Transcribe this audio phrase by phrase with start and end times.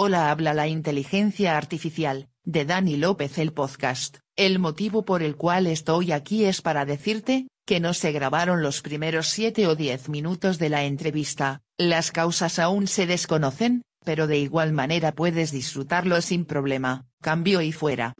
[0.00, 4.18] Hola habla la inteligencia artificial, de Dani López el podcast.
[4.36, 8.80] El motivo por el cual estoy aquí es para decirte, que no se grabaron los
[8.80, 14.38] primeros 7 o 10 minutos de la entrevista, las causas aún se desconocen, pero de
[14.38, 18.14] igual manera puedes disfrutarlo sin problema, cambio y fuera.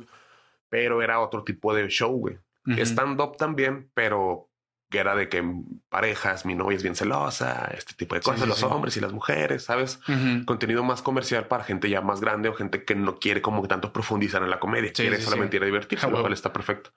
[0.69, 2.39] Pero era otro tipo de show, güey.
[2.67, 4.48] Stand-up también, pero
[4.91, 5.45] que era de que
[5.89, 9.65] parejas, mi novia es bien celosa, este tipo de cosas, los hombres y las mujeres,
[9.65, 10.01] ¿sabes?
[10.47, 13.93] Contenido más comercial para gente ya más grande o gente que no quiere como tanto
[13.93, 16.91] profundizar en la comedia, quiere solamente ir a divertirse, lo cual está perfecto.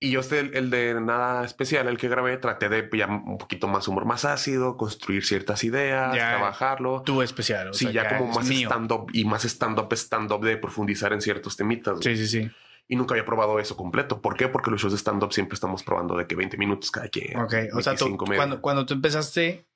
[0.00, 3.68] Y yo este, el, de nada especial, el que grabé, traté de ya un poquito
[3.68, 7.02] más humor más ácido, construir ciertas ideas, trabajarlo.
[7.06, 7.72] Tu especial.
[7.72, 12.00] sí, ya, como más stand-up y más stand-up, stand-up de profundizar en ciertos temitas.
[12.02, 12.50] Sí, sí, sí
[12.86, 14.20] y nunca había probado eso completo.
[14.20, 14.48] ¿Por qué?
[14.48, 17.38] Porque los shows de stand-up siempre estamos probando de que 20 minutos cada quien.
[17.38, 17.94] Ok, o sea,
[18.36, 19.66] cuando, cuando tú empezaste,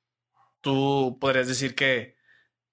[0.61, 2.17] tú podrías decir que,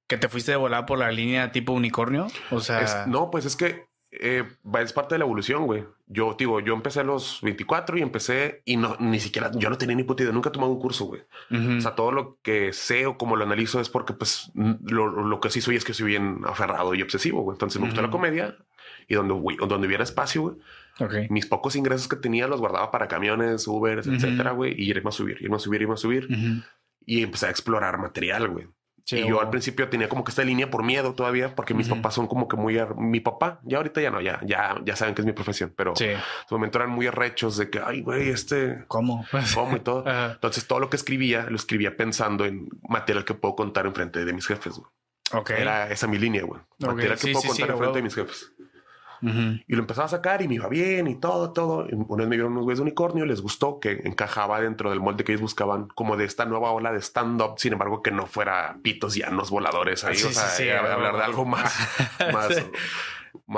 [0.08, 2.28] que te fuiste de volada por la línea tipo unicornio.
[2.52, 4.44] O sea, no, pues es que eh,
[4.80, 5.86] es parte de la evolución, güey.
[6.08, 9.78] Yo, digo, yo empecé a los 24 y empecé y no, ni siquiera, yo no
[9.78, 11.22] tenía ni puta idea, nunca he tomado un curso, güey.
[11.50, 15.40] O sea, todo lo que sé o como lo analizo es porque, pues, lo, lo
[15.40, 17.56] que sí soy es que soy bien aferrado y obsesivo, güey.
[17.56, 18.56] Entonces me gusta la comedia,
[19.08, 19.34] y donde,
[19.68, 20.56] donde hubiera espacio, güey.
[21.30, 25.12] Mis pocos ingresos que tenía los guardaba para camiones, Uber, etcétera, güey, y irme a
[25.12, 26.28] subir, irme a subir, irme a subir.
[27.06, 28.68] Y empecé a explorar material, güey.
[29.12, 32.14] y yo al principio tenía como que esta línea por miedo todavía, porque mis papás
[32.16, 35.22] son como que muy, mi papá, ya ahorita ya no, ya, ya, ya saben que
[35.22, 36.18] es mi profesión, pero en
[36.48, 39.26] su momento eran muy arrechos de que, ay, güey, este, ¿cómo?
[39.54, 40.06] ¿Cómo y todo?
[40.08, 44.24] Entonces todo lo que escribía, lo escribía pensando en material que puedo contar en frente
[44.24, 44.90] de mis jefes, güey.
[45.62, 46.62] Era esa mi línea, güey.
[46.80, 48.52] Material que puedo contar en frente de mis jefes.
[49.22, 51.88] Y lo empezaba a sacar y me iba bien y todo, todo.
[51.92, 55.24] una vez me vieron unos güeyes de unicornio, les gustó que encajaba dentro del molde
[55.24, 58.78] que ellos buscaban, como de esta nueva ola de stand-up, sin embargo, que no fuera
[58.82, 60.16] pitos llanos voladores ahí.
[60.16, 61.74] o sea, hablar de algo más,
[62.34, 62.66] más,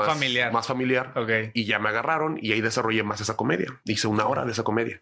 [0.05, 0.51] familiar.
[0.51, 1.13] Más familiar.
[1.53, 3.67] Y ya me agarraron y ahí desarrollé más esa comedia.
[3.85, 5.01] Hice una hora de esa comedia.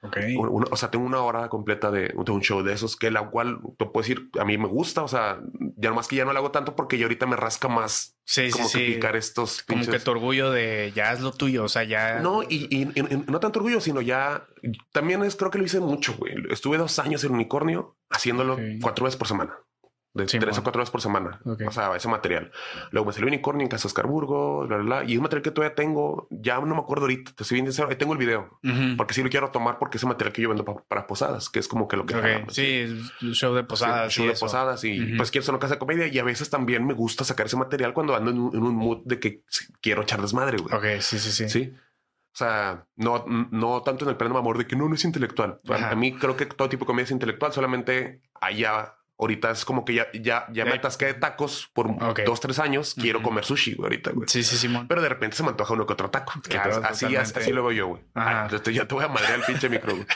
[0.00, 0.36] Okay.
[0.38, 3.86] o sea, tengo una hora completa de, un show de esos que la cual te
[3.86, 5.02] puedo decir, a mí me gusta.
[5.02, 5.40] O sea,
[5.76, 8.50] ya más que ya no lo hago tanto porque ya ahorita me rasca más sí,
[8.50, 9.64] como que picar estos.
[9.64, 11.64] Como que tu orgullo de ya es lo tuyo.
[11.64, 12.92] O sea, ya no, y,
[13.26, 14.46] no tanto orgullo, sino ya
[14.92, 16.14] también es creo que lo hice mucho.
[16.16, 16.34] Güey.
[16.50, 19.58] Estuve dos años en unicornio haciéndolo cuatro veces por semana
[20.18, 21.40] de tres o cuatro horas por semana.
[21.44, 22.50] O sea, ese material.
[22.90, 25.74] Luego me salió Unicornio en Casa Oscarburgo, bla, bla, y es un material que todavía
[25.74, 28.58] tengo, ya no me acuerdo ahorita, te estoy bien sincero, ahí tengo el video,
[28.96, 31.68] porque sí lo quiero tomar porque es material que yo vendo para posadas, que es
[31.68, 32.16] como que lo que...
[32.16, 32.44] Okay.
[32.48, 34.12] sí, show de posadas.
[34.12, 36.86] show de posadas y pues quiero hacer una casa de comedia y a veces también
[36.86, 39.42] me gusta sacar ese material cuando ando en un, mood de que
[39.80, 40.74] quiero echar desmadre, güey.
[40.74, 41.48] Ok, sí, sí, sí.
[41.48, 41.72] Sí.
[42.34, 45.04] O sea, no, no tanto en el pleno de amor de que no, no es
[45.04, 45.60] intelectual.
[45.68, 49.84] A mí creo que todo tipo de comedia es intelectual, solamente allá ahorita es como
[49.84, 51.88] que ya, ya, ya me atasqué de tacos por
[52.24, 52.94] dos, tres años.
[52.94, 54.28] Quiero comer sushi ahorita, güey.
[54.28, 54.86] Sí, sí, Simón.
[54.86, 56.32] Pero de repente se me antoja uno que otro taco.
[56.84, 58.02] así, así, lo veo yo, güey.
[58.72, 60.06] ya te voy a madrear el pinche micro, güey.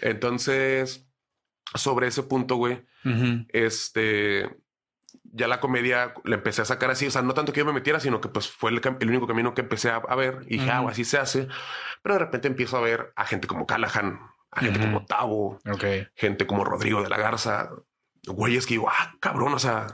[0.00, 1.06] Entonces,
[1.74, 2.84] sobre ese punto, güey,
[3.48, 4.50] este,
[5.22, 7.06] ya la comedia la empecé a sacar así.
[7.06, 9.54] O sea, no tanto que yo me metiera, sino que pues fue el, único camino
[9.54, 11.48] que empecé a, ver y dije, ah, así se hace.
[12.02, 14.20] Pero de repente empiezo a ver a gente como Callahan,
[14.50, 15.58] a gente como Tavo,
[16.14, 17.70] gente como Rodrigo de la Garza,
[18.26, 19.86] güeyes que digo, ah, cabrón, o sea,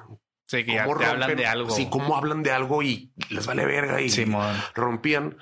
[0.52, 1.70] Sí, que ya hablan de algo.
[1.70, 4.10] Sí, cómo hablan de algo y les vale verga y
[4.74, 5.38] rompían.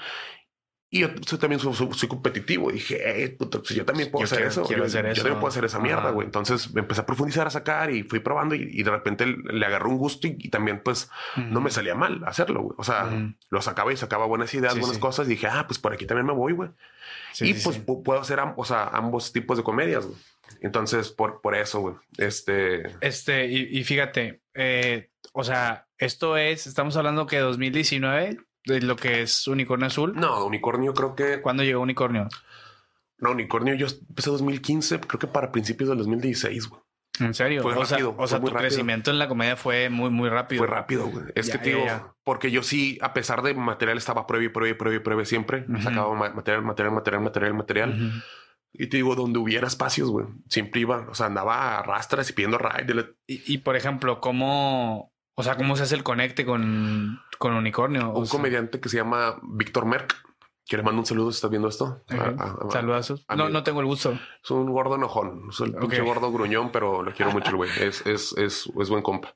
[0.93, 2.71] Y yo, también soy, competitivo.
[2.71, 4.69] dije, eh, pues yo también puedo hacer, eso.
[4.69, 6.27] yo, también puedo hacer esa mierda, güey.
[6.27, 9.89] Entonces me empecé a profundizar, a sacar y fui probando y, de repente le agarró
[9.89, 12.75] un gusto y, también pues no me salía mal hacerlo, güey.
[12.77, 13.09] O sea,
[13.51, 16.27] lo sacaba y sacaba buenas ideas, buenas cosas y dije, ah, pues por aquí también
[16.27, 16.71] me voy, güey.
[17.41, 20.19] y pues puedo hacer o sea, ambos tipos de comedias, güey.
[20.61, 21.95] Entonces, por, por eso, güey.
[22.19, 22.83] Este.
[23.01, 29.23] Este, y, fíjate, eh, o sea, esto es, estamos hablando que 2019, de lo que
[29.23, 30.15] es Unicornio Azul.
[30.15, 31.41] No, Unicornio creo que.
[31.41, 32.29] ¿Cuándo llegó Unicornio?
[33.19, 36.83] No, Unicornio yo empecé 2015, creo que para principios del 2016, güey.
[37.19, 37.63] ¿En serio?
[37.63, 38.15] Fue o rápido.
[38.15, 40.61] Sea, o sea, tu crecimiento en la comedia fue muy, muy rápido.
[40.61, 41.27] Fue rápido, güey.
[41.35, 41.79] Es que, tío,
[42.25, 45.25] porque yo sí, a pesar de material, estaba prueba y prueba y prueba y prueba
[45.25, 45.67] siempre.
[45.83, 48.25] Sacaba material, material, material, material, material.
[48.73, 52.33] Y te digo, donde hubiera espacios, güey, siempre iba, o sea, andaba a rastras y
[52.33, 53.15] pidiendo ride.
[53.27, 58.11] Y, por ejemplo, ¿cómo, o sea, cómo se hace el conecte con, con Unicornio?
[58.13, 60.15] Un comediante que se llama Víctor Merck,
[60.67, 62.05] que le mando un saludo si estás viendo esto.
[62.71, 63.27] Saludos.
[63.37, 64.17] No, no tengo el gusto.
[64.43, 67.71] Es un gordo enojón, es un pinche gordo gruñón, pero lo quiero mucho el güey.
[67.81, 69.35] Es, es, es, es buen compa.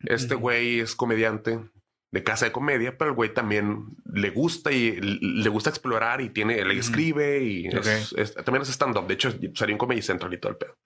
[0.00, 1.70] Este güey es comediante,
[2.10, 6.30] de casa de comedia, pero el güey también le gusta y le gusta explorar y
[6.30, 9.06] tiene, le escribe y también es stand-up.
[9.06, 10.76] De hecho, salió en Comedy Central y todo el pedo.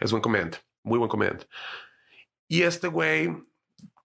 [0.00, 1.46] Es buen comediante, muy buen comediante.
[2.48, 3.30] Y este güey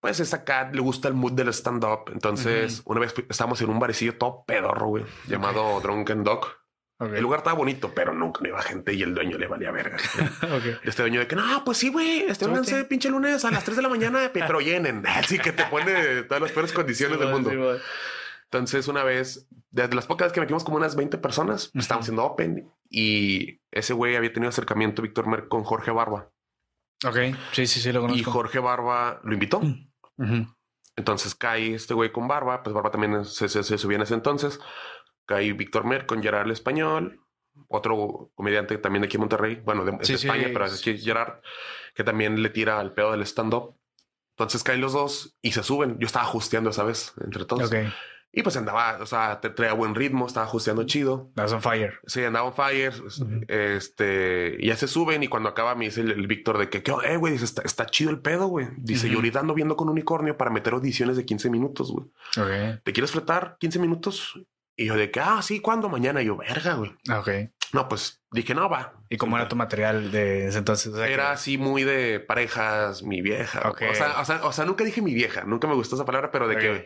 [0.02, 2.12] pues es acá, le gusta el mood del stand-up.
[2.12, 6.61] Entonces, una vez estábamos en un barecillo todo pedorro, güey, llamado Drunken Dog.
[7.02, 9.98] El lugar estaba bonito, pero nunca iba gente y el dueño le valía verga.
[10.84, 13.84] Este dueño de que no, pues sí, güey, este pinche lunes a las 3 de
[13.84, 15.04] la mañana, pero llenen.
[15.08, 17.80] Así que te pone todas las peores condiciones del mundo.
[18.44, 22.26] Entonces, una vez, desde las pocas veces que metimos como unas 20 personas, estábamos haciendo
[22.26, 26.30] open y ese güey había tenido acercamiento, Víctor Mer, con Jorge Barba.
[27.06, 27.16] Ok,
[27.54, 28.20] sí, sí, sí, lo conozco.
[28.20, 29.62] Y Jorge Barba lo invitó.
[30.98, 34.14] Entonces cae este güey con Barba, pues Barba también se, se, se subía en ese
[34.14, 34.60] entonces.
[35.26, 37.22] Cae Víctor Mer con Gerard el Español,
[37.68, 41.42] otro comediante también de aquí en Monterrey, bueno, de, España, pero es Gerard,
[41.96, 43.78] que también le tira al pedo del stand-up.
[44.32, 45.98] Entonces caen los dos y se suben.
[46.00, 47.68] Yo estaba ajusteando esa vez entre todos.
[47.68, 47.92] Okay.
[48.34, 51.32] Y pues andaba, o sea, traía buen ritmo, estaba ajusteando chido.
[51.36, 52.00] Andaba on fire.
[52.08, 52.94] Sí, andaba on fire.
[53.50, 57.18] Este, y ya se suben y cuando acaba me dice el, Víctor de que, eh,
[57.18, 58.70] güey, está, está, chido el pedo, güey.
[58.78, 62.06] Dice, yo ahorita ando viendo con unicornio para meter audiciones de 15 minutos, güey.
[62.84, 64.40] ¿Te quieres fletar 15 minutos?
[64.76, 65.90] Y yo de que, ah, sí, ¿cuándo?
[65.90, 66.22] Mañana.
[66.22, 66.92] Y yo, verga, güey.
[67.14, 67.30] Ok.
[67.74, 68.94] No, pues dije, no, va.
[69.10, 70.94] ¿Y cómo era tu material de ese entonces?
[70.96, 73.70] era así muy de parejas, mi vieja.
[73.70, 76.32] O, sea, o, sea, o, sea, nunca dije mi vieja, nunca me gustó esa palabra,
[76.32, 76.86] pero de que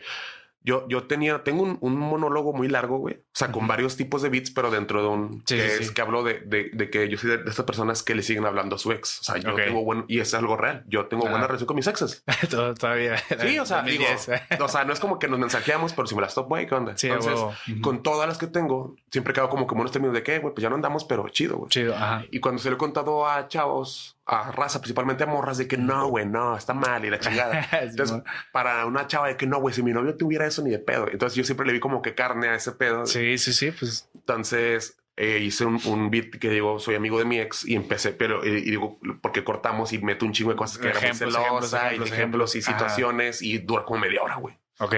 [0.66, 3.14] yo, yo tenía, tengo un, un, monólogo muy largo, güey.
[3.14, 6.24] O sea, con varios tipos de beats, pero dentro de un que es que hablo
[6.24, 8.90] de, de, de, que yo soy de, estas personas que le siguen hablando a su
[8.90, 9.20] ex.
[9.20, 10.84] O sea, yo tengo buen, y es algo real.
[10.88, 12.24] Yo tengo buena relación con mis exes.
[12.50, 13.16] Todavía.
[13.40, 14.04] Sí, o sea, digo,
[14.60, 16.74] o sea, no es como que nos mensajeamos, pero si me las top, güey, ¿qué
[16.74, 16.96] onda?
[17.00, 17.40] Entonces,
[17.80, 20.62] con todas las que tengo, siempre quedo como como unos términos de que, güey, pues
[20.62, 21.68] ya no andamos, pero chido, güey.
[21.68, 22.24] Chido, ajá.
[22.32, 25.76] Y cuando se lo he contado a chavos, a raza, principalmente a morras, de que
[25.76, 27.66] no, güey, no, está mal y la chingada.
[27.80, 30.80] Entonces, para una chava de que no, güey, si mi novio tuviera eso ni de
[30.80, 31.08] pedo.
[31.08, 33.06] Entonces, yo siempre le vi como que carne a ese pedo.
[33.06, 34.08] Sí, sí, sí, pues.
[34.14, 38.12] Entonces, eh, hice un, un, beat que digo, soy amigo de mi ex y empecé,
[38.12, 42.02] pero y, digo, porque cortamos y meto un chingo de cosas que eran celosa y
[42.02, 44.58] ejemplos, y situaciones y dura como media hora, güey.
[44.78, 44.94] Ok.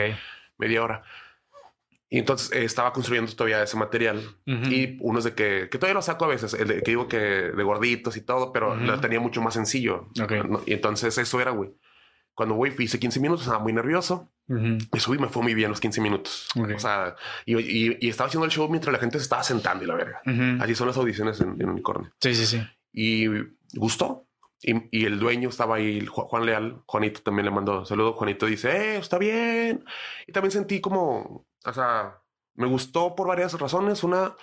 [0.56, 1.04] Media hora.
[2.10, 6.02] Y entonces eh, estaba construyendo todavía ese material y unos de que, que todavía lo
[6.02, 9.20] saco a veces, el de, que digo que de gorditos y todo, pero lo tenía
[9.20, 10.08] mucho más sencillo.
[10.66, 11.70] Y entonces eso era, güey.
[12.32, 14.30] Cuando hice 15 minutos, estaba muy nervioso.
[14.46, 16.48] Me subí, me fue muy bien los 15 minutos.
[16.56, 17.14] O sea,
[17.44, 20.22] y, y, estaba haciendo el show mientras la gente se estaba sentando y la verga.
[20.60, 22.10] Así son las audiciones en, en, Unicornio.
[22.20, 22.62] Sí, sí, sí.
[22.92, 23.26] Y
[23.74, 24.26] gustó.
[24.62, 26.80] Y, y, el dueño estaba ahí, Juan Leal.
[26.86, 28.14] Juanito también le mandó saludo.
[28.14, 29.84] Juanito dice, eh, está bien.
[30.26, 32.22] Y también sentí como o sea,
[32.54, 34.02] me gustó por varias razones.
[34.02, 34.34] Una,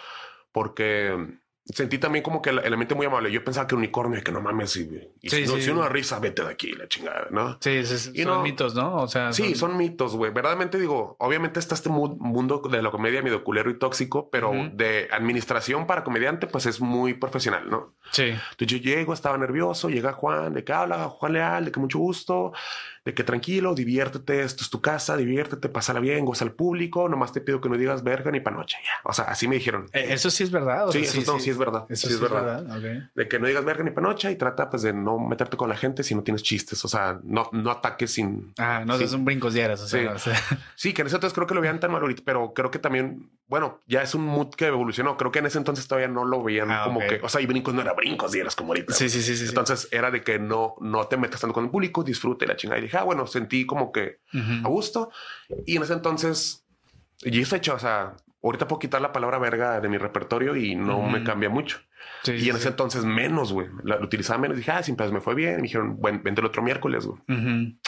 [0.52, 3.32] porque sentí también como que el, mente muy amable.
[3.32, 4.86] Yo pensaba que unicornio, que no mames, y,
[5.24, 7.58] si, no, si, uno risa, vete de aquí, la chingada, ¿no?
[7.60, 8.98] Sí, sí, son mitos, ¿no?
[8.98, 10.32] O sea, sí, son, mitos, güey.
[10.32, 15.08] Verdaderamente digo, obviamente está este mundo de la comedia medio culero y tóxico, pero de
[15.12, 17.96] administración para comediante, pues es muy profesional, ¿no?
[18.12, 18.26] Sí.
[18.26, 21.98] Entonces yo llego, estaba nervioso, llega Juan, de que habla, Juan Leal, de que mucho
[21.98, 22.54] gusto
[23.06, 27.32] de que tranquilo, diviértete, esto es tu casa, diviértete, pásala bien, goza al público, nomás
[27.32, 28.94] te pido que no digas verga ni panoche, ya.
[29.04, 29.86] O sea, así me dijeron.
[29.94, 30.88] Eh, eso sí es verdad.
[30.90, 31.86] sí, eso sí, es verdad.
[31.88, 32.64] Eso sí, es verdad.
[33.14, 35.78] De que no digas verga ni panoche y trata pues de no meterte con la
[35.78, 36.84] gente si no tienes chistes.
[36.84, 38.54] O sea, no, no ataques sin.
[38.58, 39.82] Ah, no, es un brincos diarios.
[39.82, 40.16] O sea,
[40.76, 40.92] sí.
[40.92, 43.30] que en ese entonces creo que lo veían tan mal ahorita, pero creo que también,
[43.48, 45.16] bueno, ya es un mood que evolucionó.
[45.16, 47.46] Creo que en ese entonces todavía no lo veían ah, como que, o sea, y
[47.46, 48.96] brincos no era brincos diarios como ahorita.
[48.96, 49.38] Sí, sí, sí.
[49.38, 52.56] sí entonces era de que no, no te metas tanto con el público, disfrute la
[52.56, 52.80] chingada.
[52.80, 54.20] Y dije, ah, bueno, sentí como que
[54.64, 55.12] a gusto.
[55.66, 56.66] Y en ese entonces,
[57.22, 60.76] y es hecho, o sea, ahorita puedo quitar la palabra verga de mi repertorio y
[60.76, 61.80] no me cambia mucho.
[62.26, 63.68] y en ese entonces menos, güey.
[63.84, 64.58] Lo utilizaba menos.
[64.58, 65.58] Dije, ah, siempre me fue bien.
[65.58, 67.20] Me dijeron, bueno, vente el otro miércoles, güey.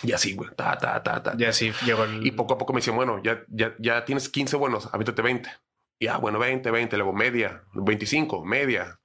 [0.03, 0.49] Y así, güey.
[0.55, 1.35] Ta, ta, ta, ta.
[1.37, 4.57] Y así llegó Y poco a poco me decían, bueno, ya, ya, ya tienes 15
[4.57, 5.49] buenos, avéntate 20.
[5.99, 8.99] Y ah, bueno, 20, 20, luego media, 25, media.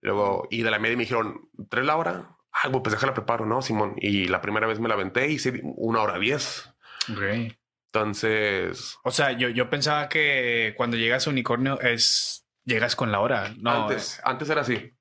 [0.00, 2.36] Luego, y de la media me dijeron, ¿tres la hora?
[2.62, 3.94] Ah, pues déjala preparo, ¿no, Simón?
[3.98, 6.68] Y la primera vez me la aventé y hice una hora diez.
[7.10, 7.54] Ok.
[7.92, 8.96] Entonces...
[9.04, 12.44] O sea, yo, yo pensaba que cuando llegas a Unicornio es...
[12.64, 13.54] Llegas con la hora.
[13.58, 14.92] No, antes, antes era así.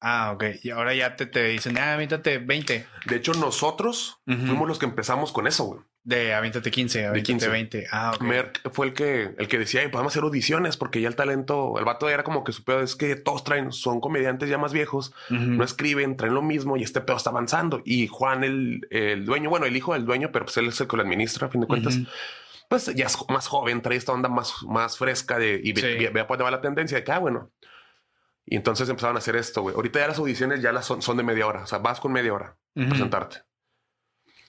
[0.00, 0.44] Ah, ok.
[0.62, 2.86] Y ahora ya te, te dicen, ah, aviéntate 20.
[3.06, 5.80] De hecho, nosotros fuimos los que empezamos con eso, güey.
[6.06, 7.48] De aviéntate 15, aviéntate de 15.
[7.48, 7.86] 20.
[7.90, 8.22] Ah, ok.
[8.22, 11.84] Merck fue el que, el que decía, podemos hacer audiciones porque ya el talento, el
[11.84, 15.12] vato era como que su pedo es que todos traen, son comediantes ya más viejos,
[15.30, 17.82] no escriben, traen lo mismo y este pedo está avanzando.
[17.84, 20.86] Y Juan, el, el dueño, bueno, el hijo del dueño, pero pues él es el
[20.86, 21.98] que lo administra a fin de cuentas.
[22.68, 26.22] Pues ya es más joven, trae esta onda más, más fresca de, y vea ve,
[26.22, 27.50] va la tendencia de que, ah, bueno,
[28.44, 29.74] y entonces empezaron a hacer esto, güey.
[29.74, 31.64] Ahorita ya las audiciones ya las son, son de media hora.
[31.64, 33.38] O sea, vas con media hora a presentarte.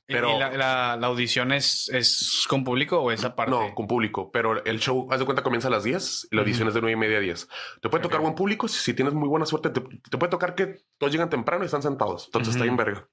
[0.07, 3.51] Pero, ¿Y la, la, audición es, es, con público o esa parte?
[3.51, 4.31] No, con público.
[4.31, 6.79] Pero el show, haz de cuenta, comienza a las 10 y la audición es de
[6.79, 7.49] 9 y media a 10.
[7.81, 8.69] Te puede tocar buen público.
[8.69, 12.27] Si, tienes muy buena suerte, te, puede tocar que todos llegan temprano y están sentados.
[12.27, 13.09] Entonces está en verga.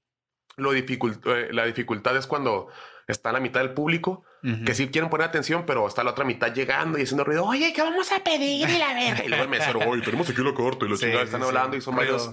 [0.57, 2.69] Lo dificult, eh, la dificultad es cuando
[3.07, 4.25] está la mitad del público
[4.67, 7.47] que sí quieren poner atención, pero está la otra mitad llegando y haciendo ruido.
[7.47, 8.69] Oye, ¿qué vamos a pedir?
[8.69, 9.25] Y la verga.
[9.25, 11.81] Y luego el mesero, oye, tenemos aquí la corta y los chingados están hablando y
[11.81, 12.31] son varios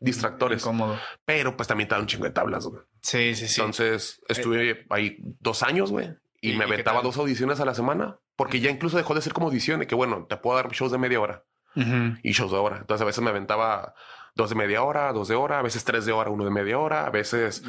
[0.00, 0.60] distractores.
[0.60, 0.98] Incómodo.
[1.24, 2.82] Pero pues también está un chingo de tablas, güey.
[3.00, 3.60] Sí, sí, sí.
[3.60, 6.10] Entonces estuve ahí dos años, güey.
[6.40, 9.46] Y, me aventaba dos audiciones a la semana porque ya incluso dejó de ser como
[9.46, 11.44] audición y que bueno, te puedo dar shows de media hora
[12.24, 12.78] y shows de hora.
[12.78, 13.94] Entonces a veces me aventaba
[14.34, 16.76] dos de media hora, dos de hora, a veces tres de hora, uno de media
[16.80, 17.62] hora, a veces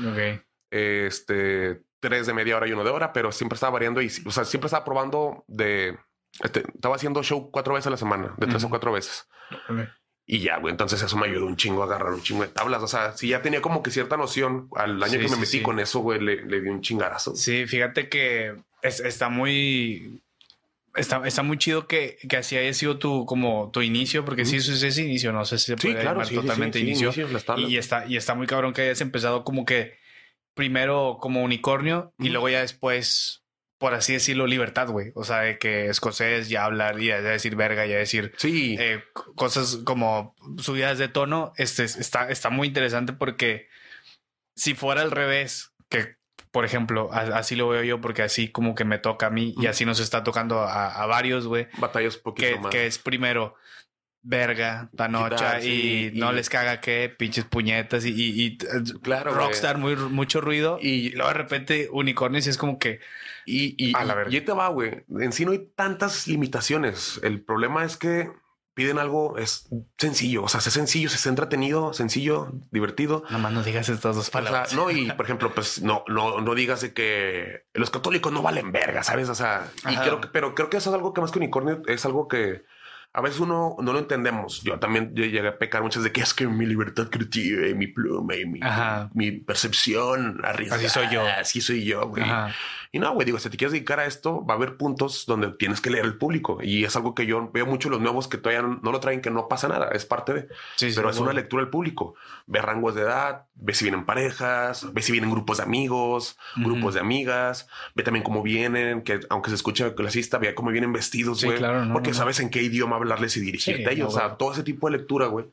[0.72, 4.32] este tres de media hora y uno de hora, pero siempre estaba variando y, o
[4.32, 5.98] sea, siempre estaba probando de,
[6.42, 9.26] este, estaba haciendo show cuatro veces a la semana, de tres o cuatro veces.
[10.26, 12.84] Y ya, güey, entonces eso me ayudó un chingo a agarrar un chingo de tablas.
[12.84, 15.80] O sea, si ya tenía como que cierta noción al año que me metí con
[15.80, 17.36] eso, güey, le, le, di un chingarazo.
[17.36, 20.22] Sí, fíjate que está muy...
[20.96, 24.58] Está, está muy chido que, que así haya sido tu, como tu inicio, porque si
[24.58, 27.12] eso es ese inicio, no sé si se puede llamar totalmente inicio.
[27.58, 30.03] y, está, y está muy cabrón que hayas empezado como que
[30.54, 33.44] primero como unicornio y luego ya después,
[33.78, 35.12] por así decirlo, libertad, güey.
[35.16, 38.76] O sea, de que escocés ya hablar y ya decir verga, ya decir sí.
[38.80, 39.04] Eh,
[39.36, 41.54] cosas como subidas de tono.
[41.58, 43.68] Este está, está muy interesante porque
[44.56, 46.18] si fuera al revés, que
[46.52, 49.66] por ejemplo, así lo veo yo porque así como que me toca a mí y
[49.66, 51.68] así nos está tocando a, varios, güey.
[51.80, 52.72] Batallas poquito que, más.
[52.72, 53.56] Que es primero
[54.24, 58.58] verga, panocha y, no les caga que pinches puñetas y, y,
[59.01, 63.01] claro, rockstar muy mucho ruido y luego de repente unicornios y es como que
[63.46, 64.32] y, y, a la verga.
[64.32, 65.03] y ahí te va, güey.
[65.20, 67.20] En sí no hay tantas limitaciones.
[67.24, 68.32] El problema es que
[68.74, 73.24] piden algo es sencillo, o sea, es sencillo, es entretenido, sencillo, divertido.
[73.25, 74.70] Nada más no digas estas dos palabras.
[74.74, 78.32] O sea, no, y por ejemplo, pues no, no, no digas de que los católicos
[78.32, 79.30] no valen verga, ¿sabes?
[79.30, 81.82] O sea, y creo que, pero creo que eso es algo que más que unicornio
[81.88, 82.63] es algo que
[83.15, 84.63] a veces uno no lo entendemos.
[84.63, 87.86] Yo también llegué a pecar muchas de que es que mi libertad creativa y mi
[87.86, 88.60] pluma y mi,
[89.13, 90.82] mi percepción arriesgada.
[90.82, 91.27] Así soy yo.
[91.27, 92.25] Así soy yo, güey.
[92.96, 95.50] Y no, güey, digo, si te quieres dedicar a esto, va a haber puntos donde
[95.50, 96.60] tienes que leer el público.
[96.62, 99.32] Y es algo que yo veo mucho los nuevos que todavía no, lo traen, que
[99.32, 100.48] no pasa nada, es parte de.
[100.96, 102.14] pero es una lectura del público.
[102.46, 106.94] Ve rangos de edad, ve si vienen parejas, ve si vienen grupos de amigos, grupos
[106.94, 111.44] de amigas, ve también cómo vienen, que aunque se escuche clasista, ve cómo vienen vestidos,
[111.44, 111.58] güey.
[111.92, 114.14] porque sabes en qué idioma hablarles y dirigirte a ellos.
[114.14, 115.48] o sea, todo ese tipo de lectura, güey,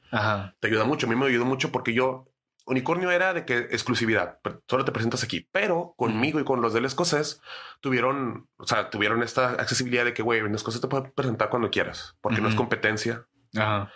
[0.60, 1.06] te ayuda mucho.
[1.06, 2.26] A mí me ayudó mucho porque yo
[2.66, 4.38] Unicornio era de que exclusividad,
[4.68, 7.40] solo te presentas aquí, pero conmigo y con los del escocés
[7.80, 11.70] tuvieron, o sea, tuvieron esta accesibilidad de que, güey, en escocés te puedes presentar cuando
[11.70, 13.26] quieras, porque no es competencia.
[13.56, 13.90] Ajá.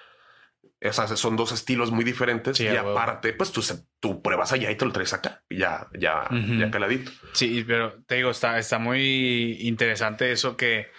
[0.87, 3.65] O sea, son dos estilos muy diferentes y aparte, pues tú,
[4.01, 7.11] tú pruebas allá y te lo traes acá y ya, ya, ya caladito.
[7.33, 10.91] Sí, pero te digo, está, está muy interesante eso que,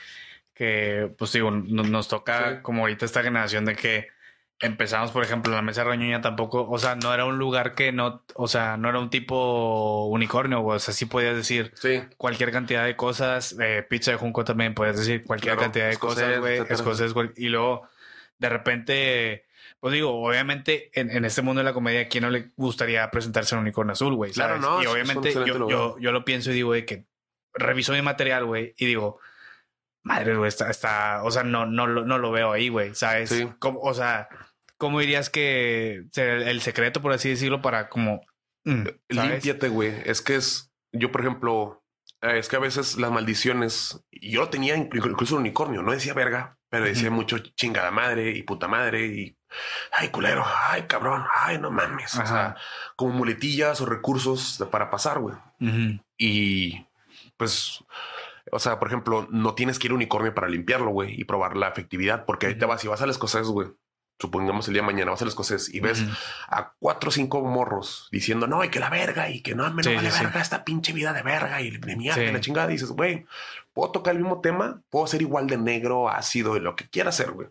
[0.55, 4.07] que pues digo, nos, toca como ahorita esta generación de que
[4.59, 8.23] empezamos, por ejemplo, la mesa rañoña tampoco, o sea, no era un lugar que no,
[8.35, 11.73] o sea, no era un tipo unicornio, o sea, sí podías decir
[12.17, 16.39] cualquier cantidad de cosas, eh, pizza de junco también podías decir cualquier cantidad de cosas,
[16.39, 17.87] güey, escocés, y luego
[18.37, 19.45] de repente,
[19.79, 23.61] pues digo, obviamente en, este mundo de la comedia, quién no le gustaría presentarse en
[23.61, 24.31] unicornio azul, güey?
[24.31, 24.81] Claro, no.
[24.81, 27.05] Y obviamente yo, yo, yo, lo pienso y digo, güey, que
[27.53, 29.19] reviso mi material, güey, y digo,
[30.03, 33.29] madre, güey, está, está, o sea, no, no, no lo veo ahí, güey, ¿sabes?
[33.29, 33.49] Sí.
[33.59, 34.29] o sea,
[34.77, 38.21] ¿cómo dirías que el secreto, por así decirlo, para como...
[38.63, 39.93] Mm, Límpiate, güey.
[40.05, 41.83] Es que es, yo, por ejemplo,
[42.21, 46.13] eh, es que a veces las maldiciones, yo lo tenía incluso un unicornio, no decía
[46.13, 49.37] verga, pero decía mucho chingada madre y puta madre y
[49.91, 52.15] ay culero, ay cabrón, ay no mames.
[52.15, 52.55] O sea,
[52.95, 55.35] como muletillas o recursos para pasar, güey.
[56.17, 56.85] Y
[57.37, 57.83] pues
[58.51, 61.57] o sea, por ejemplo, no tienes que ir a unicornio para limpiarlo, güey, y probar
[61.57, 63.69] la efectividad, porque ahí te vas y vas a las cosas, güey.
[64.17, 66.03] Supongamos el día de mañana vas a las cosas y ves
[66.47, 69.83] a cuatro o cinco morros diciendo no, y que la verga y que no, me
[69.83, 72.69] no vale verga esta pinche vida de verga y de mierda la chingada.
[72.69, 73.25] Y dices, güey,
[73.73, 77.11] puedo tocar el mismo tema, puedo ser igual de negro, ácido, y lo que quiera
[77.11, 77.49] ser, güey.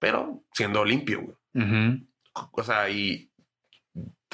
[0.00, 2.06] Pero siendo limpio, güey.
[2.50, 3.30] O sea, y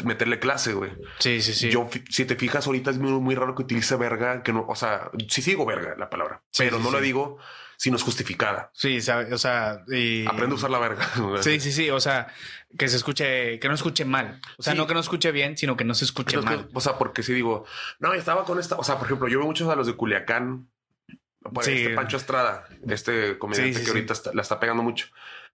[0.02, 0.92] meterle clase, güey.
[1.18, 1.70] Sí, sí, sí.
[1.70, 4.74] Yo, si te fijas, ahorita es muy, muy raro que utilice verga, que no, o
[4.74, 7.38] sea, sí sigo verga la palabra, pero no le digo
[7.80, 8.70] si no es justificada.
[8.74, 10.26] Sí, o sea, y...
[10.26, 11.08] aprende a usar la verga.
[11.40, 11.88] sí, sí, sí.
[11.88, 12.26] O sea,
[12.76, 14.38] que se escuche, que no escuche mal.
[14.58, 16.68] O sea, no que no escuche bien, sino que no se escuche mal.
[16.74, 17.64] o sea, porque si digo,
[17.98, 20.68] no, estaba con esta, o sea, por ejemplo, yo veo muchos a los de Culiacán,
[21.62, 25.06] este Pancho Estrada, este comediante que ahorita la está pegando mucho.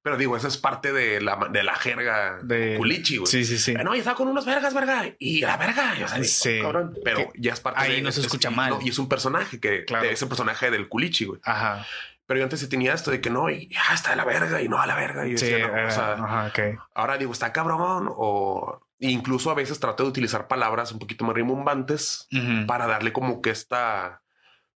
[0.03, 3.31] Pero digo, esa es parte de la, de la jerga de culichi, güey.
[3.31, 3.75] Sí, sí, sí.
[3.75, 5.05] No, y está con unos vergas, verga.
[5.21, 6.59] Y la verga, o sea, sí.
[6.61, 6.99] cabrón.
[7.05, 8.79] Pero ya es parte Ahí no se escucha mal.
[8.83, 10.09] y es un personaje que claro.
[10.09, 11.41] es el personaje del culichi, güey.
[11.45, 11.87] Ajá.
[12.27, 14.61] Pero yo antes sí tenía esto de que no, y ya está de la verga
[14.61, 15.27] y no a la verga.
[15.27, 16.75] Y sí, decía, o sea, ajá, okay.
[16.95, 21.37] ahora digo, está cabrón o incluso a veces trato de utilizar palabras un poquito más
[21.37, 22.29] rimbombantes
[22.67, 24.23] para darle como que esta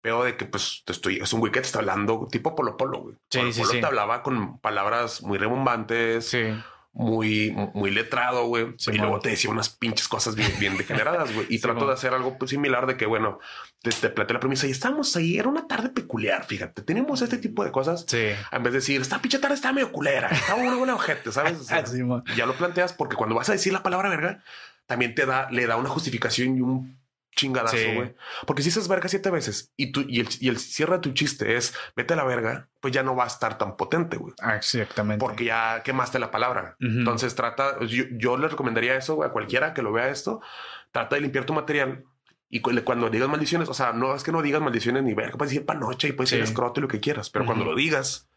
[0.00, 2.76] peor de que pues te estoy, es un güey que te está hablando tipo Polo
[2.76, 3.16] Polo, güey.
[3.30, 6.28] Sí, Polo, Polo te hablaba con palabras muy rimbombantes.
[6.28, 6.54] Sí
[6.98, 8.74] muy, muy letrado, güey.
[8.92, 11.46] y luego te decía unas pinches cosas bien, bien degeneradas, güey.
[11.48, 13.38] Y trato de hacer algo pues, similar de que, bueno,
[13.82, 15.38] te, te planteé la premisa y estamos ahí.
[15.38, 16.82] Era una tarde peculiar, fíjate.
[16.82, 18.04] Tenemos este tipo de cosas.
[18.08, 18.30] Sí.
[18.50, 21.68] En vez de decir, esta pinche tarde está medio culera, está una buena ojete, ¿sabes?
[22.36, 24.42] ya lo planteas porque cuando vas a decir la palabra verga,
[24.86, 26.97] también te da, le da una justificación y un
[27.38, 28.14] chingadazo, güey.
[28.46, 31.12] Porque si dices verga siete veces y tú y el, y el cierre de tu
[31.12, 34.34] chiste es vete a la verga, pues ya no va a estar tan potente, güey.
[34.42, 35.20] Ah, exactamente.
[35.24, 36.76] Porque ya quemaste la palabra.
[36.80, 40.40] Entonces trata, yo, le recomendaría eso a cualquiera que lo vea esto.
[40.90, 42.04] Trata de limpiar tu material
[42.50, 45.52] y cuando digas maldiciones, o sea, no es que no digas maldiciones ni verga, puedes
[45.52, 48.28] decir panocha y puedes decir escroto y lo que quieras, pero cuando lo digas,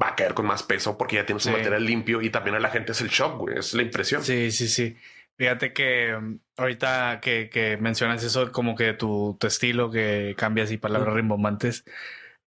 [0.00, 2.60] va a caer con más peso porque ya tienes un material limpio y también a
[2.60, 4.22] la gente es el shock, güey, es la impresión.
[4.22, 4.96] Sí, sí, sí.
[5.38, 11.14] Fíjate que mm, ahorita que, mencionas eso, como que tu, estilo que cambias y palabras
[11.14, 11.84] rimbombantes,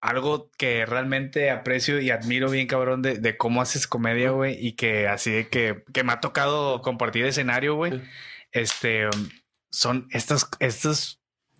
[0.01, 5.07] algo que realmente aprecio y admiro bien, cabrón, de, cómo haces comedia, güey, y que
[5.07, 8.03] así de que, que me ha tocado compartir escenario, güey.
[8.51, 9.29] Este mm,
[9.71, 11.19] son estos, estos,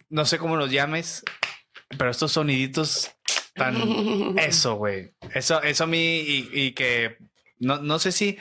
[0.10, 1.24] no sé cómo los llames,
[1.98, 3.16] pero estos soniditos
[3.56, 3.76] tan
[4.38, 5.12] eso, güey.
[5.34, 7.18] Eso, eso a mí, y, y que
[7.58, 8.38] no, no sé si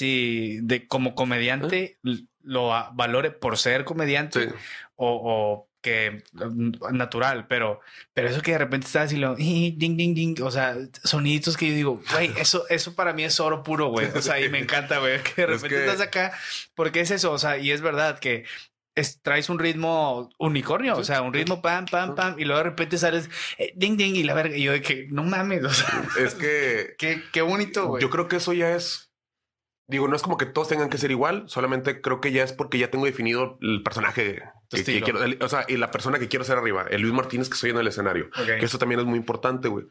[0.00, 1.98] si de como comediante
[2.42, 4.54] lo valore por ser comediante
[4.96, 6.22] o, que
[6.92, 7.80] natural, pero,
[8.12, 11.68] pero eso que de repente estás y lo ding, ding, ding, o sea, soniditos que
[11.68, 14.08] yo digo, güey, eso, eso para mí es oro puro, güey.
[14.14, 16.32] O sea, y me encanta, güey, que de repente estás acá,
[16.74, 18.44] porque es eso, o sea, y es verdad que
[18.94, 22.70] es, traes un ritmo unicornio, o sea, un ritmo pam, pam, pam, y luego de
[22.70, 23.28] repente sales
[23.58, 26.34] eh, ding, ding, y la verga, y yo de que no mames, o sea, es
[26.34, 28.02] que qué, qué bonito, güey.
[28.02, 29.09] Yo creo que eso ya es
[29.90, 32.52] Digo, no es como que todos tengan que ser igual, solamente creo que ya es
[32.52, 36.44] porque ya tengo definido el personaje que, quiero, o sea, y la persona que quiero
[36.44, 38.30] ser arriba, el Luis Martínez que soy en el escenario.
[38.46, 39.86] Que eso también es muy importante, güey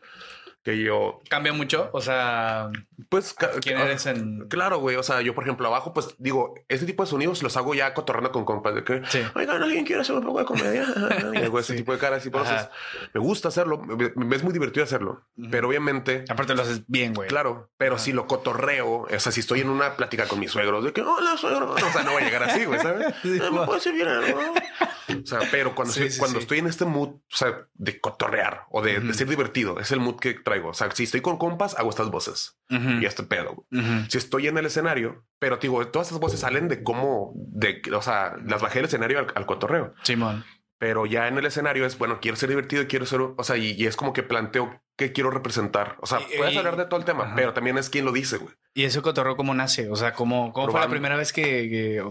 [0.70, 1.20] que yo...
[1.30, 1.90] ¿Cambia mucho?
[1.94, 2.70] O sea...
[3.10, 3.36] Pues...
[3.62, 4.48] ¿Quién eres en...?
[4.50, 4.96] Claro, güey.
[4.96, 7.94] O sea, yo, por ejemplo, abajo, pues, digo, este tipo de sonidos los hago ya
[7.94, 9.02] cotorrando con compas de que...
[9.08, 9.22] Sí.
[9.36, 10.86] Oigan, ¿alguien quiere hacer un poco de comedia?
[11.34, 12.70] y hago ese tipo de caras y cosas.
[13.14, 13.80] Me gusta hacerlo.
[13.80, 15.24] Me, es muy divertido hacerlo.
[15.50, 16.26] Pero obviamente...
[16.30, 17.30] Aparte lo haces bien, güey.
[17.30, 17.70] Claro.
[17.78, 20.94] Pero si lo cotorreo, o sea, si estoy en una plática con mis suegros de
[20.94, 21.72] que, hola, suegro.
[21.72, 23.14] O sea, no va a llegar así, güey, ¿sabes?
[23.24, 27.68] Sí, ah, me O sea, pero cuando, estoy, cuando estoy en este mood, o sea,
[27.74, 30.70] de cotorrear o de, de, ser divertido, es el mood que traigo.
[30.70, 33.66] O sea, si estoy con compas, hago estas voces y este pedo.
[34.10, 38.02] Si estoy en el escenario, pero digo, todas estas voces salen de cómo, de, o
[38.02, 39.94] sea, las bajé del escenario al, cotorreo.
[40.04, 40.46] Simón.
[40.78, 43.86] Pero ya en el escenario es, bueno, quiero ser divertido, quiero ser, o sea, y,
[43.86, 45.98] es como que planteo qué quiero representar.
[46.00, 48.56] O sea, puedes hablar de todo el tema, pero también es quien lo dice, güey.
[48.74, 49.90] ¿Y ese cotorreo cómo nace?
[49.90, 51.44] O sea, ¿cómo, cómo fue la primera vez que...
[51.44, 52.04] que...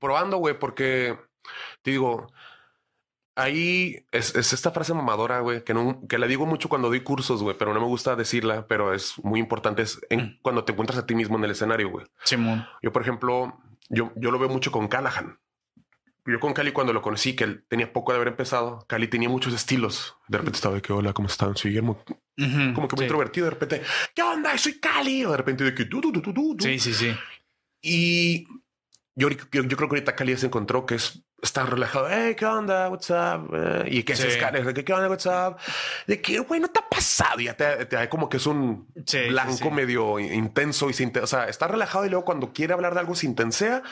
[0.00, 1.18] Probando, güey, porque,
[1.82, 2.28] te digo,
[3.36, 7.42] Ahí es, esta frase mamadora, güey, que, no, que la digo mucho cuando doy cursos,
[7.42, 9.82] güey, pero no me gusta decirla, pero es muy importante.
[9.82, 10.38] Es en, mm.
[10.40, 12.06] cuando te encuentras a ti mismo en el escenario, güey.
[12.22, 12.64] Simón.
[12.80, 15.40] Yo, por ejemplo, yo, yo lo veo mucho con Callahan.
[16.26, 19.28] Yo con Cali cuando lo conocí, que él tenía poco de haber empezado, Cali tenía
[19.28, 20.16] muchos estilos.
[20.28, 21.56] De repente estaba de que, hola, ¿cómo están?
[21.56, 22.02] Soy Guillermo.
[22.74, 23.46] como que muy introvertido.
[23.46, 23.82] De repente,
[24.14, 24.56] ¿qué onda?
[24.56, 25.24] Soy Cali.
[25.24, 26.56] O de repente de que tú, tú, tú, tú, tú.
[26.60, 27.14] Sí, sí, sí.
[27.82, 28.46] Y
[29.16, 32.08] yo, yo, creo que ahorita Cali se encontró que es está relajado.
[32.10, 32.88] Hey, ¿qué onda?
[32.88, 33.54] What's up?
[33.54, 34.72] Eh, y que se escala.
[34.72, 35.08] ¿Qué onda?
[35.08, 35.56] What's up?
[36.06, 37.40] De que, güey, no te ha pasado.
[37.40, 38.88] Ya te, te como que es un
[39.28, 43.00] blanco medio intenso y se O sea, está relajado y luego cuando quiere hablar de
[43.00, 43.82] algo se intensea.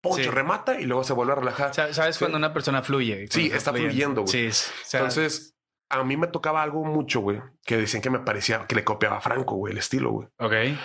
[0.00, 1.72] Poncho remata y luego se vuelve a relajar.
[1.74, 3.28] ¿Sabes cuando una persona fluye?
[3.30, 4.22] Sí, está fluyendo.
[4.22, 4.52] Güey.
[4.52, 5.54] Sí, Entonces,
[5.88, 9.18] a mí me tocaba algo mucho, güey, que decían que me parecía que le copiaba
[9.18, 10.28] a Franco, güey, el estilo, güey.
[10.38, 10.76] Ok.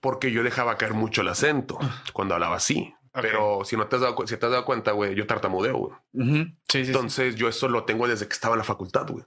[0.00, 1.78] Porque yo dejaba caer mucho el acento
[2.14, 2.94] cuando hablaba así.
[3.12, 6.56] Pero si no te has dado, si te has dado cuenta, güey, yo tartamudeo, güey.
[6.72, 9.24] Entonces yo eso lo tengo desde que estaba en la facultad, güey.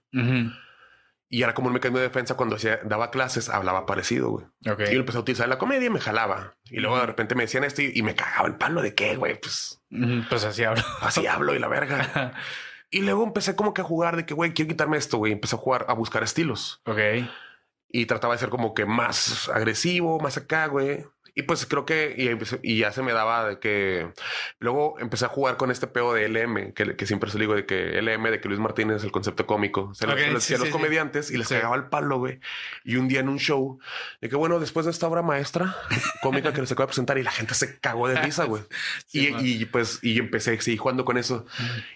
[1.27, 4.45] Y era como un mecanismo de defensa cuando hacía, daba clases, hablaba parecido, güey.
[4.61, 6.55] Y yo empecé a utilizar la comedia y me jalaba.
[6.69, 9.39] Y luego de repente me decían esto y, me cagaba el palo de qué, güey,
[9.39, 9.81] pues.
[10.29, 10.83] Pues así hablo.
[11.01, 12.33] Así hablo y la verga.
[12.91, 15.33] y luego empecé como que a jugar de que, güey, quiero quitarme esto, güey.
[15.33, 16.81] Empecé a jugar, a buscar estilos.
[16.85, 16.99] Ok.
[17.89, 21.05] Y trataba de ser como que más agresivo, más acá, güey.
[21.37, 22.15] Y pues creo que,
[22.63, 24.07] y, ya se me daba de que
[24.59, 27.65] luego empecé a jugar con este peo de LM, que, que siempre se digo de
[27.65, 29.93] que LM, de que Luis Martínez es el concepto cómico.
[29.93, 32.39] Se lo decía a los comediantes y les cagaba el palo, güey.
[32.85, 33.79] Y un día en un show,
[34.21, 35.75] de que bueno, después de esta obra maestra
[36.21, 38.63] cómica que les acabo de presentar y la gente se cagó de risa, güey.
[39.11, 41.45] y, pues, y empecé a seguir jugando con eso.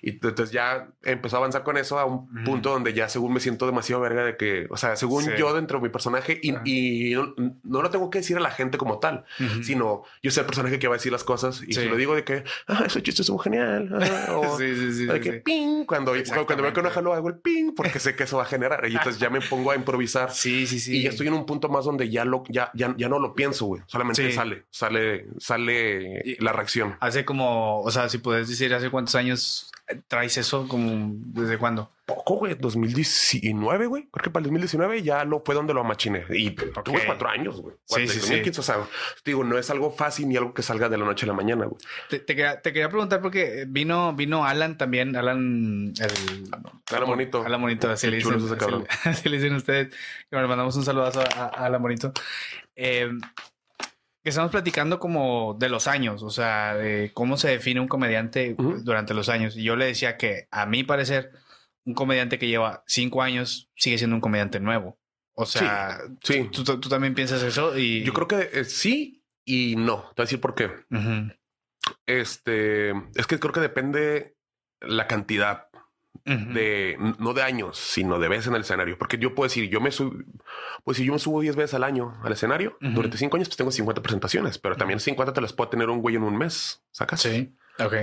[0.01, 3.39] Y entonces ya empezó a avanzar con eso a un punto donde ya según me
[3.39, 7.15] siento demasiado verga de que, o sea, según yo dentro de mi personaje y, y
[7.15, 9.25] no, no, lo tengo que decir a la gente como tal
[9.63, 12.15] sino yo soy el personaje que va a decir las cosas y si lo digo
[12.15, 13.89] de que, ah, esos chistes son genial.
[14.29, 16.13] o sí, sí, sí, de que ping, cuando,
[16.45, 18.87] cuando veo que no jalo hago el ping porque sé que eso va a generar
[18.87, 20.31] y entonces ya me pongo a improvisar.
[20.31, 20.97] Sí, sí, sí.
[20.97, 23.33] Y ya estoy en un punto más donde ya lo, ya, ya, ya no lo
[23.33, 23.81] pienso, güey.
[23.87, 26.95] Solamente sale, sale, sale la reacción.
[26.99, 29.71] Hace como, o sea, si puedes decir hace cuántos años
[30.07, 31.91] traes eso, como desde cuándo?
[32.09, 34.07] poco, güey, 2019, güey.
[34.11, 36.25] Creo que para el 2019 ya lo fue donde lo amachiné.
[36.29, 37.75] Y tuve cuatro años, güey.
[37.85, 38.59] Sí, sí, sí.
[38.59, 38.77] O sea,
[39.23, 41.65] digo, no es algo fácil ni algo que salga de la noche a la mañana,
[41.65, 41.79] güey.
[42.09, 46.49] Te, quería, preguntar porque vino, vino Alan también, Alan, el...
[46.91, 47.45] Alan Monito.
[47.45, 48.33] Alan Monito, así le dicen,
[49.03, 49.95] así, le dicen ustedes.
[50.31, 52.11] Bueno, mandamos un saludazo a, a Alan Monito.
[52.75, 53.11] Eh,
[54.23, 58.55] que estamos platicando como de los años, o sea, de cómo se define un comediante
[58.57, 59.55] durante los años.
[59.55, 61.31] Y yo le decía que, a mi parecer,
[61.85, 64.99] un comediante que lleva cinco años sigue siendo un comediante nuevo.
[65.35, 68.03] O sea, sí, Tú, también piensas eso y...
[68.03, 70.01] Yo creo que eh, sí y no.
[70.01, 70.69] Te voy a decir por qué.
[72.05, 74.35] Este, es que creo que depende
[74.81, 75.68] la cantidad
[76.29, 78.97] de, no de años, sino de veces en el escenario.
[78.97, 80.13] Porque yo puedo decir, yo me subo,
[80.83, 83.57] pues si yo me subo 10 veces al año al escenario, durante cinco años pues
[83.57, 86.83] tengo 50 presentaciones, pero también 50 te las puedo tener un güey en un mes,
[86.91, 87.21] ¿sacas?
[87.21, 87.93] Sí, ok.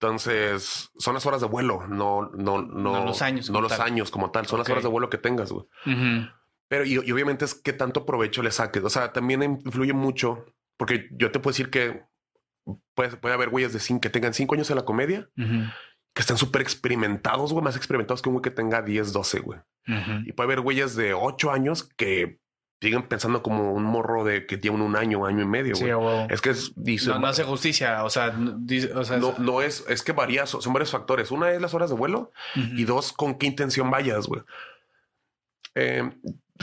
[0.00, 4.30] Entonces, son las horas de vuelo, no, no, no, los años, no los años como
[4.30, 5.66] tal, son las horas de vuelo que tengas, güey.
[6.68, 8.82] Pero y, obviamente es que tanto provecho le saques.
[8.84, 10.46] O sea, también influye mucho,
[10.76, 12.04] porque yo te puedo decir que
[12.94, 15.28] puede, puede haber güeyes de cinco, que tengan cinco años en la comedia,
[16.14, 19.60] que estén súper experimentados, güey, más experimentados que un güey que tenga 10, 12, güey.
[20.24, 22.38] Y puede haber güeyes de ocho años que
[22.80, 25.74] siguen pensando como un morro de que tiene un año, año y medio.
[25.74, 25.86] Sí,
[26.28, 28.04] Es que dice, no, hace justicia.
[28.04, 31.30] O sea, no, no es, es que varía, son varios factores.
[31.30, 34.42] Una es las horas de vuelo y dos, con qué intención vayas, güey.
[35.74, 36.10] Eh,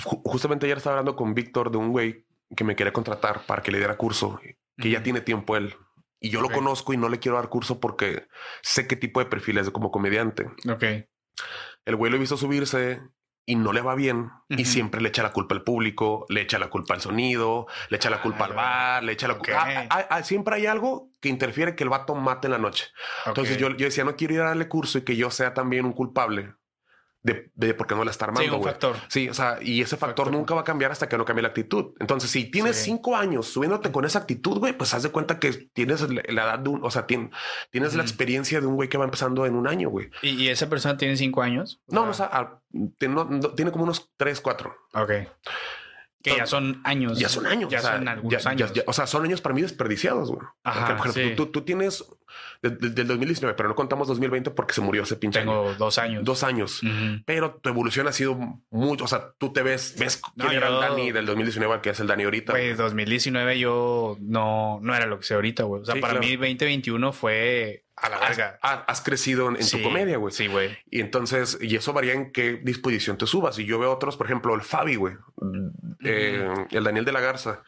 [0.03, 3.71] justamente ayer estaba hablando con Víctor de un güey que me quería contratar para que
[3.71, 4.39] le diera curso,
[4.77, 5.75] que ya tiene tiempo él.
[6.19, 8.27] Y yo lo conozco y no le quiero dar curso porque
[8.61, 10.47] sé qué tipo de perfil es como comediante.
[10.69, 10.83] Ok.
[11.85, 13.01] El güey lo he visto subirse
[13.45, 16.59] y no le va bien y siempre le echa la culpa al público, le echa
[16.59, 19.63] la culpa al sonido, le echa la culpa al bar, le echa la culpa.
[19.65, 22.87] Ah, ah, ah, siempre hay algo que interfiere que el vato mate en la noche.
[23.25, 25.85] Entonces yo, yo decía, no quiero ir a darle curso y que yo sea también
[25.85, 26.55] un culpable
[27.23, 28.49] de, de por qué no la está armando.
[28.49, 28.95] Sí, un factor.
[29.09, 31.49] Sí, o sea, y ese factor, nunca va a cambiar hasta que no cambie la
[31.49, 31.93] actitud.
[31.99, 35.51] Entonces, si tienes cinco años subiéndote con esa actitud, güey, pues haz de cuenta que
[35.73, 39.05] tienes la, edad de un, o sea, tienes la experiencia de un güey que va
[39.05, 40.09] empezando en un año, güey.
[40.21, 41.81] ¿Y, esa persona tiene cinco años?
[41.87, 42.61] No, no, o sea,
[42.97, 44.75] tiene, como unos tres, cuatro.
[44.93, 45.11] Ok.
[46.33, 47.19] Que ya son años.
[47.19, 47.69] Ya son años.
[47.69, 48.73] Ya son algunos años.
[48.85, 50.45] o sea, son años para mí desperdiciados, güey.
[50.63, 50.97] Ajá,
[51.35, 52.03] tú, tú, tienes
[52.61, 56.23] del 2019, pero no contamos 2020 porque se murió ese pinche Tengo dos años.
[56.23, 56.81] Dos años.
[57.25, 58.37] Pero tu evolución ha sido
[58.69, 59.05] mucho.
[59.05, 62.07] O sea, tú te ves, ves quién era el Dani del 2019 que es el
[62.07, 62.53] Dani ahorita.
[62.53, 65.81] Güey, 2019 yo no, no era lo que sé ahorita, güey.
[65.81, 68.59] O sea, para mí 2021 fue a la verga.
[68.61, 70.33] Has, crecido en, tu comedia, güey.
[70.33, 70.77] Sí, güey.
[70.89, 73.57] Y entonces, y eso varía en qué disposición te subas.
[73.57, 75.15] Y yo veo otros, por ejemplo, el Fabi, güey.
[76.03, 77.63] Eh, el Daniel de la Garza.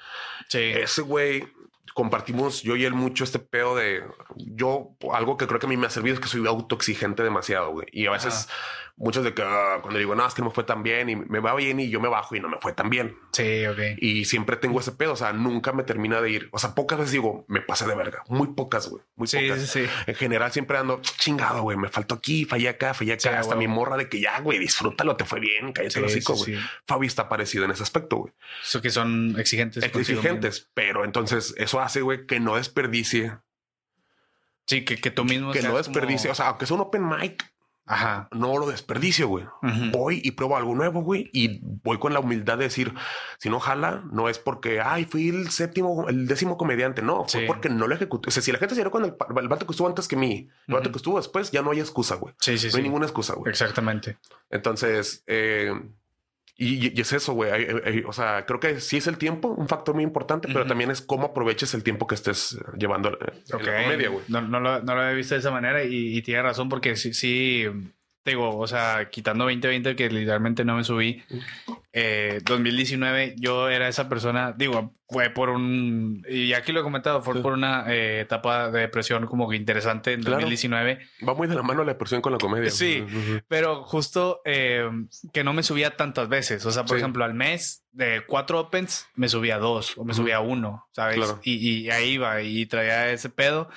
[0.47, 0.59] Sí.
[0.59, 1.47] Ese güey
[1.95, 4.03] compartimos yo y él mucho este pedo de
[4.37, 7.71] yo, algo que creo que a mí me ha servido es que soy autoexigente demasiado,
[7.71, 7.87] güey.
[7.91, 8.47] Y a veces
[8.99, 11.15] muchos de que ah, cuando digo, no, es que no me fue tan bien y
[11.15, 13.17] me va bien y yo me bajo y no me fue tan bien.
[13.31, 13.79] Sí, ok.
[13.97, 16.49] Y siempre tengo ese pedo, o sea, nunca me termina de ir.
[16.51, 18.23] O sea, pocas veces digo, me pasé de verga.
[18.27, 19.03] Muy pocas, güey.
[19.15, 19.61] Muy sí, pocas.
[19.61, 19.89] Sí, sí.
[20.05, 21.77] En general siempre ando chingado, güey.
[21.77, 23.39] Me faltó aquí, fallé acá, fallé acá.
[23.39, 26.57] Hasta mi morra de que ya, güey, disfrútalo, te fue bien, cállate los hocico, güey.
[26.85, 28.33] Fabi está parecido en ese aspecto, güey.
[28.61, 29.83] Eso que son exigentes.
[29.83, 33.37] Exigentes, pero entonces eso hace, güey, que no desperdicie
[34.69, 35.51] Sí, que, que tú mismo.
[35.51, 36.29] Que no desperdicie.
[36.29, 37.43] O sea, aunque sea un open mic,
[37.89, 38.29] Ajá.
[38.31, 39.45] No lo desperdicio, güey.
[39.91, 41.27] Voy y pruebo algo nuevo, güey.
[41.33, 42.93] Y voy con la humildad de decir,
[43.39, 47.01] si no jala, no es porque, ay, fui el séptimo, el décimo comediante.
[47.01, 48.29] No, fue porque no lo ejecuté.
[48.29, 50.15] O sea, si la gente se dio con el, el vato que estuvo antes que
[50.15, 52.35] mí, el vato que estuvo después, ya no hay excusa, güey.
[52.39, 53.49] Sí, sí, no hay ninguna excusa, güey.
[53.49, 54.19] Exactamente.
[54.51, 55.73] Entonces, eh,
[56.59, 58.03] y, es eso, güey.
[58.05, 61.01] O sea, creo que sí es el tiempo, un factor muy importante, pero también es
[61.01, 64.23] cómo aproveches el tiempo que estés llevando en la comedia, güey.
[64.27, 66.95] No, no, lo, no, lo, he visto de esa manera y, y tiene razón porque
[66.95, 67.65] sí, sí
[68.25, 71.23] digo, o sea, quitando 2020 que literalmente no me subí,
[71.93, 77.21] eh, 2019 yo era esa persona, digo, fue por un, y aquí lo he comentado,
[77.21, 80.99] fue por una eh, etapa de depresión como que interesante en 2019.
[81.27, 82.69] Va muy de la mano la depresión con la comedia.
[82.69, 83.05] Sí,
[83.47, 84.87] pero justo eh,
[85.33, 89.07] que no me subía tantas veces, o sea, por ejemplo, al mes de cuatro opens
[89.15, 91.19] me subía dos o me subía uno, ¿sabes?
[91.43, 93.69] Y, y ahí iba y traía ese pedo.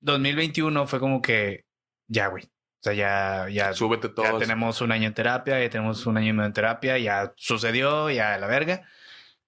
[0.00, 1.64] 2021 fue como que,
[2.08, 2.48] ya, güey,
[2.88, 6.52] sea, ya, ya, Súbete ya tenemos un año en terapia, ya tenemos un año en
[6.52, 8.82] terapia, ya sucedió, ya la verga.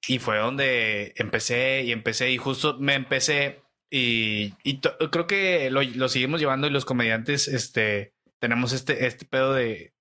[0.07, 5.83] y fue donde empecé y empecé y justo me empecé y, y creo que lo,
[5.83, 9.92] lo, seguimos llevando y los comediantes este, tenemos este, este pedo de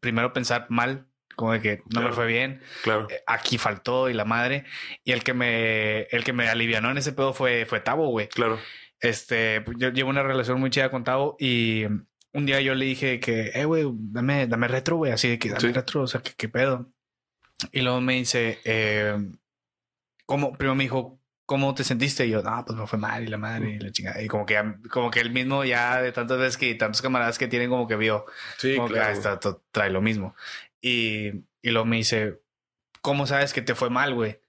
[0.00, 3.06] primero pensar mal, como de que no me fue bien, claro.
[3.08, 4.64] Eh, aquí faltó y la madre.
[5.04, 8.28] Y el que me, el que me alivianó en ese pedo fue, fue Tavo, güey.
[8.28, 8.58] Claro.
[9.00, 11.84] Este, yo llevo una relación muy chida con Tavo y
[12.38, 15.50] un día yo le dije que, eh, güey, dame, dame retro, güey, así de que
[15.50, 16.90] dame retro, o sea, ¿qué, ¿qué, pedo?
[17.72, 19.16] Y luego me dice, eh,
[20.24, 20.52] ¿cómo?
[20.52, 22.26] Primero me dijo, ¿cómo te sentiste?
[22.26, 24.22] Y yo, no, pues me fue mal y la madre y la chingada.
[24.22, 27.48] Y como que, como que él mismo ya de tantas veces que tantos camaradas que
[27.48, 28.26] tienen como que vio,
[28.58, 29.12] sí, como claro.
[29.12, 29.40] que está,
[29.72, 30.36] trae lo mismo.
[30.80, 31.28] Y,
[31.60, 32.40] y luego me dice,
[33.00, 34.40] ¿cómo sabes que te fue mal, güey?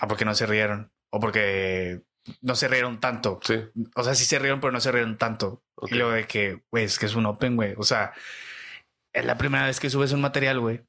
[0.00, 0.92] Ah, porque no se rieron.
[1.10, 2.02] O porque
[2.40, 3.40] no se rieron tanto.
[3.42, 3.60] Sí.
[3.94, 5.62] O sea, sí se rieron, pero no se rieron tanto.
[5.74, 5.94] Okay.
[5.94, 7.74] Y luego de que, güey, es que es un open, güey.
[7.76, 8.12] O sea,
[9.12, 10.82] es la primera vez que subes un material, güey.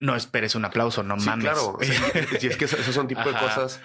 [0.00, 1.44] No esperes un aplauso, no sí, mames.
[1.44, 1.94] Claro, o sea,
[2.40, 3.80] y es que esos son tipo de cosas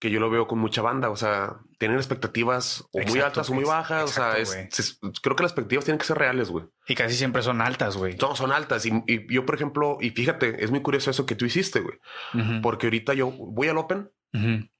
[0.00, 1.10] que yo lo veo con mucha banda.
[1.10, 4.10] O sea, tienen expectativas o exacto, muy altas o muy bajas.
[4.10, 6.64] Exacto, o sea, es, es, creo que las expectativas tienen que ser reales, güey.
[6.88, 8.16] Y casi siempre son altas, güey.
[8.16, 8.86] No, son altas.
[8.86, 11.98] Y, y, yo, por ejemplo, y fíjate, es muy curioso eso que tú hiciste, güey.
[12.32, 12.60] Uh -huh.
[12.62, 14.10] Porque ahorita yo voy al Open.
[14.32, 14.70] Uh -huh.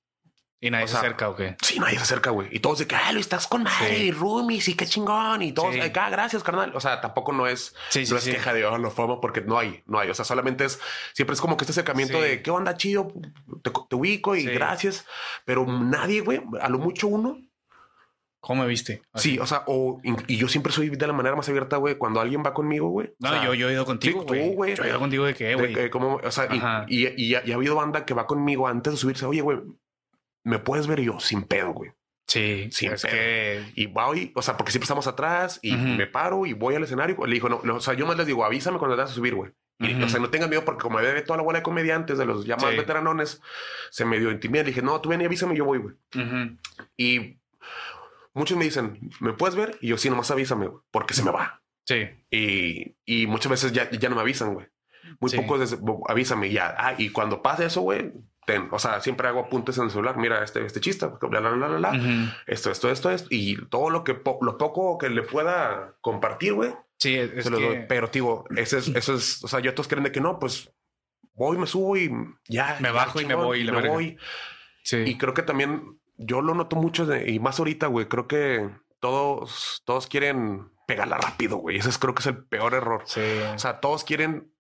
[0.62, 1.57] ¿Y nadie o se sea, acerca o qué?
[1.62, 2.49] Sí, nadie se acerca, güey.
[2.53, 4.03] Y todos de que, ah, lo estás con madre sí.
[4.05, 5.40] y roomies y qué chingón.
[5.40, 5.81] Y todos, sí.
[5.81, 6.73] ah, gracias, carnal.
[6.75, 9.59] O sea, tampoco no es, sí, no es queja de, oh, no fama porque no
[9.59, 10.11] hay, no hay.
[10.11, 10.79] O sea, solamente es,
[11.14, 13.11] siempre es como que este acercamiento de, ¿qué onda, chido?
[13.62, 15.07] Te, te ubico y gracias.
[15.46, 17.38] Pero nadie, güey, a lo mucho uno.
[18.40, 19.03] ¿Cómo me viste?
[19.12, 19.33] Así.
[19.33, 21.96] Sí, o sea, o, y yo siempre soy de la manera más abierta, güey.
[21.96, 23.14] Cuando alguien va conmigo, güey.
[23.18, 24.55] No, o sea, yo, yo he ido contigo, güey.
[24.55, 24.77] güey.
[24.77, 25.75] Yo he ido contigo de qué, güey.
[26.23, 26.49] O sea,
[26.88, 29.27] y, y, y, y, ha habido banda que va conmigo antes de subirse.
[29.27, 29.59] Oye, güey,
[30.44, 31.92] me puedes ver y yo sin pedo, güey.
[32.26, 33.12] Sí, sin es pedo.
[33.12, 35.96] que Y voy, o sea, porque siempre estamos atrás y uh -huh.
[35.96, 37.16] me paro y voy al escenario.
[37.26, 39.14] Le dijo, no, no, o sea, yo más les digo, avísame cuando te vas a
[39.14, 39.50] subir, güey.
[39.81, 40.05] Uh -huh.
[40.05, 42.46] O sea, no tengan miedo porque como debe toda la bola de comediantes, de los
[42.46, 42.76] llamados sí.
[42.76, 43.40] veteranones,
[43.90, 44.64] se me dio intimidad.
[44.64, 45.94] Le dije, no, tú ven y avísame, yo voy, güey.
[46.14, 46.59] Uh -huh.
[46.96, 47.38] Y
[48.35, 49.76] muchos me dicen, ¿me puedes ver?
[49.81, 51.62] Y yo, sí, nomás avísame, güey, porque se me va.
[51.85, 52.09] Sí.
[52.31, 54.66] Y, y muchas veces ya, ya no me avisan, güey.
[55.18, 55.37] Muy sí.
[55.37, 55.76] pocos
[56.07, 56.74] avísame ya.
[56.79, 58.12] Ah, y cuando pase eso, güey,
[58.51, 58.69] ten.
[58.73, 60.17] O sea, siempre hago apuntes en el celular.
[60.17, 61.91] Mira, este, este chiste, bla, bla, bla, bla, bla.
[61.91, 62.35] Uh -huh.
[62.47, 63.29] Esto, esto, esto, esto.
[63.31, 66.75] Y todo lo que, po lo poco que le pueda compartir, güey.
[66.99, 67.67] Sí, es se lo que...
[67.67, 67.85] doy.
[67.89, 70.73] Pero, tío, ese es, eso es, o sea, yo todos creen de que no, pues
[71.35, 72.11] voy, me subo y
[72.49, 72.77] ya.
[72.81, 73.61] Me bajo y me voy.
[73.61, 74.19] Y me voy.
[74.83, 74.97] Sí.
[75.07, 78.07] Y creo que también yo lo noto mucho de, y más ahorita, güey.
[78.07, 81.77] Creo que todos, todos quieren pegarla rápido, güey.
[81.77, 83.03] Ese es, creo que es el peor error.
[83.07, 83.21] Sí.
[83.55, 84.53] O sea, todos quieren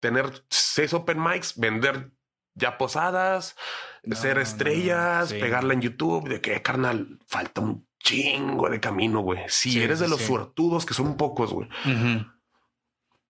[0.00, 2.12] tener seis open mics, vender
[2.58, 3.56] ya posadas,
[4.02, 5.40] no, ser estrellas, no, sí.
[5.40, 9.40] pegarla en YouTube, de que carnal, falta un chingo de camino, güey.
[9.48, 10.26] Si sí, eres de los sí.
[10.26, 11.68] suertudos, que son pocos, güey.
[11.84, 12.32] Uh -huh.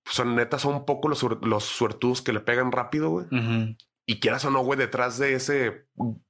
[0.05, 3.27] Son neta, son pocos los, los suertudos que le pegan rápido, güey.
[3.27, 3.77] Uh -huh.
[4.07, 5.87] Y quieras o no, güey, detrás de ese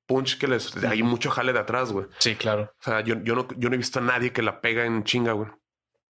[0.07, 2.07] punch que les hay mucho jale de atrás, güey.
[2.19, 2.75] Sí, claro.
[2.81, 5.05] O sea, yo, yo, no, yo no he visto a nadie que la pega en
[5.05, 5.49] chinga, güey.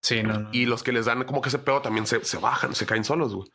[0.01, 0.48] Sí, no, no.
[0.53, 3.05] Y los que les dan como que ese pedo también se, se bajan, se caen
[3.05, 3.51] solos, güey.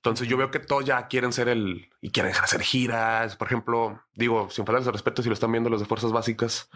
[0.00, 3.36] Entonces yo veo que todos ya quieren ser el y quieren hacer giras.
[3.36, 6.70] Por ejemplo, digo, sin faltarles el respeto, si lo están viendo los de fuerzas básicas,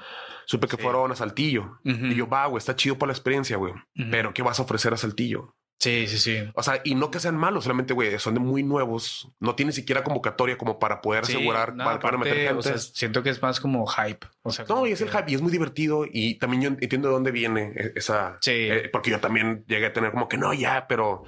[0.44, 0.82] supe que sí.
[0.82, 2.12] fueron a Saltillo uh -huh.
[2.12, 3.72] y yo va, güey, está chido por la experiencia, güey.
[3.72, 4.10] Uh -huh.
[4.10, 5.54] Pero ¿qué vas a ofrecer a Saltillo?
[5.78, 6.50] Sí, sí, sí.
[6.54, 9.28] O sea, y no que sean malos, solamente, güey, son de muy nuevos.
[9.40, 12.54] No tiene siquiera convocatoria como para poder sí, asegurar no, para, aparte, para, meter gente.
[12.54, 14.26] O sea, siento que es más como hype.
[14.42, 16.04] O sea, no, y es el hype y es muy divertido.
[16.10, 18.38] Y también yo entiendo de dónde viene e-, esa.
[18.40, 18.52] Sí.
[18.52, 21.24] Eh, porque yo también llegué a tener como que no, ya, pero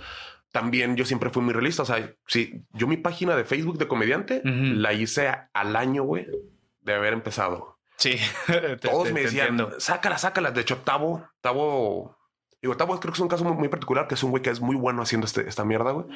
[0.57, 1.83] también yo siempre fui muy realista.
[1.83, 4.73] O sea, sí, yo mi página de Facebook de comediante uh -huh.
[4.77, 6.27] la hice al año, güey,
[6.81, 7.79] de haber empezado.
[7.99, 8.17] Sí.
[8.81, 10.53] Todos te, me decían, sácala, sácala.
[10.53, 12.17] De hecho, Tavo, Tavo,
[12.63, 14.49] digo, Tavo creo que es un caso muy, muy particular, que es un güey que
[14.49, 16.07] es muy bueno haciendo este, esta mierda, güey.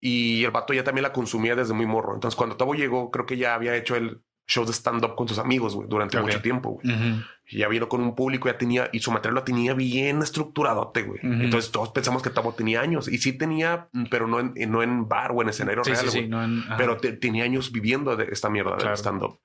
[0.00, 2.14] Y el vato ya también la consumía desde muy morro.
[2.14, 5.38] Entonces, cuando Tavo llegó, creo que ya había hecho el show de stand-up con sus
[5.38, 6.26] amigos, güey, durante okay.
[6.26, 6.94] mucho tiempo, güey.
[6.94, 7.26] Uh -huh.
[7.48, 11.02] Y ya vino con un público, ya tenía, y su material lo tenía bien estructuradote,
[11.02, 11.20] güey.
[11.22, 11.44] Uh -huh.
[11.44, 13.08] Entonces todos pensamos que Tavo tenía años.
[13.08, 16.20] Y sí tenía, pero no en, no en bar o en escenario sí, real, sí,
[16.22, 18.90] sí, no en, Pero te, tenía años viviendo de esta mierda claro.
[18.90, 19.38] de stand-up.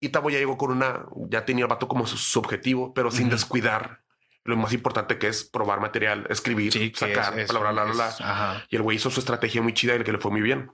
[0.00, 3.10] Y Tavo ya llegó con una, ya tenía el vato como su, su objetivo, pero
[3.10, 3.32] sin uh -huh.
[3.32, 4.00] descuidar
[4.44, 8.08] lo más importante que es probar material, escribir, sacar, es, es, bla, bla, bla, bla.
[8.08, 10.70] Es, y el güey hizo su estrategia muy chida y que le fue muy bien.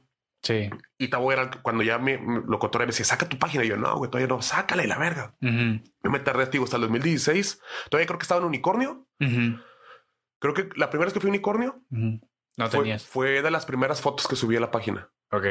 [0.47, 0.71] Sí.
[0.97, 3.65] Y Tavo era cuando ya me, me lo cotoré, me decía, saca tu página.
[3.65, 5.35] Y yo, no, güey, todavía no, sácale la verga.
[5.43, 5.83] Uh -huh.
[6.05, 7.61] Yo me tardé, digo, hasta el 2016.
[7.91, 9.09] Todavía creo que estaba en Unicornio.
[9.19, 9.65] Uh -huh.
[10.39, 12.21] Creo que la primera vez que fui a Unicornio uh -huh.
[12.59, 13.05] no fue, tenías.
[13.05, 15.11] fue de las primeras fotos que subí a la página.
[15.33, 15.47] Ok.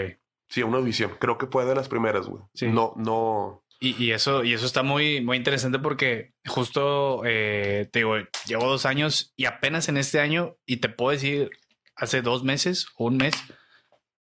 [0.47, 1.11] Sí, una audición.
[1.19, 2.43] Creo que fue de las primeras, güey.
[2.53, 2.67] Sí.
[2.67, 3.65] No, no.
[3.81, 8.15] Y, y, eso, y eso está muy, muy interesante porque justo eh, te digo,
[8.47, 11.49] llevo dos años y apenas en este año, y te puedo decir,
[11.97, 13.33] hace dos meses o un mes,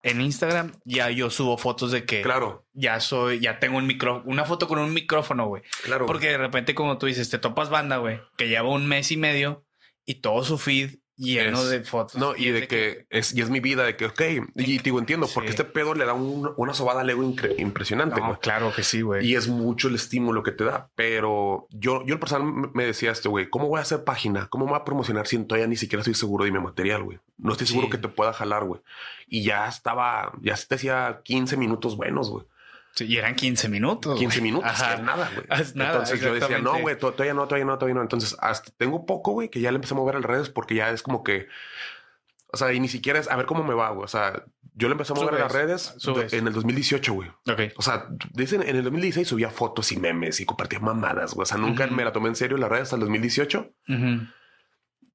[0.03, 4.23] en Instagram ya yo subo fotos de que Claro, ya soy, ya tengo un micro,
[4.25, 5.63] una foto con un micrófono, güey.
[5.85, 6.07] claro.
[6.07, 9.17] Porque de repente, como tú dices, te topas banda, güey, que lleva un mes y
[9.17, 9.65] medio
[10.05, 12.17] y todo su feed lleno Es- de fotos.
[12.21, 14.21] No, y es de que es, y es mi vida, de que, ok,
[14.57, 17.23] y digo, entiendo, porque este pedo le da un- una sobada al ego
[17.59, 19.27] impresionante, No, claro que sí, güey.
[19.27, 20.91] Y es mucho el estímulo que te da.
[20.95, 24.49] Pero yo, yo en personal me- decía esto, güey, ¿cómo voy a hacer página?
[24.49, 27.19] ¿Cómo voy a promocionar si todavía ni siquiera estoy seguro de mi material, güey?
[27.39, 27.93] No estoy seguro Sí.
[27.93, 28.81] que te pueda jalar, güey.
[29.27, 32.45] Y ya estaba, ya te hacía 15 minutos buenos, güey.
[32.95, 34.19] Sí, y eran 15 minutos.
[34.19, 34.51] 15 güey.
[34.53, 34.97] minutos, Ajá.
[34.97, 35.47] que nada, güey.
[35.51, 38.03] Entonces yo decía, no, güey, to- todavía no, todavía no, todavía no.
[38.03, 40.91] Entonces, hasta tengo poco, güey, que ya le empecé a mover al redes porque ya
[40.91, 41.47] es como que,
[42.53, 44.05] o sea, y ni siquiera es a ver cómo me va, güey.
[44.05, 46.33] O sea, yo le empecé a mover a las redes subes.
[46.35, 47.29] en el 2018, güey.
[47.51, 47.61] Ok.
[47.77, 51.43] O sea, dicen en el 2016 subía fotos y memes y compartía mamadas, güey.
[51.45, 53.71] O sea, nunca me la tomé en serio las redes hasta el 2018.
[53.89, 54.27] Ujú.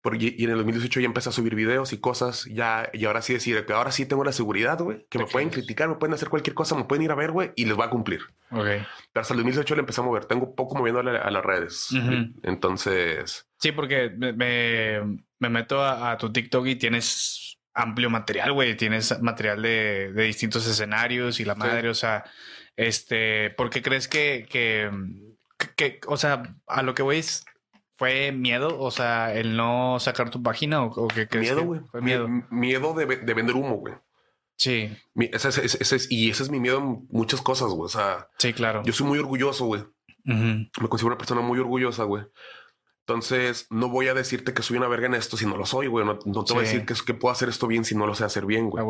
[0.01, 2.45] Porque, y en el 2018 ya empecé a subir videos y cosas.
[2.45, 5.05] Ya, y ahora sí decir que ahora sí tengo la seguridad, güey.
[5.09, 7.51] Que me pueden criticar, me pueden hacer cualquier cosa, me pueden ir a ver, güey,
[7.55, 8.21] y les va a cumplir.
[8.51, 8.65] Ok.
[8.65, 10.25] Pero hasta el 2018 le empecé a mover.
[10.25, 11.89] Tengo poco moviéndole a las redes.
[12.43, 18.53] Entonces, Sí, porque me, me, me meto a, a tu TikTok y tienes amplio material,
[18.53, 18.75] güey.
[18.77, 21.59] Tienes material de, de distintos escenarios y la Sí.
[21.59, 22.23] madre, o sea,
[22.75, 24.91] este, ¿por qué crees que, que,
[25.75, 27.45] que, o sea, a lo que voy es,
[27.97, 28.79] fue miedo?
[28.79, 31.79] O sea, el no sacar tu página o, o qué crees miedo, que güey.
[31.91, 32.27] Fue miedo.
[32.27, 33.95] Mi- Miedo de, ve- de vender humo, güey.
[34.55, 37.69] Sí, Mi- ese es- ese- ese es- y ese es mi miedo en muchas cosas,
[37.69, 37.85] güey.
[37.85, 38.81] O sea, sí, claro.
[38.83, 39.83] yo soy muy orgulloso, güey.
[40.23, 42.23] Me considero una persona muy orgullosa, güey.
[43.05, 45.87] Entonces, no voy a decirte que soy una verga en esto si no lo soy,
[45.87, 46.05] güey.
[46.05, 48.13] No, no te voy a decir que, que puedo hacer esto bien si no lo
[48.15, 48.83] sé hacer bien, güey.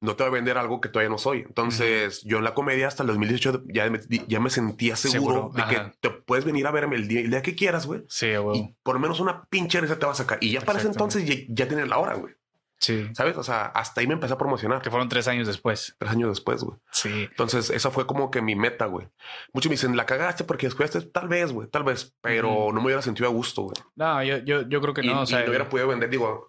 [0.00, 1.40] No te voy a vender algo que todavía no soy.
[1.40, 5.52] Entonces, yo en la comedia hasta el 2018 ya me, ya me sentía seguro, Seguro,
[5.54, 5.70] de ajá.
[5.70, 8.02] que te puedes venir a verme el día, el día que quieras, güey.
[8.08, 8.54] Sí, huevo.
[8.54, 10.38] Y por lo menos una pinche risa te va a sacar.
[10.40, 12.34] Y ya para ese entonces ya, ya tienes la hora, güey.
[12.78, 13.10] Sí.
[13.12, 13.36] ¿Sabes?
[13.36, 14.80] O sea, hasta ahí me empecé a promocionar.
[14.80, 15.94] Que fueron tres años después.
[15.98, 16.78] Tres años después, güey.
[16.90, 17.28] Sí.
[17.30, 19.06] Entonces, esa fue como que mi meta, güey.
[19.52, 22.86] Muchos me dicen, la cagaste porque después, tal vez, güey, tal vez, pero no me
[22.86, 23.76] hubiera sentido a gusto, güey.
[23.96, 25.24] No, yo, yo, yo creo que y, no.
[25.24, 26.48] y no hubiera podido vender, digo,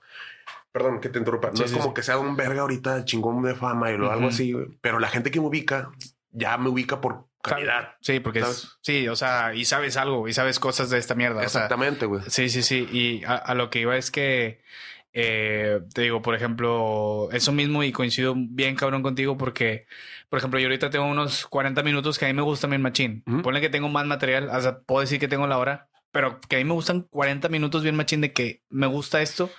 [0.72, 1.94] perdón que te interrumpa, no Sí, es sí, como sí.
[1.96, 5.32] que sea un verga ahorita chingón de fama y lo- algo así, pero la gente
[5.32, 5.92] que me ubica
[6.32, 7.96] ya me ubica por calidad.
[8.02, 8.78] Sí, porque es, ¿Sabes?
[8.82, 11.38] sí, o sea, y sabes algo, y sabes cosas de esta mierda.
[11.38, 12.22] o sea, Exactamente, güey.
[12.28, 12.88] sí, sí, sí.
[12.92, 14.62] Y a, a lo que iba es que
[15.14, 19.88] eh, te digo, por ejemplo, eso mismo y coincido bien cabrón contigo porque,
[20.30, 23.24] por ejemplo, yo ahorita tengo unos 40 minutos que a mí me gustan bien machín.
[23.28, 23.42] Ujú.
[23.42, 26.56] Ponle que tengo más material, o sea, puedo decir que tengo la hora, pero que
[26.56, 29.50] a mí me gustan 40 minutos bien machín de que me gusta esto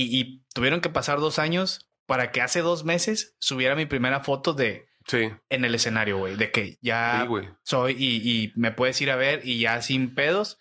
[0.00, 4.20] y, y tuvieron que pasar dos años para que hace dos meses subiera mi primera
[4.20, 8.72] foto de Sí, en el escenario, güey, de que ya sí, soy y, y me
[8.72, 10.58] puedes ir a ver y ya sin pedos.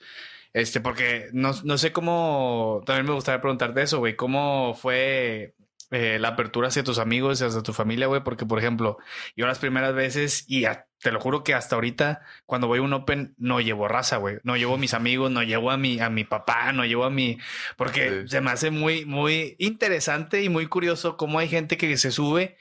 [0.51, 5.55] Este, porque no, no sé cómo, también me gustaría preguntarte eso, güey, cómo fue
[5.95, 8.97] eh, la apertura hacia tus amigos y hacia tu familia, güey, porque por ejemplo,
[9.35, 12.81] yo las primeras veces y a- te lo juro que hasta ahorita cuando voy a
[12.81, 15.99] un open no llevo raza, güey, no llevo a mis amigos, no llevo a mi,
[15.99, 17.37] a mi papá, no llevo a mi,
[17.77, 18.27] porque Sí.
[18.29, 22.57] se me hace muy, muy interesante y muy curioso cómo hay gente que se sube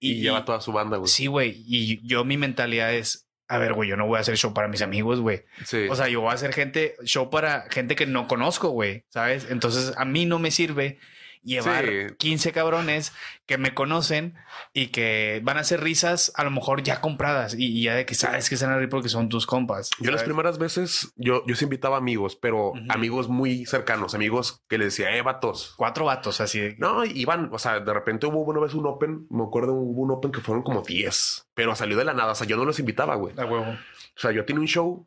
[0.00, 1.08] Y, lleva toda su banda, güey.
[1.08, 1.62] Sí, güey.
[1.68, 4.66] Y yo mi mentalidad es, a ver, güey, yo no voy a hacer show para
[4.66, 5.44] mis amigos, güey.
[5.64, 5.86] Sí.
[5.88, 9.46] O sea, yo voy a hacer gente, show para gente que no conozco, güey, ¿sabes?
[9.50, 10.98] Entonces a mí no me sirve
[11.42, 12.14] llevar Sí.
[12.18, 13.12] 15 cabrones
[13.46, 14.34] que me conocen
[14.72, 18.06] y que van a hacer risas a lo mejor ya compradas y, y ya de
[18.06, 19.90] que sabes que se van a reír porque son tus compas.
[19.98, 20.24] Yo las ¿sabes?
[20.24, 22.80] primeras veces, yo, yo sí invitaba amigos, pero Ujú.
[22.88, 25.74] amigos muy cercanos, amigos que les decía, eh, vatos.
[25.76, 26.76] Cuatro vatos así de...
[26.78, 30.10] No, iban, o sea, de repente hubo una vez un open, me acuerdo, hubo un
[30.12, 32.78] open que fueron como 10, pero salió de la nada, o sea, yo no los
[32.78, 33.34] invitaba, güey.
[33.38, 33.72] A huevo.
[33.72, 35.06] O sea, yo tenía un show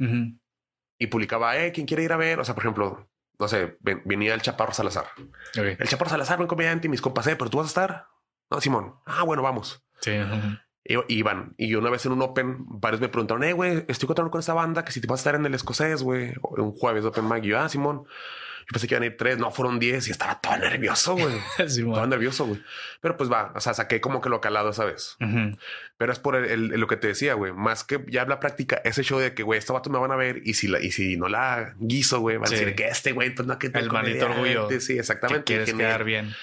[0.00, 0.38] Ujú.
[0.98, 2.40] y publicaba, eh, ¿quién quiere ir a ver?
[2.40, 5.06] O sea, por ejemplo, no sé, ven- venía el Chaparro Salazar.
[5.54, 8.06] El Chaparro Salazar, buen comediante, y mis compas, eh, pero tú vas a estar.
[8.50, 8.94] No, Simón.
[9.06, 9.84] Ah, bueno, vamos.
[10.00, 10.12] Sí.
[10.18, 10.56] ujú.
[11.08, 11.54] Y- Iban.
[11.58, 14.54] Y una vez en un Open, varios me preguntaron, eh, güey, estoy contando con esta
[14.54, 17.28] banda que si te vas a estar en el escocés, güey, un jueves de Open
[17.28, 17.42] Mic.
[17.44, 18.04] Y yo, ah, Simón.
[18.68, 21.36] Yo pensé que iban a ir tres, no, fueron diez y estaba todo nervioso, güey.
[21.68, 22.04] Sí, bueno.
[22.08, 22.60] nervioso, güey.
[23.00, 25.16] Pero pues va, o sea, saqué como que lo calado esa vez.
[25.20, 25.56] Ujú.
[25.96, 27.52] Pero es por el, el- lo que te decía, güey.
[27.52, 30.16] Más que ya la práctica, ese show de que, güey, estos vatos me van a
[30.16, 32.56] ver y si, la, y si no la guiso, güey, van Sí.
[32.56, 34.68] a decir que este, güey, pues no, que El maldito orgullo.
[34.80, 35.44] Sí, Que exactamente.
[35.44, 36.34] quieres Que quedar me- bien.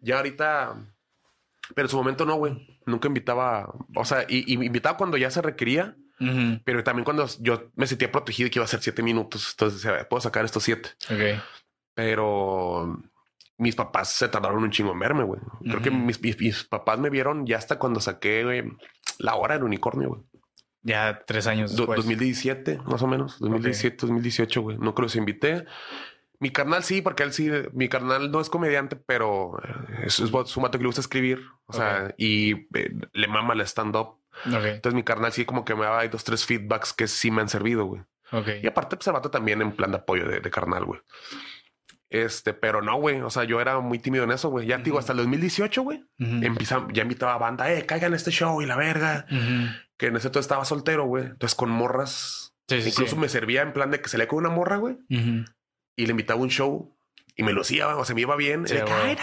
[0.00, 0.76] Ya ahorita,
[1.74, 2.80] pero en su momento no, güey.
[2.86, 6.60] Nunca invitaba, o sea, y, y me invitaba cuando ya se requería, Ujú.
[6.64, 9.48] pero también cuando yo me sentía protegido y que iba a ser siete minutos.
[9.50, 10.90] Entonces, decía, puedo sacar estos siete.
[11.10, 11.42] Ok.
[11.96, 13.02] Pero
[13.58, 15.40] mis papás se tardaron un chingo en verme, güey.
[15.64, 18.64] Creo que mis, mis- mis papás me vieron ya hasta cuando saqué güey,
[19.18, 20.20] la hora del unicornio, güey.
[20.82, 21.96] Ya tres años Do- después.
[21.96, 23.38] 2017, más o menos.
[23.40, 24.76] 2017, 2018, güey.
[24.76, 25.64] No creo que los invité.
[26.38, 29.58] Mi carnal sí, porque él sí, mi carnal no es comediante, pero
[30.04, 31.40] es, es su mato que le gusta escribir.
[31.64, 34.18] O sea, y eh, le mama el stand-up.
[34.74, 37.48] Entonces mi carnal sí como que me daba dos, tres feedbacks que sí me han
[37.48, 38.02] servido, güey.
[38.62, 41.00] Y aparte, pues el vato también en plan de apoyo de, carnal, güey.
[42.10, 43.20] Este, pero no, güey.
[43.20, 44.66] O sea, yo era muy tímido en eso, güey.
[44.66, 46.04] Ya digo, hasta el 2018, güey.
[46.18, 49.26] ya invitaba a banda, eh, caigan este show y la verga.
[49.96, 51.24] Que en ese entonces estaba soltero, güey.
[51.24, 52.54] Entonces con morras.
[52.68, 54.98] Incluso me servía en plan de que se le con una morra, güey.
[55.08, 56.95] Y le invitaba a un show
[57.38, 58.66] y me lo hacía, o sea, me iba bien.
[58.66, 59.14] Sí, Ay,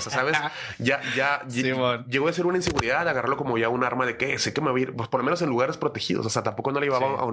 [0.00, 0.36] ¿sabes?
[0.78, 4.52] ya, ya llegó a ser una inseguridad, agarrarlo como ya un arma de que sé
[4.52, 6.26] que me voy pues por lo menos en lugares protegidos.
[6.26, 7.26] O sea, tampoco no le llevaba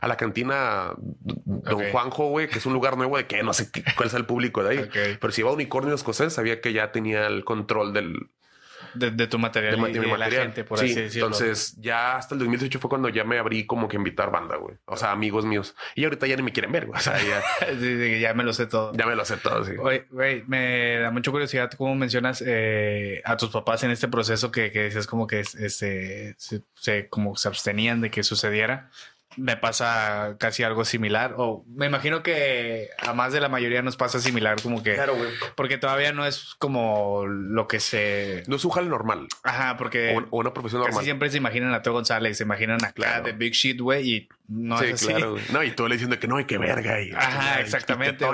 [0.00, 3.70] a, la cantina Don Juanjo, güey, que es un lugar nuevo de que no sé
[3.94, 4.90] cuál es el público de ahí.
[5.20, 8.30] Pero si iba a Unicornio Escocés, sabía que ya tenía el control del,
[8.94, 11.26] de, tu material de, y la gente, por así decirlo.
[11.28, 14.76] Entonces, ya hasta el 2018 fue cuando ya me abrí como que invitar banda, güey.
[14.86, 15.74] O sea, amigos míos.
[15.94, 16.98] Y ahorita ya ni me quieren ver, güey.
[16.98, 17.42] O sea, ya...
[17.80, 18.92] sí, ya me lo sé todo.
[18.94, 19.72] Ya me lo sé todo, sí.
[19.74, 24.70] Güey, me da mucha curiosidad cómo mencionas eh, a tus papás en este proceso que,
[24.70, 28.90] que decías como que este, se, como se abstenían de que sucediera
[29.36, 31.34] me pasa casi algo similar.
[31.38, 34.94] O me imagino que a más de la mayoría nos pasa similar, como que.
[34.94, 35.30] Claro, güey.
[35.54, 38.42] Porque todavía no es como lo que se.
[38.46, 39.28] No es un jale normal.
[39.42, 40.16] Ajá, porque.
[40.30, 40.96] O, una profesión normal.
[40.96, 43.24] Casi siempre se imaginan a Teo González, se imaginan a claro.
[43.24, 45.06] de Big Shit, güey, y no es así.
[45.06, 47.00] Claro, No, y tú le diciendo que no, y que verga.
[47.00, 48.24] Y, Ajá, exactamente.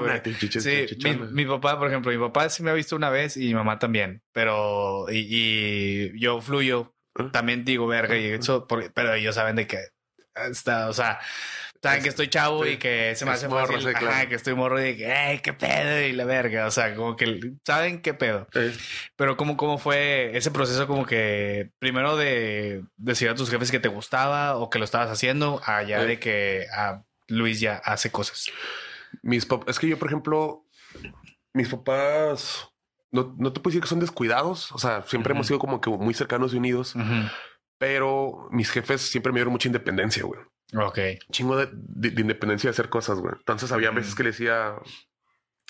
[0.61, 0.87] sí,
[1.33, 3.79] mi, papá, por ejemplo, mi papá sí me ha visto una vez y mi mamá
[3.79, 5.07] también, pero.
[5.11, 6.95] Y, yo fluyo.
[7.17, 7.29] ¿Ah?
[7.33, 9.79] También digo verga y eso, pero ellos saben de que
[10.35, 11.21] está, o sea,
[11.83, 14.97] saben que estoy chavo y que se me hace morro, fácil, que estoy morro y
[14.97, 18.49] que, ay, qué pedo y la verga, o sea, como que saben qué pedo.
[19.17, 23.81] Pero cómo, cómo fue ese proceso como que primero de decir a tus jefes que
[23.81, 28.51] te gustaba o que lo estabas haciendo, allá de que a Luis ya hace cosas.
[29.23, 30.65] Mis es que yo, por ejemplo,
[31.53, 32.71] mis papás
[33.13, 34.71] no, no, te puedo decir que son descuidados.
[34.73, 36.95] O sea, siempre hemos sido como que muy cercanos y unidos.
[37.81, 40.39] Pero mis jefes siempre me dieron mucha independencia, güey.
[40.77, 40.99] Ok.
[41.33, 43.33] Chingo de, independencia de hacer cosas, güey.
[43.39, 44.75] Entonces había veces que le decía,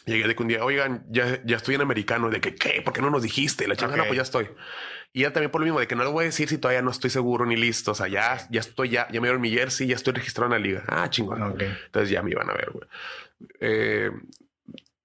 [0.07, 2.83] llegué de que un día, oigan, ya, ya estoy en americano, de que, ¿qué?
[2.83, 3.69] ¿Por qué no nos dijiste?
[3.69, 4.49] La chingada, pues ya estoy.
[5.13, 6.83] Y ya también por lo mismo, de que no lo voy a decir si todavía
[6.83, 7.93] no estoy seguro ni listo.
[7.93, 10.61] O sea, ya, ya estoy, ya, ya me dieron mi jersey, ya estoy registrado en
[10.61, 10.83] la liga.
[10.89, 11.59] Ah, chingón.
[11.61, 12.89] Entonces ya me iban a ver, güey.
[13.61, 14.11] Eh,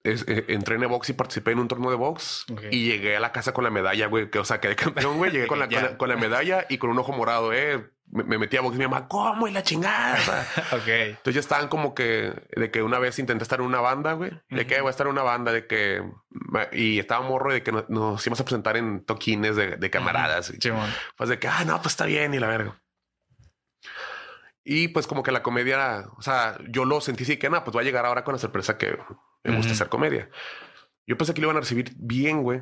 [0.06, 3.20] es, eh, entré en box y participé en un torneo de box y llegué a
[3.20, 4.30] la casa con la medalla, güey.
[4.30, 5.32] Que, o sea, quedé campeón, güey.
[5.32, 7.89] Llegué con la, con la, medalla y con un ojo morado, eh.
[8.12, 9.47] Me, metí a box y mi mamá, ¿cómo?
[9.47, 10.16] Y la chingada.
[10.72, 10.88] ok.
[10.88, 14.32] Entonces ya estaban como que de que una vez intenté estar en una banda, güey.
[14.49, 16.03] De que voy a estar en una banda, de que.
[16.72, 20.53] Y estaba morro de que nos, íbamos a presentar en toquines de, de camaradas.
[21.18, 22.80] Pues de que, ah, no, pues está bien y la verga.
[24.68, 27.78] Y pues como que la comedia, o sea, yo lo sentí así que, nada, pues
[27.78, 28.97] va a llegar ahora con la sorpresa que
[29.46, 30.30] me gusta hacer comedia.
[31.08, 32.62] Yo pensé que lo iban a recibir bien, güey.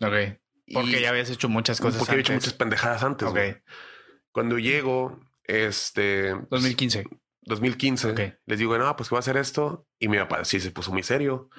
[0.00, 0.38] Ok.
[0.72, 1.98] Porque ya habías hecho muchas cosas.
[1.98, 3.28] Porque había hecho muchas pendejadas antes.
[3.28, 3.38] Ok.
[4.32, 6.34] Cuando llego, este.
[6.50, 7.04] 2015.
[7.42, 8.38] 2015.
[8.46, 9.86] Les digo, no, pues que voy a hacer esto.
[9.98, 11.50] Y mi papá sí se puso muy serio.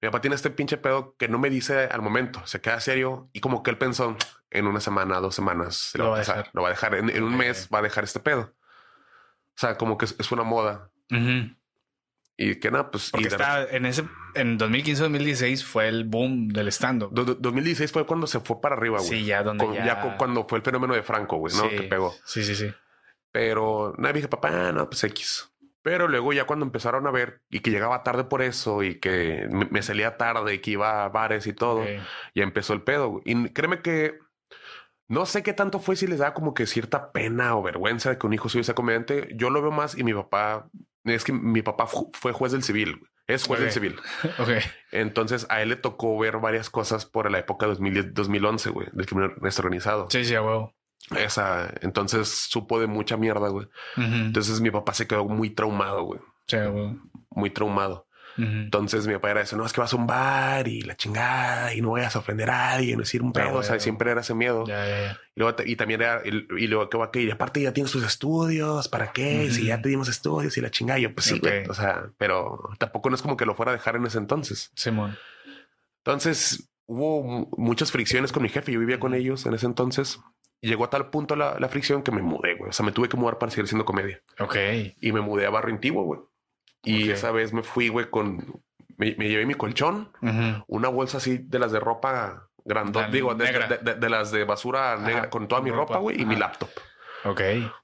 [0.00, 2.44] Mi papá tiene este pinche pedo que no me dice al momento.
[2.46, 4.16] Se queda serio y como que él pensó
[4.50, 6.50] en una semana, dos semanas lo, va a dejar.
[6.52, 6.94] Lo va a dejar.
[6.94, 8.54] En, un mes va a dejar este pedo.
[9.48, 10.90] O sea, como que es, una moda.
[12.40, 13.10] Y que nada, pues.
[13.10, 17.10] Porque está en ese, en 2015-2016 fue el boom del stand-up.
[17.12, 19.10] 2016 fue cuando se fue para arriba, güey.
[19.10, 20.16] Sí, ya donde ya...
[20.16, 21.68] cuando fue el fenómeno de Franco, güey, ¿no?
[21.68, 22.14] Que pegó.
[22.24, 22.72] Sí, sí, sí.
[23.32, 25.52] Pero nada, dije, papá, no, pues X.
[25.82, 29.48] Pero luego ya cuando empezaron a ver y que llegaba tarde por eso y que
[29.48, 31.84] me, salía tarde y que iba a bares y todo,
[32.34, 33.20] ya empezó el pedo.
[33.24, 34.18] Y créeme que
[35.08, 38.18] no sé qué tanto fue si les da como que cierta pena o vergüenza de
[38.18, 39.28] que un hijo suyo sea comediante.
[39.34, 40.68] Yo lo veo más y mi papá
[41.10, 43.00] es que mi papá fue juez del civil.
[43.26, 43.96] Es juez del civil.
[44.38, 44.48] ok.
[44.90, 49.06] Entonces a él le tocó ver varias cosas por la época 2010, 2011, güey, del
[49.06, 50.08] crimen organizado.
[50.10, 50.66] Sí, sí, güey.
[51.16, 53.68] Esa, entonces supo de mucha mierda, güey.
[53.96, 56.20] Entonces mi papá se quedó muy traumado, güey.
[56.46, 56.96] Sí, güey.
[57.30, 58.07] Muy traumado.
[58.38, 61.74] Entonces mi papá era eso, no, es que vas a un bar y la chingada
[61.74, 64.34] y no vayas a ofender a no decir un pedo, o sea, siempre era ese
[64.34, 64.64] miedo.
[65.34, 68.04] Y, luego, y también era, y, luego que va a y aparte ya tienes tus
[68.04, 69.50] estudios, ¿para qué?
[69.50, 73.10] Si ya te dimos estudios y la chingada, yo pues sí, o sea, pero tampoco
[73.10, 74.70] no es como que lo fuera a dejar en ese entonces.
[74.74, 75.16] Simón.
[76.04, 80.20] Entonces hubo muchas fricciones con mi jefe, yo vivía con ellos en ese entonces.
[80.60, 82.70] Y llegó a tal punto la, la fricción que me mudé, güey.
[82.70, 84.20] O sea, me tuve que mudar para seguir haciendo comedia.
[84.40, 84.56] Ok.
[85.00, 86.20] Y me mudé a Barrio Antiguo, güey.
[86.88, 88.62] Y esa vez me fui, güey, con...
[88.96, 90.10] Me, llevé mi colchón,
[90.66, 95.46] una bolsa así de las de ropa grandota, digo, de, las de basura negra, con
[95.48, 96.68] toda mi ropa, güey, y mi laptop.
[97.24, 97.40] Ok.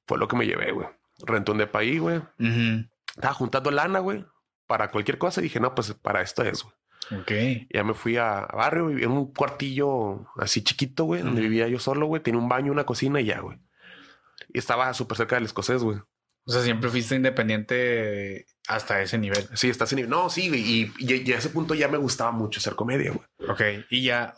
[0.06, 0.88] Fue lo que me llevé, güey.
[1.24, 2.20] Rentón de país, güey.
[3.16, 4.24] Estaba juntando lana, güey.
[4.66, 5.40] para cualquier cosa.
[5.40, 6.74] Y dije, no, pues para esto es, güey.
[7.20, 7.66] Ok.
[7.72, 11.78] Ya me fui a, a barrio, en un cuartillo así chiquito, güey, donde vivía yo
[11.78, 12.22] solo, güey.
[12.22, 13.58] Tenía un baño, una cocina y ya, güey.
[14.48, 15.98] Y estaba súper cerca del escocés, güey.
[16.46, 19.46] O sea, siempre fuiste independiente hasta ese nivel.
[19.54, 19.96] Sí, está así.
[20.02, 20.60] No, sí, güey.
[20.60, 23.50] Y, y, y a ese punto ya me gustaba mucho hacer comedia, güey.
[23.50, 23.86] Ok.
[23.90, 24.34] Y ya.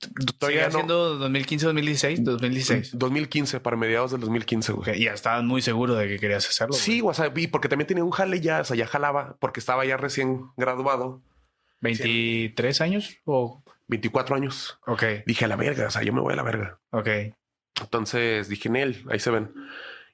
[0.00, 0.72] Todavía ¿Todavía no.
[0.72, 2.24] siendo 2015, 2016?
[2.24, 2.98] 2016.
[2.98, 4.90] 2015, para mediados del 2015, güey.
[4.90, 4.96] Ok.
[4.96, 6.74] Y ya estabas muy seguro de que querías hacerlo.
[6.74, 9.60] Sí, o sea, y porque también tenía un jale ya, o sea, ya jalaba, porque
[9.60, 11.22] estaba ya recién graduado,
[11.80, 11.94] güey.
[11.94, 13.16] ¿23 años?
[13.24, 13.62] O.
[13.88, 14.78] 24 años.
[14.86, 15.02] Ok.
[15.26, 16.78] Dije a la verga, o sea, yo me voy a la verga.
[16.90, 17.08] Ok.
[17.80, 19.52] Entonces dije en él, ahí se ven.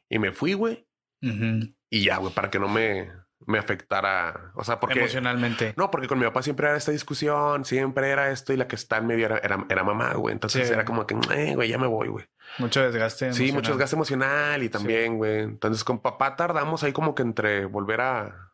[0.08, 0.85] Y me fui, güey,
[1.20, 3.10] Y ya, güey, para que no me,
[3.46, 4.52] me afectara.
[4.54, 4.98] O sea, porque.
[4.98, 5.74] Emocionalmente.
[5.76, 8.76] No, porque con mi papá siempre era esta discusión, siempre era esto y la que
[8.76, 10.32] está en medio era, era, era mamá, güey.
[10.32, 10.72] Entonces Sí.
[10.72, 12.26] era como que, eh, güey, ya me voy, güey.
[12.58, 13.32] Mucho desgaste.
[13.32, 13.72] Sí, mucho emocional.
[13.78, 15.40] desgaste emocional y también, güey.
[15.40, 18.50] Entonces con papá tardamos ahí como que entre volver a,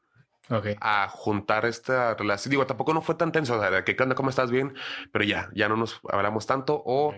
[0.81, 2.51] a juntar esta relación.
[2.51, 4.75] Digo, tampoco no fue tan tenso, o sea, que qué onda, cómo estás bien,
[5.13, 7.15] pero ya, ya no nos hablamos tanto o.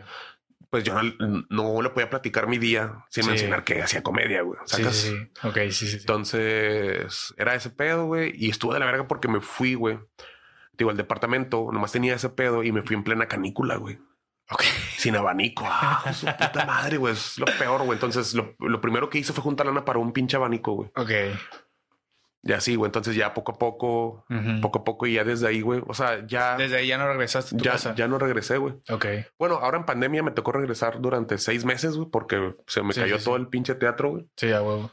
[0.75, 3.31] pues yo no, no le podía platicar mi día sin Sí.
[3.31, 4.59] mencionar que hacía comedia, güey.
[4.65, 4.97] Sí, ¿sacas?
[4.97, 5.47] sí, sí.
[5.47, 5.97] Ok, sí, sí.
[6.01, 10.01] Entonces era ese pedo, güey, y estuvo de la verga porque me fui, güey.
[10.77, 14.01] Digo, el departamento nomás tenía ese pedo y me fui en plena canícula, güey.
[14.51, 14.65] Ok.
[14.99, 15.65] Sin abanico.
[15.65, 17.13] Ah, su puta madre, güey.
[17.13, 17.93] Es lo peor, güey.
[17.97, 20.91] Entonces, lo, lo primero que hice fue juntar lana para un pinche abanico, güey.
[20.97, 21.11] Ok.
[22.47, 22.89] Y así, güey.
[22.89, 24.27] Entonces, ya poco a poco,
[24.61, 25.83] poco a poco, y ya desde ahí, güey.
[25.87, 27.95] O sea, ya, Desde ahí ya no regresaste a tu ya, casa.
[27.95, 28.75] ya no regresé, güey.
[28.91, 29.07] Ok.
[29.39, 33.01] Bueno, ahora en pandemia me tocó regresar durante seis meses, güey, porque se me Sí,
[33.01, 33.41] cayó sí, todo sí.
[33.43, 34.27] el pinche teatro, güey.
[34.37, 34.91] Sí, a huevo.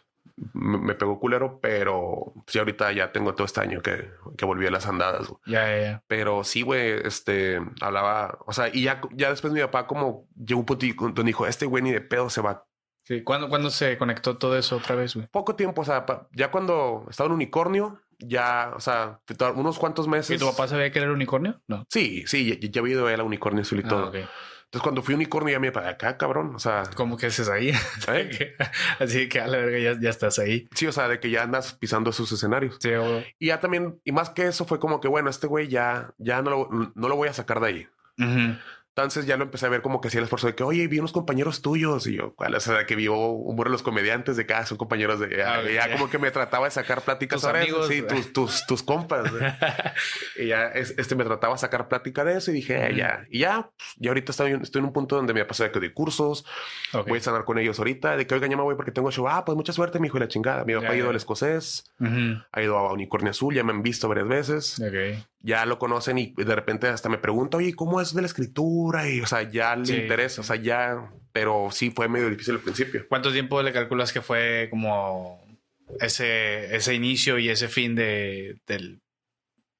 [0.54, 4.66] Me, me pegó culero, pero sí, ahorita ya tengo todo este año que, que volví
[4.66, 5.40] a las andadas, güey.
[5.46, 6.04] Ya, ya, ya.
[6.08, 10.62] Pero sí, güey, este, hablaba, o sea, y ya, ya después mi papá como llegó
[10.62, 12.66] un punto y- donde dijo, este güey ni de pedo se va.
[13.04, 13.22] Sí.
[13.24, 15.28] ¿Cuándo, ¿Cuándo se conectó todo eso otra vez, güey?
[15.28, 19.20] Poco tiempo, o sea, ya cuando estaba en unicornio, ya, o sea,
[19.56, 20.36] unos cuantos meses.
[20.36, 21.60] ¿Y tu papá sabía que era unicornio?
[21.68, 21.86] No.
[21.90, 24.12] Sí, sí, ya, ya había ido él a unicornio azul y Ah, todo.
[24.14, 27.74] Entonces cuando fui unicornio ya me para acá, cabrón, o sea, ¿Cómo que haces ahí?
[28.08, 28.56] ¿eh?
[29.00, 30.70] Así que a la verga ya, ya estás ahí.
[30.74, 32.78] sí, o sea, de que ya andas pisando sus escenarios.
[32.80, 33.22] Sí, huevo.
[33.38, 36.42] Y ya también, y más que eso fue como que, bueno, este güey ya, ya
[36.42, 37.88] no lo, no lo voy a sacar de ahí.
[38.18, 38.58] Ujú.
[38.96, 41.00] Entonces ya lo empecé a ver como que hacía el esfuerzo de que, oye, vi
[41.00, 42.08] unos compañeros tuyos.
[42.08, 42.54] Y yo, ¿cuál?
[42.56, 45.38] O sea, que vio humor de los comediantes de cada son compañeros de.
[45.38, 45.94] Ya, Ah, ok, ya ya.
[45.94, 47.84] como que me trataba de sacar pláticas Tus sobre eso.
[47.84, 47.88] amigos.
[47.88, 49.32] Sí, tus, tus, tus compas.
[50.38, 53.26] y ya es- este me trataba de sacar plática de eso y dije, eh, ya.
[53.30, 55.72] Y ya, pues, y ahorita estoy, estoy en un punto donde me ha pasado de
[55.72, 56.46] que doy cursos,
[57.08, 59.28] voy a sanar con ellos ahorita, de que oigan, ya me voy porque tengo show.
[59.30, 60.66] Ah, pues mucha suerte, mi hijo y la chingada.
[60.66, 61.86] Mi papá ha ido al escocés,
[62.52, 65.24] ha ido a Unicornio Azul, ya me han visto varias veces Ok.
[65.40, 68.81] ya lo conocen y de repente hasta me pregunta, oye, ¿cómo es de la escritura?
[68.90, 72.56] Y, o sea, ya le Sí, interesa, o sea, ya, pero sí fue medio difícil
[72.56, 73.06] al principio.
[73.08, 75.42] ¿Cuánto tiempo le calculas que fue como
[76.00, 79.02] ese, ese inicio y ese fin de, del,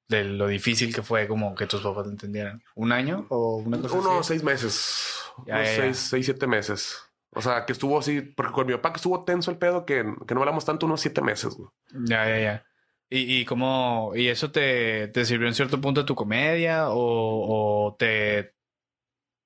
[0.08, 2.62] de lo difícil que fue como que tus papás lo entendieran?
[2.74, 4.28] ¿Un año o una cosa Unos así?
[4.28, 5.04] seis meses,
[5.46, 5.82] Ya, unos ya, ya.
[5.82, 6.96] seis, seis, siete meses.
[7.34, 10.04] O sea, que estuvo así, porque con mi papá que estuvo tenso el pedo, que,
[10.26, 11.54] que no hablamos tanto, unos siete meses.
[11.54, 11.68] güey.
[12.04, 12.66] Ya, ya, ya.
[13.08, 17.86] ¿Y, y cómo, y eso te, te sirvió en cierto punto de tu comedia o,
[17.88, 18.54] o te,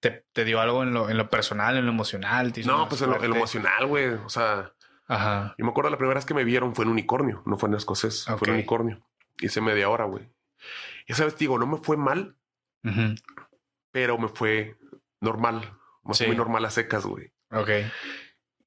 [0.01, 2.53] te, te dio algo en lo, en lo personal, en lo emocional?
[2.53, 3.39] ¿Te hizo No, más pues en lo, en lo fuerte?
[3.39, 4.07] emocional, güey.
[4.09, 4.73] O sea,
[5.09, 5.55] Ajá.
[5.59, 7.75] yo me acuerdo la primera vez que me vieron fue en unicornio, no fue en
[7.77, 9.07] escocés, fue en unicornio.
[9.39, 10.31] Hice media hora, güey.
[11.07, 12.37] Y esa vez, digo, no me fue mal,
[13.93, 14.77] pero me fue
[15.21, 15.73] normal.
[16.13, 16.27] Sí.
[16.29, 17.33] muy normal a secas, güey.
[17.51, 17.69] Ok.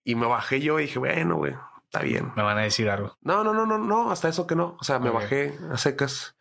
[0.04, 1.54] Y me bajé yo y dije, bueno, güey,
[1.86, 2.34] está bien.
[2.36, 3.18] Me van a decir algo.
[3.22, 4.76] No, no, no, no, no, hasta eso que no.
[4.80, 6.36] O sea, me bajé a secas.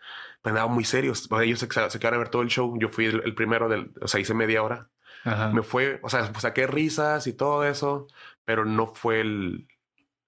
[0.49, 1.29] Me andaba muy serios.
[1.43, 2.77] Ellos se, se quedaron a ver todo el show.
[2.79, 4.91] Yo fui el, el primero del, o sea, hice media hora.
[5.25, 5.49] Ajá.
[5.51, 8.07] Me fue, o sea, pues, saqué risas y todo eso,
[8.45, 9.69] pero no fue el,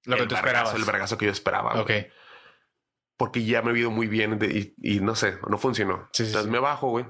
[0.05, 0.75] Lo que el tú vergazo, esperabas.
[0.75, 1.81] el vergazo que yo esperaba.
[1.81, 1.87] Ok.
[1.87, 2.09] güey.
[3.17, 6.09] Porque ya me he ido muy bien de- y, y no sé, no funcionó.
[6.13, 6.51] Sí, sí, Entonces sí.
[6.53, 7.07] me bajo, güey.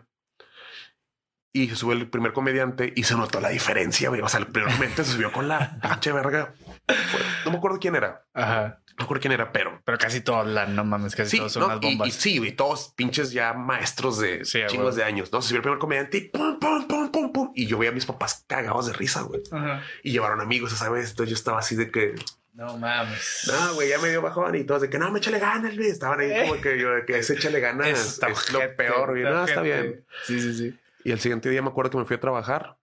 [1.53, 4.21] Y se sube el primer comediante y se notó la diferencia, güey.
[4.21, 6.53] O sea, el primer comediante se subió con la pinche verga.
[6.87, 8.25] Fue- no me acuerdo quién era.
[8.35, 8.81] Ajá.
[8.91, 11.53] No me acuerdo quién era, pero Pero casi todos hablan, no mames, casi Sí, todos
[11.53, 12.09] son no, unas y- bombas.
[12.09, 15.41] Y, sí, güey, todos pinches ya maestros de Sí, chingos de años, ¿no?
[15.41, 17.53] Se subió el primer comediante y pum, pum, pum, pum, pum.
[17.55, 19.41] Y yo veía a mis papás cagados de risa, güey.
[19.51, 19.83] Ajá.
[20.05, 21.11] Y llevaron amigos esa vez.
[21.11, 22.15] Entonces yo estaba así de que,
[22.53, 23.51] No mames.
[23.51, 25.89] no, güey, ya me dio bajón y todos de que no, me échale ganas, güey.
[25.89, 29.23] Estaban ahí como que yo de que ese échale ganas es, está lo peor, güey.
[29.25, 30.05] No, está bien.
[30.27, 30.79] Sí, sí, sí.
[31.05, 32.80] Y el siguiente día me acuerdo que me fui a trabajar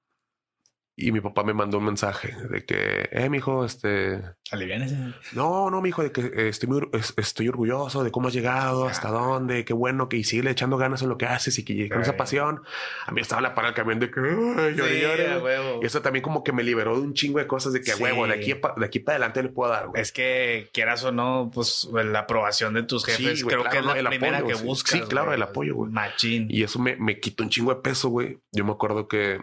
[0.99, 4.19] Y mi papá me mandó un mensaje de que, eh, mijo, este.
[4.49, 4.97] Aliviánese.
[5.33, 8.87] No, no, mijo, de que eh, estoy muy, es- estoy orgulloso de cómo has llegado,
[8.87, 12.01] hasta dónde, qué bueno que sigue echando ganas en lo que haces y que con
[12.01, 12.63] esa pasión.
[13.05, 15.79] A mí estaba la para el camión de que, ay, lloré, Sí, lloré.
[15.83, 18.01] Y eso también como que me liberó de un chingo de cosas de que, Sí.
[18.01, 20.01] huevo, de aquí, pa- de aquí para adelante le puedo dar, güey.
[20.01, 23.71] Es que quieras o no, pues la aprobación de tus Sí, jefes güey, creo claro,
[23.71, 24.65] que es no, la el primera apoyo, que sí.
[24.65, 24.91] buscas.
[24.99, 25.35] Sí, claro, güey.
[25.35, 25.91] el apoyo, güey.
[25.91, 26.47] Machín.
[26.49, 28.39] Y eso me, me quitó un chingo de peso, güey.
[28.51, 29.39] Yo me acuerdo que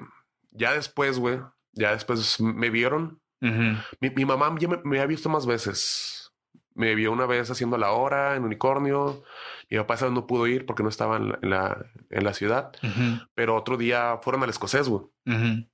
[0.54, 1.40] ya después, güey,
[1.72, 3.20] ya después me vieron.
[3.42, 3.76] Ujú.
[4.00, 6.32] Mi, mi mamá ya me, me ha visto más veces.
[6.74, 9.22] Me vio una vez haciendo la hora en Unicornio.
[9.70, 12.24] Mi papá esa vez no pudo ir porque no estaba en la, en la, en
[12.24, 12.72] la ciudad.
[13.34, 15.02] Pero otro día fueron al escocés, güey.
[15.26, 15.68] Ujú.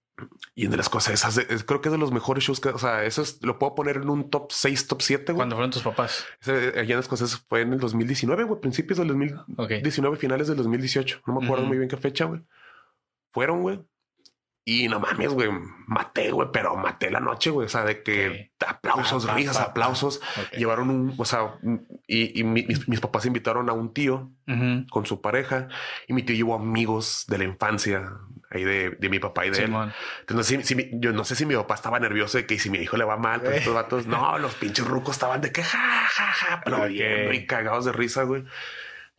[0.54, 2.78] Y en el escocés hace- es- creo que es de los mejores shows que, o
[2.78, 5.36] sea, eso es- lo puedo poner en un top 6, top 7, güey.
[5.36, 6.26] ¿Cuándo fueron tus papás?
[6.42, 10.18] Ese, allá en escocés fue en el 2019, güey, principios del 2019, Ok.
[10.18, 11.22] finales del 2018.
[11.26, 12.42] No me acuerdo muy bien qué fecha, güey.
[13.32, 13.80] Fueron, güey.
[14.72, 15.48] Y no mames, güey,
[15.88, 17.66] maté, güey, pero maté la noche, güey.
[17.66, 19.62] O sea, de que aplausos, Pa, pa, risas, pa.
[19.64, 20.20] aplausos.
[20.56, 21.54] Llevaron un, o sea,
[22.06, 24.30] y, y mi- mis, mis papás invitaron a un tío
[24.90, 25.68] con su pareja
[26.08, 28.12] y mi tío llevó amigos de la infancia
[28.50, 29.74] ahí de, de mi papá y de él.
[30.20, 32.78] Entonces, si mi- yo no sé si mi papá estaba nervioso de que si mi
[32.78, 33.56] hijo le va mal, Eh.
[33.58, 37.34] estos vatos, no, los pinches rucos estaban de que ja, ja, ja, aplaudiendo Ok.
[37.34, 38.44] y cagados de risa, güey.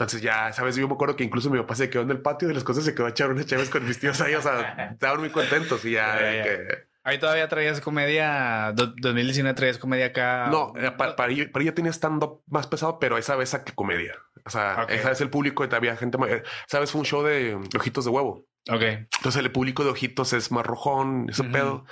[0.02, 2.48] Entonces ya, sabes, yo me acuerdo que incluso mi papá se quedó en el patio
[2.48, 4.90] de las cosas, se quedó a echar unas chaves con mis tíos ahí, o sea,
[4.94, 6.44] estaban muy contentos y ya, Ya, ya.
[6.44, 10.48] que- Ahí todavía traías comedia, do- 2019 traías comedia acá.
[10.52, 13.74] no, eh, pa- para, ello, para tenía stand-up más pesado, pero esa vez a que
[13.74, 14.16] comedia.
[14.46, 14.92] O sea, Ok.
[14.92, 18.46] esa vez el público había gente, eh, sabes, fue un show de ojitos de huevo.
[18.72, 18.82] Ok.
[18.82, 21.52] Entonces el público de ojitos es más rojón, ese Ujú.
[21.52, 21.86] pedo.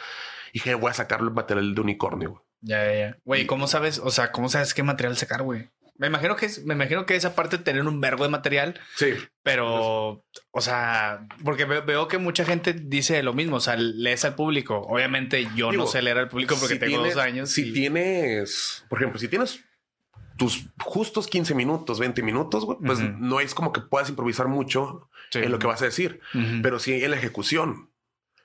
[0.51, 2.29] Y dije, voy a sacar el material de unicornio.
[2.31, 2.41] güey.
[2.61, 3.17] Ya, ya, ya.
[3.23, 3.99] Güey, ¿cómo sabes?
[3.99, 5.69] O sea, ¿cómo sabes qué material sacar, güey?
[5.99, 8.79] Me imagino que es, me imagino que esa parte de tener un vergo de material,
[8.95, 13.75] Sí, pero, o sea, porque ve- veo que mucha gente dice lo mismo, o sea,
[13.75, 14.77] lees al público.
[14.87, 17.51] Obviamente yo Digo, no sé leer al público porque si tengo tienes- dos años.
[17.51, 19.59] Si y- tienes, por ejemplo, si tienes
[20.37, 25.39] tus justos 15 minutos, 20 minutos, pues no es como que puedas improvisar mucho Sí.
[25.39, 26.21] en lo que vas a decir,
[26.63, 27.89] pero sí en la ejecución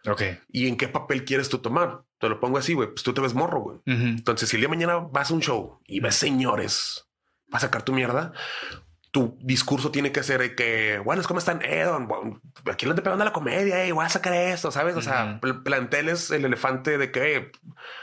[0.08, 0.22] Ok.
[0.50, 2.02] y en qué papel quieres tú tomar.
[2.18, 3.78] Te lo pongo así, güey, pues tú te ves morro, güey.
[3.86, 7.06] Entonces, si el día de mañana vas a un show y ves señores,
[7.58, 8.32] a sacar tu mierda,
[9.10, 11.60] tu discurso tiene que ser que, bueno, ¿cómo están?
[11.64, 14.96] Eh, don, bueno, aquí le pegando la comedia y voy a sacar esto, ¿sabes?
[14.96, 17.52] O sea, pl- planteles el elefante de que eh,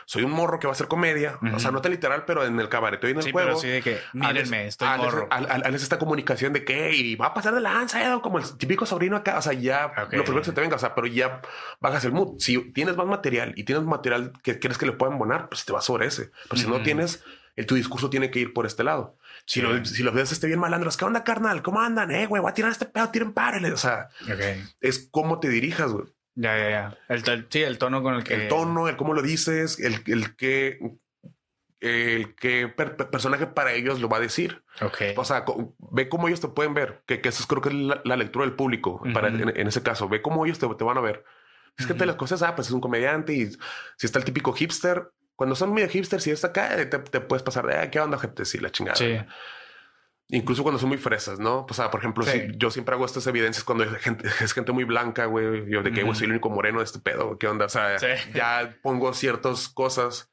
[0.05, 1.37] soy un morro que va a hacer comedia.
[1.53, 3.45] O sea, no tan literal, pero en el cabaret y en el Sí, juego.
[3.49, 5.27] pero sí de que, mírenme, estoy Alex- morro.
[5.29, 8.45] Alex esta comunicación de que y va a pasar de lanza, eh, don, como el
[8.57, 9.37] típico sobrino acá.
[9.37, 10.13] O sea, ya Ok.
[10.13, 11.41] lo primero que se te venga, o sea, pero ya
[11.81, 12.39] bajas el mood.
[12.39, 15.73] Si tienes más material y tienes material que crees que le pueden bonar, pues te
[15.73, 16.31] vas sobre ese.
[16.47, 17.21] Pero si no tienes,
[17.57, 19.17] el, tu discurso tiene que ir por este lado.
[19.45, 19.61] Si, Sí.
[19.61, 21.61] lo, si los ves este bien malandros, ¿qué onda, carnal?
[21.61, 22.11] ¿Cómo andan?
[22.11, 23.71] Eh, güey, voy a tirar este pedo, tiren párele.
[23.71, 24.09] O sea,
[24.79, 26.05] es cómo te dirijas, güey.
[26.35, 26.97] Ya, ya, ya.
[27.09, 28.33] El, sí, el tono con el que.
[28.35, 30.79] El tono, el cómo lo dices, el, el que
[31.79, 34.63] el que per- per- personaje para ellos lo va a decir.
[34.81, 35.01] Ok.
[35.17, 35.43] O sea,
[35.91, 38.15] ve cómo ellos te pueden ver, que, que eso es, creo que es la, la
[38.17, 40.07] lectura del público para, en, en ese caso.
[40.07, 41.23] Ve cómo ellos te, te van a ver.
[41.77, 43.47] Es que te las cosas, ah, pues es un comediante y
[43.97, 45.09] si está el típico hipster,
[45.41, 47.99] cuando son medio hipsters y está acá, eh, te, te puedes pasar de, ah, ¿qué
[47.99, 48.45] onda, gente?
[48.45, 48.95] Sí, la chingada.
[48.95, 49.17] Sí.
[50.29, 51.65] Incluso cuando son muy fresas, ¿no?
[51.67, 52.31] O sea, por ejemplo, Sí.
[52.41, 55.67] si yo siempre hago estas evidencias cuando es gente, es gente muy blanca, güey.
[55.67, 57.39] Yo de que, güey, soy el único moreno de este pedo.
[57.39, 57.65] ¿Qué onda?
[57.65, 58.05] O sea, Sí.
[58.35, 60.30] ya pongo ciertas cosas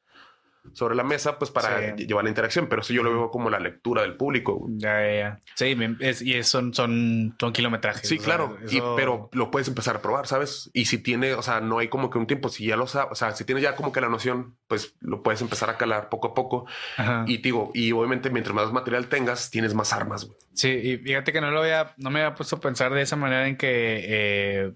[0.73, 2.07] sobre la mesa, pues para Sí.
[2.07, 2.69] llevar la interacción.
[2.69, 4.67] Pero eso yo lo veo como la lectura del público.
[4.71, 5.41] Ya, ya, ya.
[5.55, 8.09] Sí, es- y son, son, son kilometrajes.
[8.09, 8.59] Sí, o sea, claro.
[8.71, 10.71] Y- pero lo puedes empezar a probar, ¿sabes?
[10.75, 13.13] Y si tiene, o sea, no hay como que un tiempo, si ya lo sabes,
[13.13, 16.09] o sea, si tienes ya como que la noción, pues lo puedes empezar a calar
[16.09, 16.67] poco a poco.
[16.97, 17.25] Ajá.
[17.27, 20.37] Y digo, y obviamente mientras más material tengas, tienes más armas, güey.
[20.55, 23.17] Sí, y fíjate que no lo había, no me había puesto a pensar de esa
[23.17, 23.69] manera en que,
[24.05, 24.73] eh,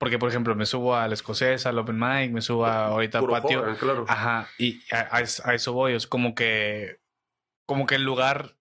[0.00, 3.26] porque por ejemplo, me subo al escocés, al open mic, me subo a, ahorita al
[3.26, 3.60] patio.
[3.60, 4.04] joven, claro.
[4.08, 6.98] Ajá, y a, a es- a eso voy, es como que,
[7.68, 8.56] como que el lugar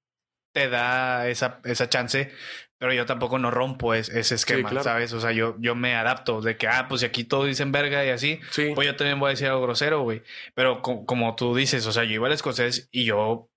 [0.53, 2.31] te da esa, esa chance,
[2.77, 4.83] pero yo tampoco no rompo es- ese esquema, claro.
[4.83, 5.13] ¿sabes?
[5.13, 8.03] O sea, yo, yo me adapto de que, ah, pues si aquí todos dicen verga
[8.05, 8.73] y así, Sí.
[8.75, 10.21] pues yo también voy a decir algo grosero, güey.
[10.55, 13.49] Pero co- como tú dices, o sea, yo iba al escocés y yo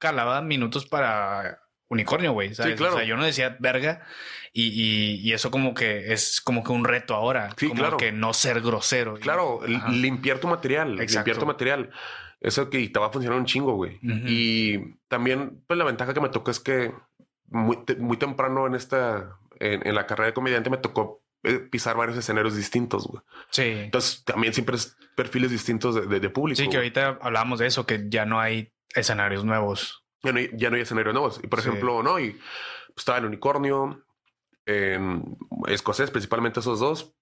[0.00, 2.54] calaba minutos para unicornio, güey.
[2.54, 2.76] ¿sabes?
[2.76, 2.94] claro.
[2.94, 4.02] O sea, yo no decía verga
[4.52, 7.50] y, y- y eso como que es como que un reto ahora.
[7.56, 7.96] Sí, como claro.
[7.96, 9.14] que no ser grosero.
[9.14, 9.60] Claro,
[9.90, 11.18] limpiar tu material, Exacto.
[11.28, 11.90] limpiar tu material.
[12.40, 13.96] Eso que te va a funcionar un chingo, güey.
[13.96, 14.20] Ujú.
[14.26, 16.92] Y también, pues la ventaja que me tocó es que
[17.48, 21.96] muy, muy temprano en esta, en, en la carrera de comediante me tocó eh, pisar
[21.96, 23.22] varios escenarios distintos, güey.
[23.50, 23.62] Sí.
[23.62, 26.56] Entonces también siempre es perfiles distintos de, de- de público.
[26.56, 26.76] Sí, que güey.
[26.78, 30.04] ahorita hablábamos de eso, que ya no hay escenarios nuevos.
[30.22, 31.40] Ya no hay, ya no hay escenarios nuevos.
[31.42, 31.68] Y por Sí.
[31.68, 32.42] ejemplo, no, y pues,
[32.98, 34.02] estaba el unicornio,
[34.64, 35.36] en
[35.68, 37.14] escocés, principalmente esos dos.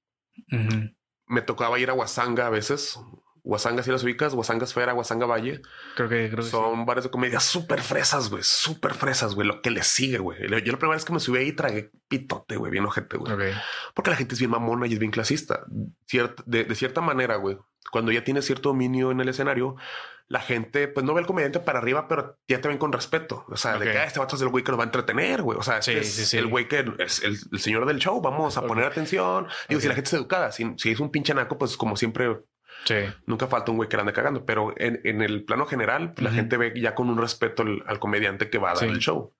[1.26, 2.98] Me tocaba ir a Huasanga a veces.
[3.46, 5.60] Huasanga, si las ubicas, Huasanga Esfera, Huasanga Valle.
[5.96, 6.84] Creo que, creo que Son sí.
[6.86, 8.42] bares de comedia súper fresas, güey.
[8.42, 9.46] Súper fresas, güey.
[9.46, 10.38] Lo que le sigue, güey.
[10.48, 12.72] Yo la primera vez que me subí ahí tragué pitote, güey.
[12.72, 13.52] Bien ojete, güey.
[13.94, 15.66] Porque la gente es bien mamona y es bien clasista.
[16.46, 17.58] De, de cierta manera, güey.
[17.92, 19.76] Cuando ya tienes cierto dominio en el escenario,
[20.26, 23.44] la gente, pues no ve al comediante para arriba, pero ya te ven con respeto.
[23.48, 25.42] O sea, de que "Ah, este vato es el güey que nos va a entretener,
[25.42, 25.58] güey.
[25.58, 26.38] O sea, este Sí, es sí, sí.
[26.38, 28.20] el güey que es el, el señor del show.
[28.22, 29.46] Vamos a poner atención.
[29.68, 32.40] Digo, si la gente es educada, si, si es un pinche naco, pues como siempre,
[32.84, 32.96] Sí.
[33.26, 34.44] nunca falta un güey que la ande cagando.
[34.44, 37.98] Pero en, en el plano general, la gente ve ya con un respeto al, al
[37.98, 38.90] comediante que va a dar Sí.
[38.90, 39.32] el show.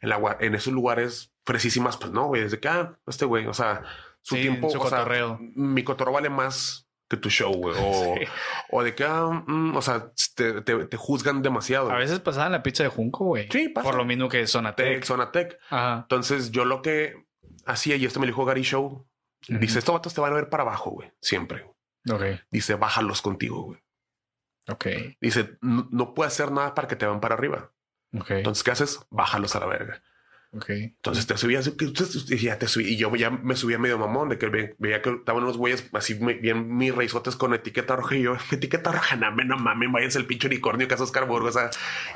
[0.00, 2.42] En, la, en esos lugares fresísimas, pues no, güey.
[2.42, 3.82] Desde que, ah, este güey, o sea,
[4.22, 5.06] su Sí, tiempo, su o sea,
[5.54, 7.74] mi cotorreo vale más que tu show, güey.
[7.78, 8.24] O, Sí.
[8.70, 11.90] o de que, ah, mm, o sea, te, te- te juzgan demasiado.
[11.90, 13.48] A veces pasaban la pizza de Junco, güey.
[13.50, 13.84] Sí, pasa.
[13.88, 14.86] Por lo mismo que Sonatec.
[15.00, 15.58] Tech, Zona Tech.
[15.68, 15.98] Ajá.
[16.02, 17.26] Entonces, yo lo que
[17.66, 19.06] hacía, y esto me lo dijo Gary Show,
[19.48, 21.12] dice, estos vatos te van a ver para abajo, güey.
[21.20, 21.66] Siempre.
[22.10, 22.22] Ok.
[22.50, 23.80] Dice, bájalos contigo, güey.
[24.68, 24.86] Ok.
[25.20, 27.72] Dice, no, no puedes hacer nada para que te van para arriba.
[28.16, 28.30] Ok.
[28.30, 29.00] Entonces, ¿qué haces?
[29.10, 30.02] Bájalos a la verga.
[30.52, 30.70] Ok.
[30.70, 31.70] Entonces te subías
[32.28, 32.84] y ya te subí.
[32.88, 35.88] Y yo ya me subía medio mamón de que ve- veía que estaban unos güeyes
[35.92, 38.16] así bien mis reizotes con etiqueta roja.
[38.16, 41.26] Y yo, etiqueta roja, no, me- no mames, váyanse el pinche unicornio que hace Oscar
[41.26, 41.56] Burgos.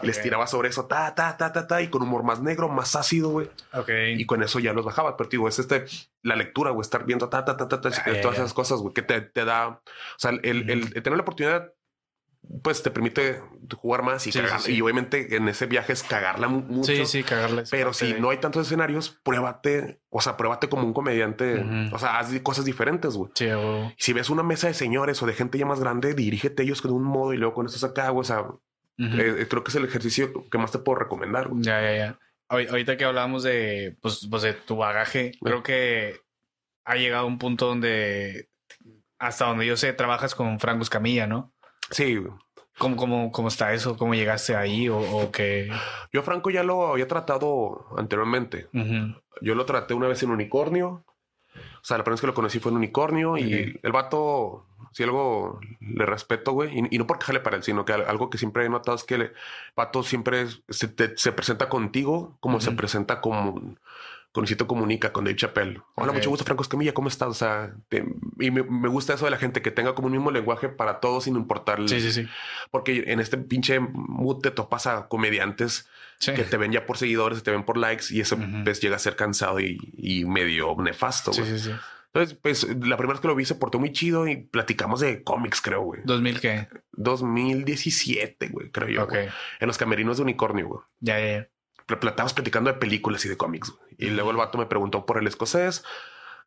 [0.02, 2.68] Y les tiraba sobre eso, ta, ta, ta, ta, ta, y con humor más negro,
[2.68, 3.50] más ácido, güey.
[3.72, 3.90] Ok.
[4.16, 5.16] Y con eso ya los bajaba.
[5.16, 5.84] Pero digo, es este,
[6.22, 8.92] la lectura, güey, estar viendo ta, ta, ta, ta, ta, Ah, todas esas cosas, güey,
[8.94, 9.82] que te, te da, o
[10.18, 11.72] sea, el, el- el tener la oportunidad,
[12.62, 13.40] pues te permite
[13.76, 14.60] jugar más y Sí, cagar.
[14.60, 14.76] sí, sí.
[14.78, 16.92] Y obviamente en ese viaje es cagarla mu- mucho.
[16.92, 17.70] Sí, sí, cagarles.
[17.70, 21.98] Pero si de- no hay tantos escenarios, pruébate, o sea, pruébate como un comediante, o
[21.98, 23.30] sea, haz cosas diferentes, güey.
[23.34, 23.92] Sí, a huevo.
[23.98, 26.92] Si ves una mesa de señores o de gente ya más grande, dirígete ellos con
[26.92, 28.20] un modo y luego con estos acá, güey.
[28.20, 28.60] O sea, Ujú.
[28.98, 31.48] eh, creo que es el ejercicio que más te puedo recomendar.
[31.48, 31.62] güey.
[31.62, 32.18] Ya, ya, ya.
[32.48, 36.20] Ahor- Ahorita que hablamos de, pues, pues de tu bagaje, creo que
[36.84, 38.50] ha llegado un punto donde,
[39.18, 41.53] hasta donde yo sé, trabajas con Franco Escamilla, ¿no?
[41.90, 42.18] Sí.
[42.78, 43.96] ¿Cómo, cómo, cómo está eso?
[43.96, 44.88] ¿Cómo llegaste ahí?
[44.88, 45.70] ¿O, o qué?
[46.12, 48.66] yo Franco ya lo había tratado anteriormente.
[49.40, 51.04] Yo lo traté una vez en Unicornio.
[51.54, 55.02] O sea, la primera vez que lo conocí fue en Unicornio y el vato, si
[55.04, 58.28] algo le respeto, güey, y, y no porque jale para él, sino que al- algo
[58.30, 59.32] que siempre he notado es que el
[59.76, 63.78] vato siempre se, te- se presenta contigo como se presenta con,
[64.34, 65.80] con Luisito Comunica, con Dave Chappelle.
[65.94, 66.16] Hola, Ok.
[66.16, 67.28] mucho gusto, Franco Escamilla, ¿cómo estás?
[67.28, 68.04] O sea, te-
[68.40, 70.98] y me, me gusta eso de la gente que tenga como un mismo lenguaje para
[70.98, 71.78] todos sin importar.
[71.78, 72.26] el- Sí, sí, sí.
[72.72, 76.32] Porque en este pinche mood te topas a comediantes Sí.
[76.34, 78.64] que te ven ya por seguidores, te ven por likes y eso Ujú.
[78.64, 81.32] pues llega a ser cansado y, y medio nefasto.
[81.32, 81.70] Sí, sí, sí.
[82.12, 85.22] Entonces, pues la primera vez que lo vi se portó muy chido y platicamos de
[85.24, 86.00] cómics, creo, güey.
[86.04, 86.68] ¿2000 qué?
[86.92, 89.02] 2017, güey, creo yo.
[89.04, 89.10] Ok.
[89.10, 89.28] güey.
[89.60, 90.80] En los camerinos de Unicornio, güey.
[91.00, 91.48] Ya, ya, ya.
[91.86, 93.94] Platicamos platicando de películas y de cómics, güey.
[93.98, 95.84] Y luego el vato me preguntó por el escocés.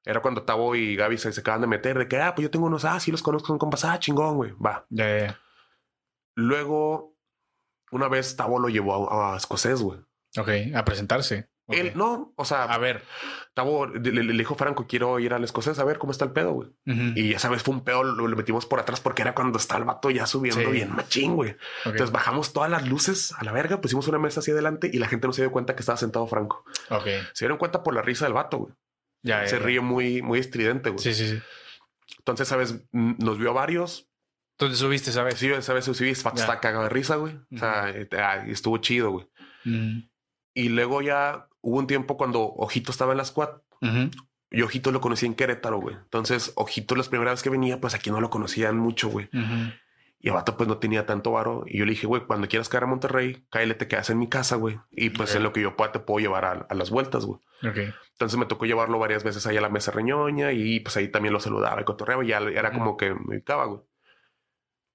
[0.04, 2.52] Era cuando Tavo y Gaby se, se acaban de meter de que, ah, pues yo
[2.52, 4.86] tengo unos, ah, sí los conozco, son compas, ah, chingón, güey, va.
[4.90, 5.40] Ya.
[6.36, 7.16] Luego,
[7.92, 10.00] una vez Tavo lo llevó a, a escocés, güey.
[10.38, 10.50] Ok.
[10.76, 11.50] A presentarse.
[11.70, 13.04] Él, no, o sea, A ver.
[13.54, 16.52] Tavo le, le- dijo Franco, quiero ir al escocés a ver cómo está el pedo,
[16.52, 16.70] güey.
[16.86, 17.14] Ujú.
[17.16, 19.78] Y ya sabes, fue un pedo, lo, lo metimos por atrás porque era cuando está
[19.78, 20.68] el vato ya subiendo Sí.
[20.72, 21.56] bien machín, güey.
[21.84, 25.08] Entonces bajamos todas las luces a la verga, pusimos una mesa hacia adelante y la
[25.08, 26.64] gente no se dio cuenta que estaba sentado Franco.
[26.90, 27.06] Ok.
[27.34, 28.74] Se dieron cuenta por la risa del vato, güey.
[29.24, 29.66] Ya, Se ya.
[29.66, 31.02] ríe muy, muy estridente, güey.
[31.04, 31.42] Sí, sí, sí.
[32.20, 34.08] Entonces, sabes, nos vio a varios.
[34.60, 35.36] Entonces subiste, ¿sabes?
[35.40, 36.44] Sí, vato Ya.
[36.44, 37.36] está cagado de risa, güey.
[37.54, 39.28] O sea, eh, ah, estuvo chido, güey.
[39.66, 40.08] Ujú.
[40.54, 43.50] Y luego ya hubo un tiempo cuando Ojito estaba en la squad.
[43.82, 44.10] Ujú.
[44.50, 45.96] Y Ojito lo conocí en Querétaro, güey.
[45.96, 49.28] Entonces, Ojito, las primeras veces que venía, pues aquí no lo conocían mucho, güey.
[50.20, 51.66] Y el vato pues no tenía tanto varo.
[51.68, 54.30] Y yo le dije, güey, cuando quieras caer a Monterrey, cállate, te quedas en mi
[54.30, 54.80] casa, güey.
[54.92, 57.42] Y pues en lo que yo pueda te puedo llevar a, a las vueltas, güey.
[57.64, 57.94] Ok.
[58.14, 61.34] Entonces me tocó llevarlo varias veces ahí a la mesa reñoña y pues ahí también
[61.34, 63.82] lo saludaba y cotorreaba y ya era como que me ubicaba, güey.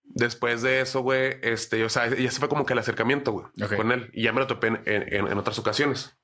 [0.04, 3.46] Después de eso, güey, este, o sea, ya se fue como que el acercamiento, güey,
[3.76, 4.10] con él.
[4.12, 6.16] Y ya me lo topé en, en- en otras ocasiones.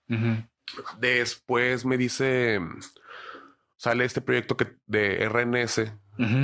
[0.99, 2.61] Después me dice,
[3.77, 5.93] sale este proyecto que, de RNS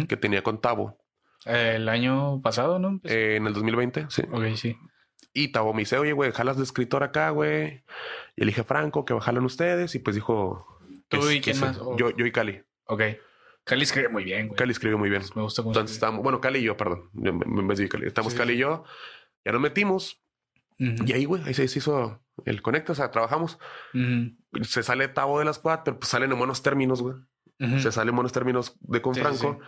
[0.09, 0.99] que tenía con Tavo
[1.45, 2.99] El año pasado, ¿no?
[3.01, 4.23] Pues- eh, en el 2020, sí.
[4.33, 4.79] Ok, sí.
[5.33, 7.83] Y Tavo me dice, oye, güey, jalas de escritor acá, güey.
[8.37, 9.95] Y le dije, Franco, que jalan ustedes.
[9.95, 10.67] Y pues dijo...
[11.09, 11.77] ¿Tú y quién más?
[11.99, 12.63] Yo, yo y Cali.
[12.87, 13.03] Ok.
[13.65, 14.57] Cali escribe muy bien, güey.
[14.59, 15.23] Cali escribió muy bien.
[15.35, 16.07] Me gusta cómo Entonces escribe.
[16.09, 17.11] estamos, bueno, Cali y yo, perdón.
[18.05, 18.85] Estamos Sí, Cali y yo,
[19.45, 20.23] ya nos metimos
[20.79, 21.05] Ujú.
[21.07, 23.59] y ahí, güey, ahí se hizo el conecto, o sea, trabajamos.
[24.63, 27.17] Se sale Tavo de las squad, pero pues salen en buenos términos, güey.
[27.81, 29.61] Se salen en buenos términos de con Sí, sí, Franco.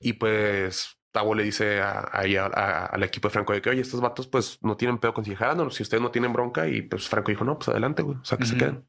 [0.00, 3.82] Y pues Tavo le dice a, a- a- al equipo de Franco de que, oye,
[3.82, 5.24] estos vatos pues no tienen pedo con
[5.70, 6.66] si ustedes no tienen bronca.
[6.68, 8.86] Y pues Franco dijo, no, pues adelante, güey, o sea, que se queden.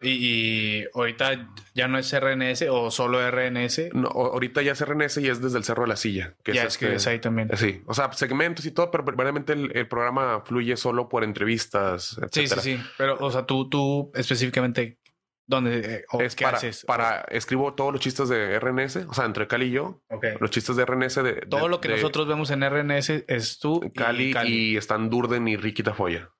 [0.00, 3.94] Y, ahorita ya no es RNS o solo RNS.
[3.94, 6.34] No, ahorita ya es RNS y es desde el Cerro de la Silla.
[6.44, 7.50] Que ya es, que es ahí también.
[7.56, 12.18] Sí, o sea, segmentos y todo, pero verdaderamente el, programa fluye solo por entrevistas.
[12.30, 12.80] Sí, sí, sí.
[12.96, 14.98] Pero, o sea, tú, tú específicamente,
[15.46, 16.84] ¿dónde eh, o es qué para, haces?
[16.84, 20.02] Para, escribo todos los chistes de RNS, o sea, entre Cali y yo.
[20.40, 21.32] Los chistes de RNS de.
[21.48, 23.80] Todo lo que nosotros vemos en RNS es tú.
[23.94, 24.54] Cali y, Cali.
[24.54, 26.30] y están Durden y Ricky Tafoya.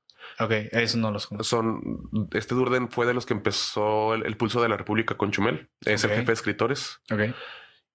[0.40, 1.44] Ok, eso no los conozco.
[1.44, 5.68] Son, este Durden fue de los que empezó el, pulso de la República con Chumel.
[5.84, 7.00] Es el jefe de escritores.
[7.10, 7.34] Ok.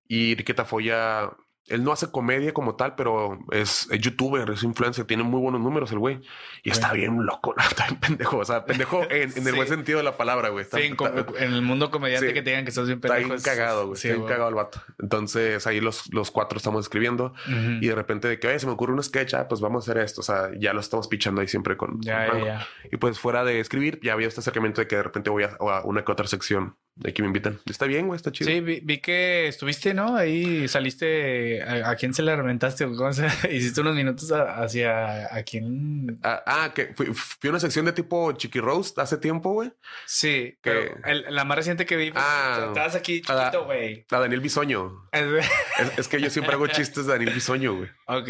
[0.08, 1.32] Y Riqueta Foya
[1.68, 5.92] él no hace comedia como tal, pero es, youtuber, es influencer, tiene muy buenos números
[5.92, 6.20] el güey.
[6.62, 8.38] Y está bien loco, está bien pendejo.
[8.38, 10.66] O sea, pendejo en, el buen sentido de la palabra, güey.
[10.66, 10.94] sí,
[11.40, 13.34] en, el mundo comediante que te digan que estás bien pendejo.
[13.34, 13.96] Está bien cagado, güey.
[13.96, 14.82] está bien cagado el vato.
[15.00, 18.74] Entonces ahí los, los cuatro estamos escribiendo y de repente de que, oye, se me
[18.74, 20.22] ocurre un sketch, ah, pues vamos a hacer esto.
[20.22, 22.02] O sea, ya lo estamos pichando ahí siempre con.
[22.02, 22.68] Ya, ya, ya.
[22.92, 25.56] Y pues fuera de escribir, ya había este acercamiento de que de repente voy a,
[25.60, 27.60] a una que otra sección de que me invitan.
[27.66, 28.50] Está bien, güey, está chido.
[28.50, 30.16] Sí, vi, que estuviste, ¿no?
[30.16, 31.64] Ahí saliste.
[31.64, 32.86] ¿A, quién se le reventaste?
[32.86, 33.26] ¿Cómo se...
[33.52, 36.20] Hiciste unos minutos hacia a quién.
[36.24, 39.72] Ah, ah, que fui, fui, a una sección de tipo Chiqui Roast hace tiempo, güey.
[40.06, 40.92] Sí, que
[41.30, 42.12] la más reciente que vi.
[42.16, 44.06] ah, estabas aquí chiquito, güey.
[44.10, 45.08] La, Daniel Bisoño.
[45.12, 47.90] es, es, que yo siempre hago chistes de Daniel Bisoño, güey.
[48.06, 48.30] Ok.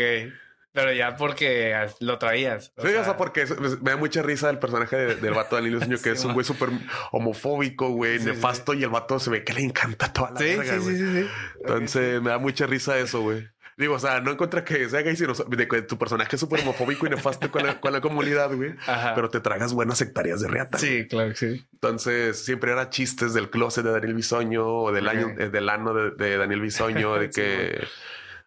[0.73, 2.73] Pero ya porque lo traías.
[2.77, 3.45] sí, o sea, porque
[3.81, 6.69] me da mucha risa el personaje del vato de Anilio que es un güey súper
[7.11, 10.79] homofóbico, güey, nefasto, y el vato se ve que le encanta toda la sí, verga,
[10.79, 11.27] sí, sí, sí,
[11.61, 13.47] Entonces me da mucha risa eso, güey.
[13.75, 16.61] Digo, o sea, no encuentra que sea gay, sino de que tu personaje es súper
[16.61, 18.75] homofóbico y nefasto con la, con la comunidad, güey.
[19.15, 20.77] Pero te tragas buenas hectáreas de reata.
[20.77, 21.65] Sí, claro que sí.
[21.73, 25.93] Entonces, siempre era chistes del closet de Daniel Bisoño o del año, eh, del ano
[25.93, 27.87] de, de Daniel Bisoño, de que...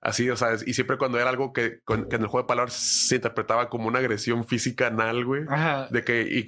[0.07, 3.17] Así, o sea, y siempre cuando era algo que, en el juego de palabras se
[3.17, 5.43] interpretaba como una agresión física anal, güey.
[5.91, 6.47] De que, y,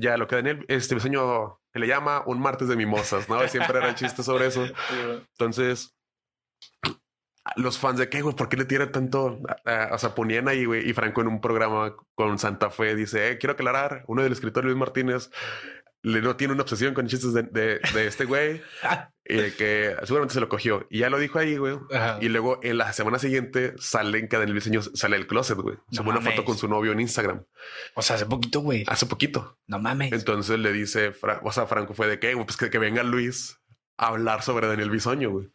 [0.00, 3.46] ya, lo que Daniel, este diseño le llama un martes de mimosas, ¿no?
[3.46, 4.64] siempre era chiste sobre eso.
[5.38, 5.94] Entonces,
[7.54, 9.40] los fans de qué, güey, ¿por qué le tiran tanto?
[9.92, 13.38] o sea, ponían ahí, güey, y Franco en un programa con Santa Fe dice, eh,
[13.38, 15.30] quiero aclarar, uno del escritor Luis Martínez
[16.02, 18.62] no tiene una obsesión con chistes de, de, este güey
[19.24, 21.76] y que seguramente se lo cogió y ya lo dijo ahí, güey.
[22.20, 25.76] Y luego en la semana siguiente salen que Daniel Diseño sale el closet, güey.
[25.90, 27.44] No una foto con su novio en Instagram.
[27.94, 28.84] O sea, hace poquito, güey.
[28.86, 29.58] Hace poquito.
[29.66, 30.12] No mames.
[30.12, 33.60] Entonces le dice, o sea, Franco fue de que, pues que, que venga Luis
[34.00, 35.48] a hablar sobre Daniel Bisoño, güey.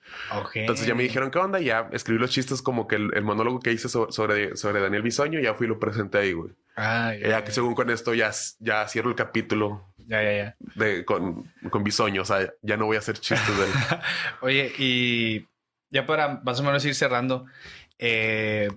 [0.54, 3.72] Entonces ya me dijeron qué onda, ya escribí los chistes como que el, monólogo que
[3.72, 6.52] hice sobre, sobre Daniel Bisoño, ya fui y lo presenté ahí, güey.
[6.78, 10.56] Ah, ya, que según con esto ya, ya cierro el capítulo ya, ya, ya.
[10.76, 13.72] De, con, con bisoño, o sea, ya no voy a hacer chistes de él.
[14.42, 15.48] Oye, y
[15.90, 17.46] ya para más o menos ir cerrando,
[17.98, 18.70] eh,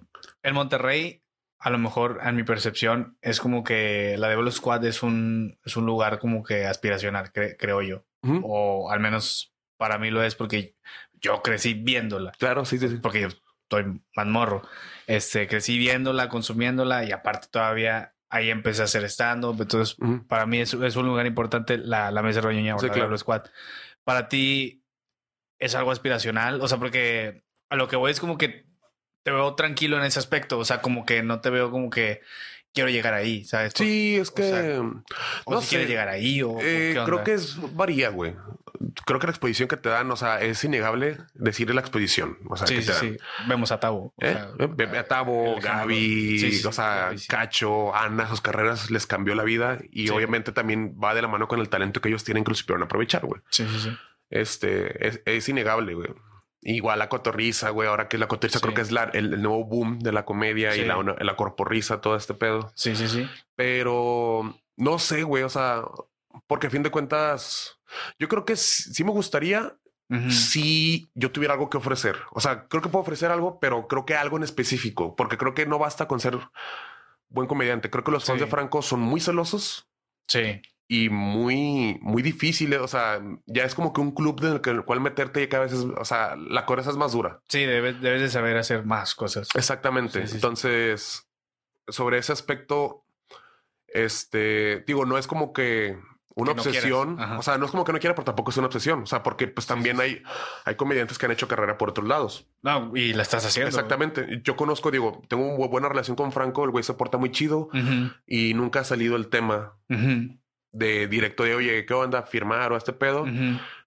[0.43, 1.23] el Monterrey,
[1.59, 5.77] a lo mejor, en mi percepción, es como que la Devil Squad es un, es
[5.77, 8.05] un lugar como que aspiracional, creo yo.
[8.43, 10.77] O al menos para mí lo es porque
[11.21, 12.33] yo crecí viéndola.
[12.33, 12.97] Claro, sí, sí, sí.
[12.97, 13.29] Porque yo
[13.63, 14.63] estoy más morro.
[15.07, 19.57] Este, crecí viéndola, consumiéndola y aparte todavía ahí empecé a hacer stand-up.
[19.61, 19.97] Entonces,
[20.29, 23.17] para mí es, es, un lugar importante la, la mesa de Roñoña sí, claro.
[23.17, 23.45] Squad.
[24.05, 24.83] Para ti,
[25.59, 26.61] ¿es algo aspiracional?
[26.61, 28.67] O sea, porque a lo que voy es como que
[29.23, 30.59] te veo tranquilo en ese aspecto.
[30.59, 32.21] O sea, como que no te veo como que
[32.73, 33.73] quiero llegar ahí, ¿sabes?
[33.77, 34.79] Sí, es que.
[35.45, 36.59] O no si quieres llegar ahí o.
[36.61, 38.35] Eh, creo que es varía, güey
[39.05, 42.39] creo que la exposición que te dan, o sea, es innegable decir la exposición.
[42.49, 43.17] O sea, sí, sí, sí.
[43.49, 44.15] Vemos a Tabo.
[44.21, 44.37] ¿Eh?
[44.99, 50.53] a Tabo, Gaby, o sea, Cacho, Ana, sus carreras les cambió la vida y obviamente
[50.53, 53.25] también va de la mano con el talento que ellos tienen que los supieron aprovechar,
[53.25, 53.41] güey.
[53.51, 53.97] Sí, sí, sí.
[54.31, 56.09] Este es, es innegable, güey.
[56.63, 57.89] Igual la cotorriza, güey.
[57.89, 60.85] Ahora que la cotorriza creo que es la, el, nuevo boom de la comedia y
[60.85, 62.73] la, la corporriza, todo este pedo.
[62.75, 63.29] Sí, sí, sí.
[63.55, 65.45] Pero no sé, güey.
[65.45, 65.83] O sea,
[66.47, 67.78] porque a fin de cuentas,
[68.19, 69.77] yo creo que sí me gustaría
[70.31, 72.17] si yo tuviera algo que ofrecer.
[72.31, 75.53] O sea, creo que puedo ofrecer algo, pero creo que algo en específico, porque creo
[75.53, 76.39] que no basta con ser
[77.29, 77.91] buen comediante.
[77.91, 79.89] Creo que los fans de Franco son muy celosos.
[80.27, 80.63] Sí.
[80.89, 82.81] Y muy, muy difíciles.
[82.81, 85.75] O sea, ya es como que un club en el cual meterte y cada vez
[85.75, 87.43] es, o sea, la cosa es más dura.
[87.49, 89.49] Sí, debes, debes de saber hacer más cosas.
[89.55, 90.25] Exactamente.
[90.33, 91.29] Entonces,
[91.87, 93.05] sobre ese aspecto,
[93.89, 95.99] este, digo, no es como que
[96.39, 97.19] una obsesión.
[97.21, 99.03] o sea, no es como que no quiera, pero tampoco es una obsesión.
[99.03, 100.23] O sea, porque pues también hay,
[100.65, 102.47] hay comediantes que han hecho carrera por otros lados.
[102.63, 103.69] No, y la estás haciendo.
[103.69, 104.41] Exactamente.
[104.45, 107.69] Yo conozco, digo, tengo una buena relación con Franco, el güey se porta muy chido
[108.27, 109.75] y nunca ha salido el tema
[110.73, 112.23] de directo de, oye, ¿qué onda?
[112.23, 113.27] Firmar o este pedo.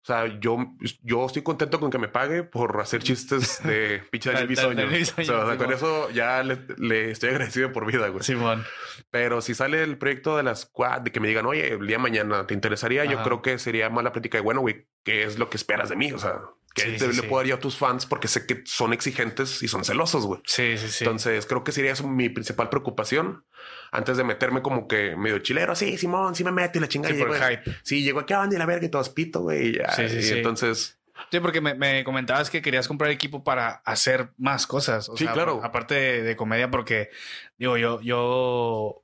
[0.03, 0.57] O sea, yo,
[1.03, 4.87] yo estoy contento con que me pague por hacer chistes de picha de bisoño.
[4.87, 8.23] O sea, con eso ya le, estoy agradecido por vida, güey.
[8.23, 8.65] Simón.
[9.11, 11.97] Pero si sale el proyecto de las squad, de que me digan, oye, el día
[11.97, 15.37] de mañana te interesaría, yo creo que sería mala práctica de bueno, güey, ¿qué es
[15.37, 16.13] lo que esperas de mí?
[16.13, 16.39] O sea,
[16.73, 19.83] que le puedo dar yo a tus fans porque sé que son exigentes y son
[19.83, 20.41] celosos, güey.
[20.45, 21.03] Sí, sí, sí.
[21.03, 23.45] Entonces creo que sería eso mi principal preocupación
[23.91, 25.75] antes de meterme como que medio chilero.
[25.75, 27.13] Sí, Simón, sí me meto y la chingada.
[27.13, 27.63] Sí, por hype.
[27.83, 29.73] Sí, llegó aquí a banda y la verga y todo pito, güey.
[29.95, 30.33] Sí, sí, sí.
[30.37, 30.97] Entonces.
[31.29, 35.09] Sí, porque me, comentabas que querías comprar equipo para hacer más cosas.
[35.15, 35.61] sí, claro.
[35.63, 37.09] Aparte de, comedia, porque
[37.57, 39.03] digo, yo, yo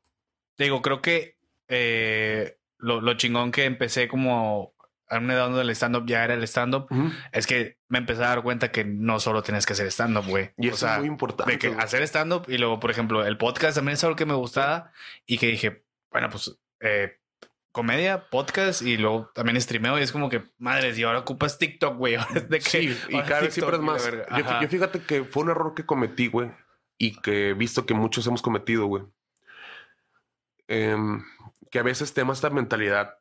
[0.57, 1.37] digo, creo que
[1.67, 4.73] eh, lo, lo chingón que empecé como
[5.09, 6.87] a una edad donde el stand-up ya era el stand-up,
[7.31, 10.51] es que me empecé a dar cuenta que no solo tienes que hacer stand-up, güey.
[10.57, 11.53] Y eso es muy importante.
[11.53, 14.33] De que hacer stand-up y luego, por ejemplo, el podcast también es algo que me
[14.33, 14.91] gustaba
[15.25, 17.19] y que dije, bueno, pues eh,
[17.77, 21.95] comedia, podcast y luego también streameo y es como que, madres, y ahora ocupas TikTok,
[21.95, 22.17] güey.
[22.49, 24.09] De que, sí, y cada vez siempre es más.
[24.61, 26.49] Yo, fíjate que fue un error que cometí, güey,
[26.97, 29.03] y que he visto que muchos hemos cometido, güey.
[30.67, 31.23] Em,
[31.69, 33.19] que a veces temas esta mentalidad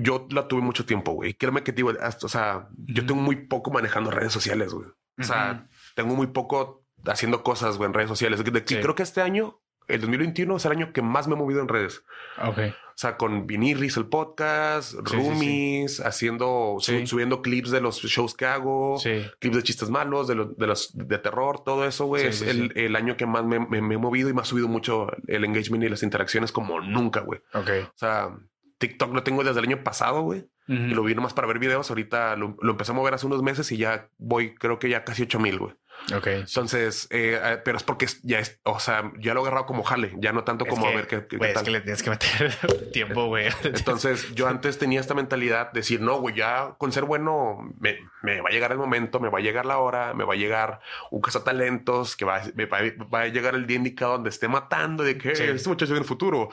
[0.00, 1.34] yo la tuve mucho tiempo, güey.
[1.34, 4.86] Créeme que digo, o sea, yo tengo muy poco manejando redes sociales, güey.
[5.18, 8.44] O sea, tengo muy poco haciendo cosas, güey, en redes sociales.
[8.44, 11.60] De, Creo que este año, el 2021, es el año que más me he movido
[11.60, 12.04] en redes.
[12.40, 12.58] Ok.
[12.96, 18.98] O sea, con Vinirris, el podcast, Roomies, haciendo, subiendo clips de los shows que hago,
[19.38, 22.24] clips de chistes malos, de, los de terror, todo eso, güey.
[22.24, 25.08] es el, el, año que más me, me, he movido y me ha subido mucho
[25.26, 27.40] el engagement y las interacciones como nunca, güey.
[27.52, 27.68] Ok.
[27.84, 28.34] O sea,
[28.78, 30.48] TikTok lo tengo desde el año pasado, güey.
[30.68, 31.90] Y lo vi nomás para ver videos.
[31.90, 35.04] Ahorita lo, lo, empecé a mover hace unos meses y ya voy, creo que ya
[35.04, 35.74] casi 8 mil, güey.
[36.14, 36.26] Ok.
[36.26, 39.82] Entonces, eh, eh, pero es porque ya es, o sea, ya lo he agarrado como
[39.82, 42.54] jale, ya no tanto como a ver qué, qué, Es que le tienes que meter
[42.92, 43.48] tiempo, güey.
[43.64, 47.98] Entonces, yo antes tenía esta mentalidad de decir, no, güey, ya con ser bueno me,
[48.22, 50.36] me, va a llegar el momento, me va a llegar la hora, me va a
[50.36, 50.80] llegar
[51.10, 52.78] un talentos que va, me va,
[53.12, 56.04] va, a llegar el día indicado donde esté matando de que este muchacho en el
[56.04, 56.48] futuro,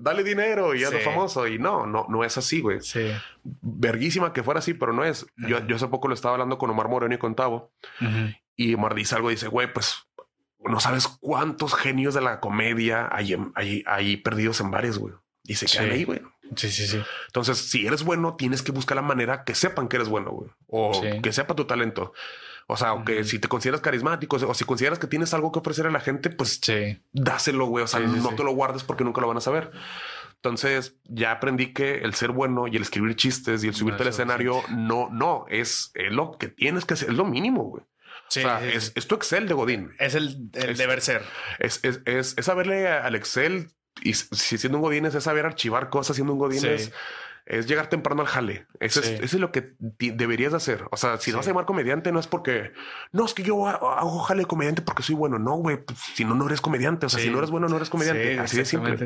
[0.00, 1.46] dale dinero y ya es famoso.
[1.46, 2.80] Y no, no, no es así, güey.
[2.80, 3.12] Sí.
[3.42, 5.26] Verguísima que fuera así, pero no es.
[5.36, 7.72] yo, yo hace poco lo estaba hablando con Omar Moreno y con Tavo.
[8.56, 9.96] Y Omar dice algo, dice, güey, pues
[10.64, 15.14] no sabes cuántos genios de la comedia hay, hay, hay perdidos en bares, güey.
[15.44, 16.20] Y se quedan ahí, güey.
[16.56, 17.02] Sí, sí, sí.
[17.26, 20.50] Entonces, si eres bueno, tienes que buscar la manera que sepan que eres bueno, güey.
[20.68, 20.92] O
[21.22, 22.12] que sepa tu talento.
[22.68, 25.86] O sea, aunque si te consideras carismático o si consideras que tienes algo que ofrecer
[25.86, 26.60] a la gente, pues
[27.12, 27.84] dáselo, güey.
[27.84, 29.72] O sea, no te lo guardes porque nunca lo van a saber.
[30.36, 34.08] Entonces ya aprendí que el ser bueno y el escribir chistes y el subirte al
[34.08, 37.84] escenario no, no es, es, lo que tienes que hacer, es lo mínimo, güey
[38.40, 39.90] o sea, es, tu Excel de Godín.
[39.98, 41.22] Es el, deber ser.
[41.58, 43.68] Es, es, es, saberle al Excel
[44.00, 46.92] y si siendo un Godín es saber archivar cosas siendo un Godín es,
[47.66, 48.66] llegar temprano al jale.
[48.80, 50.84] Eso, es, lo que deberías hacer.
[50.90, 52.72] O sea, si no vas a llamar comediante, no es porque
[53.10, 55.38] no es que yo hago jale comediante porque soy bueno.
[55.38, 55.76] No, güey.
[55.78, 57.06] Pues, si no, no eres comediante.
[57.06, 58.38] O sea, si no eres bueno, no eres comediante.
[58.38, 58.96] Así de simple.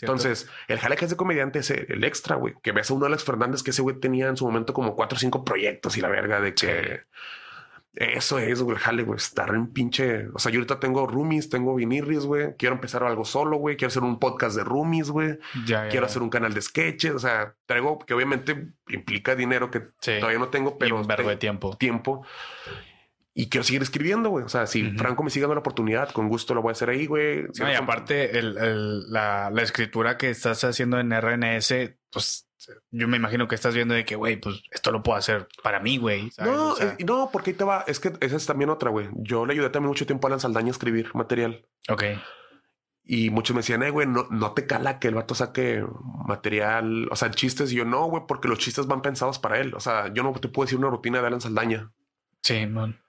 [0.00, 2.54] Entonces, el jale que es de comediante es el extra, güey.
[2.62, 4.96] Que ves a uno de Alex Fernández que ese güey tenía en su momento como
[4.96, 7.02] cuatro o cinco proyectos y la verga de que
[7.96, 10.28] eso es, güey, jale, güey, estar en pinche.
[10.34, 12.54] O sea, yo ahorita tengo roomies, tengo vinirris, güey.
[12.58, 13.76] Quiero empezar algo solo, güey.
[13.76, 15.38] Quiero hacer un podcast de roomies, güey.
[15.64, 17.12] Quiero hacer un canal de sketches.
[17.12, 21.00] O sea, traigo que obviamente implica dinero que todavía no tengo, pero.
[21.00, 21.74] un verbo de tiempo.
[21.76, 22.26] Tiempo.
[23.32, 24.44] Y quiero seguir escribiendo, güey.
[24.44, 26.90] O sea, si Franco me sigue dando la oportunidad, con gusto lo voy a hacer
[26.90, 27.44] ahí, güey.
[27.54, 31.74] y aparte, la, la escritura que estás haciendo en RNS,
[32.10, 32.45] pues
[32.90, 35.80] yo me imagino que estás viendo de que, güey, pues esto lo puedo hacer para
[35.80, 36.30] mí, güey.
[36.38, 37.84] No, no, porque ahí te va.
[37.86, 39.08] Es que esa es también otra, güey.
[39.14, 41.66] Yo le ayudé también mucho tiempo a Alan Saldaña a escribir material.
[41.88, 42.04] Ok.
[43.08, 45.84] Y muchos me decían, eh, güey, no, no te cala que el vato saque
[46.26, 47.72] material, o sea, chistes.
[47.72, 49.74] Y yo no, güey, porque los chistes van pensados para él.
[49.74, 51.92] O sea, yo no te puedo decir una rutina de Alan Saldaña.
[52.42, 53.00] Sí, man.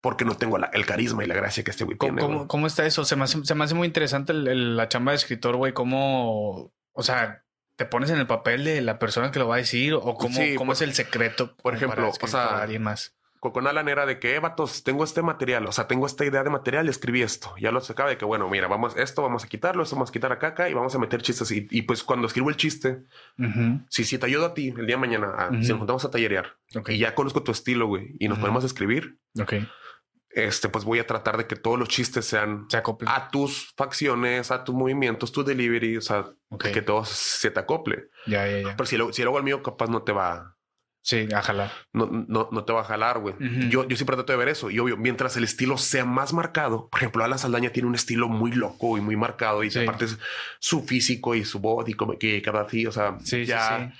[0.00, 2.20] Porque no tengo el carisma y la gracia que este güey tiene.
[2.20, 3.04] ¿Cómo, ¿Cómo, está eso?
[3.04, 5.72] Se me hace, se me hace muy interesante la chamba de escritor, güey.
[5.72, 7.44] Cómo, o sea,
[7.76, 10.40] te pones en el papel de la persona que lo va a decir o cómo,
[10.56, 11.54] cómo es el secreto.
[11.56, 13.14] Por ejemplo, o sea, alguien más.
[13.38, 16.42] Con Alan era de que, eh, vatos, tengo este material, o sea, tengo esta idea
[16.42, 17.54] de material, escribí esto.
[17.60, 20.12] Ya lo sacaba de que, bueno, mira, vamos, esto vamos a quitarlo, esto vamos a
[20.12, 21.52] quitar acá, acá y vamos a meter chistes.
[21.52, 23.04] Y, pues cuando escribo el chiste,
[23.88, 26.56] si, si te ayudo a ti el día de mañana, si nos juntamos a tallerear
[26.88, 29.18] y ya conozco tu estilo, güey, y nos podemos escribir.
[29.40, 29.54] Ok
[30.36, 32.68] este, pues voy a tratar de que todos los chistes sean
[33.06, 36.26] a tus facciones, a tus movimientos, tu delivery, o sea,
[36.72, 38.10] que todo se te acople.
[38.26, 38.76] Ya, ya, ya.
[38.76, 40.56] Pero si, lo, si luego el mío capaz no te va,
[41.06, 41.70] Sí, a jalar.
[41.92, 43.36] No, no, no te va a jalar, güey.
[43.70, 44.70] yo, yo siempre trato de ver eso.
[44.72, 48.26] Y obvio, mientras el estilo sea más marcado, por ejemplo, Alan Saldaña tiene un estilo
[48.26, 49.62] muy loco y muy marcado.
[49.62, 50.18] Y aparte es
[50.58, 53.94] su físico y su voz y como que cada día, o sea, ya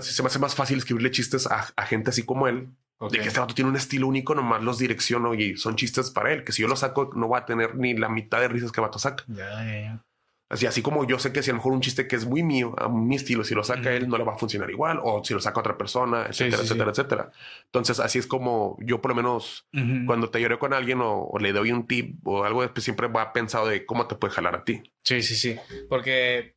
[0.00, 2.68] se me hace más fácil escribirle chistes a, gente así como él.
[3.00, 6.32] De que este vato tiene un estilo único, nomás los direcciono y son chistes para
[6.32, 6.44] él.
[6.44, 8.80] Que si yo lo saco, no va a tener ni la mitad de risas que
[8.80, 9.24] vato saca.
[9.28, 10.04] Ya, ya, ya.
[10.50, 12.42] Así, así como yo sé que si a lo mejor un chiste que es muy
[12.42, 15.24] mío, a mi estilo, si lo saca él, no le va a funcionar igual, o
[15.24, 17.32] si lo saca otra persona, etcétera, etcétera, etcétera.
[17.64, 19.66] Entonces, así es como yo, por lo menos,
[20.06, 23.32] cuando te lloré con alguien o, le doy un tip o algo, pues siempre va
[23.32, 24.82] pensado de cómo te puede jalar a ti.
[25.02, 25.56] Sí, sí, sí.
[25.88, 26.54] Porque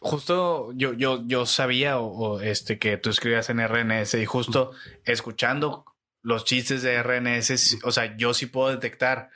[0.00, 4.72] justo yo, yo, yo sabía o, este que tú escribías en RNS y justo
[5.04, 5.84] escuchando
[6.22, 9.30] los chistes de RNS, o sea, yo sí puedo detectar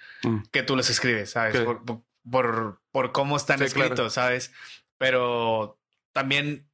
[0.52, 1.64] que tú los escribes, ¿sabes?
[2.30, 4.52] por, por cómo están escritos, ¿sabes?
[4.98, 5.78] Pero
[6.12, 6.68] también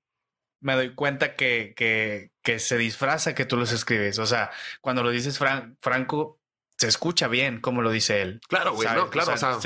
[0.60, 4.18] me doy cuenta que, que, que, se disfraza que tú los escribes.
[4.18, 6.40] O sea, cuando lo dices Franco,
[6.76, 8.40] se escucha bien como lo dice él.
[8.48, 9.58] Claro, güey, no, claro, o sea,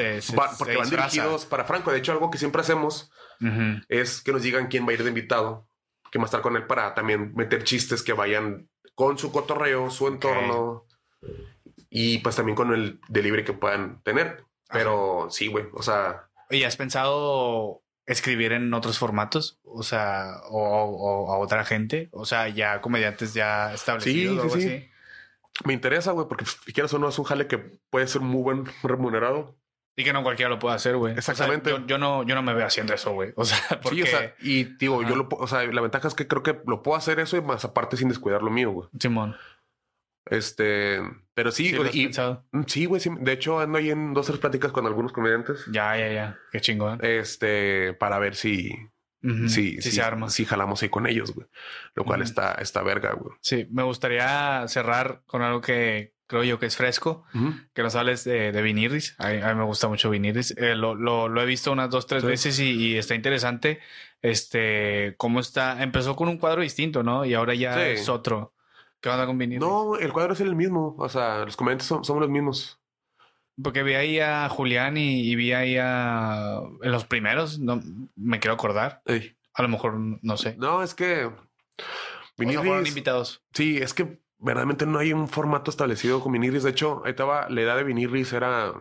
[0.59, 1.91] porque van dirigidos para Franco.
[1.91, 3.11] De hecho, algo que siempre hacemos
[3.89, 5.69] es que nos digan quién va a ir de invitado,
[6.11, 9.91] que va a estar con él para también meter chistes que vayan con su cotorreo,
[9.91, 10.85] su entorno
[11.91, 14.45] y pues también con el delivery que puedan tener.
[14.69, 16.29] Pero sí, güey, o sea...
[16.51, 19.61] ¿Y has pensado escribir en otros formatos?
[19.63, 24.91] O sea, o, a otra gente, o sea, ya comediantes ya establecidos sí, sí, sí.
[25.65, 28.43] Me interesa, güey, porque si quieres o no es un jale que puede ser muy
[28.43, 29.57] buen remunerado.
[29.97, 31.15] Y que no cualquiera lo puede hacer, güey.
[31.15, 31.71] Exactamente.
[31.87, 33.33] yo, no, yo no me veo haciendo eso, güey.
[33.37, 33.97] O sea, porque...
[33.97, 36.59] Sí, o sea, y digo, yo lo o sea, la ventaja es que creo que
[36.67, 38.89] lo puedo hacer eso y más aparte sin descuidar lo mío, güey.
[38.99, 39.37] Simón.
[40.27, 41.01] Este,
[41.35, 42.11] pero sí, sí, güey.
[42.53, 43.03] Mm, sí, güey.
[43.21, 45.65] de hecho, ando ahí en dos tres pláticas con algunos comediantes.
[45.71, 46.39] Ya, ya, ya.
[46.51, 46.99] Qué chingón.
[47.03, 48.71] Este, para ver si,
[49.49, 50.31] sí, sí, se arma.
[50.31, 51.47] Si jalamos ahí con ellos, güey.
[51.95, 53.37] Lo cual está, está verga, güey.
[53.41, 57.25] Sí, me gustaría cerrar con algo que creo yo que es fresco,
[57.73, 59.15] que nos hables de, de Viniris.
[59.19, 60.51] A, mí, me gusta mucho Viniris.
[60.57, 63.79] Eh, lo, lo, lo, he visto unas dos, tres veces y, y, está interesante.
[64.21, 65.81] Este, cómo está.
[65.81, 67.25] Empezó con un cuadro distinto, ¿no?
[67.25, 68.53] Y ahora ya es otro.
[69.01, 69.65] ¿Qué onda con Vinicius?
[69.65, 70.97] No, el cuadro es el mismo.
[70.99, 72.81] O sea, los comentarios son, son los mismos.
[73.63, 76.61] Porque vi ahí a Julián y, vi ahí a.
[76.83, 77.81] En los primeros, no
[78.17, 79.03] me quiero acordar.
[79.07, 80.57] A lo mejor, no sé.
[80.59, 81.31] No, es que.
[82.37, 82.89] Viniris.
[82.89, 83.45] invitados.
[83.53, 86.63] Sí, es que verdaderamente no hay un formato establecido con Viniris.
[86.63, 88.73] De hecho, ahí estaba la edad de Viniris era.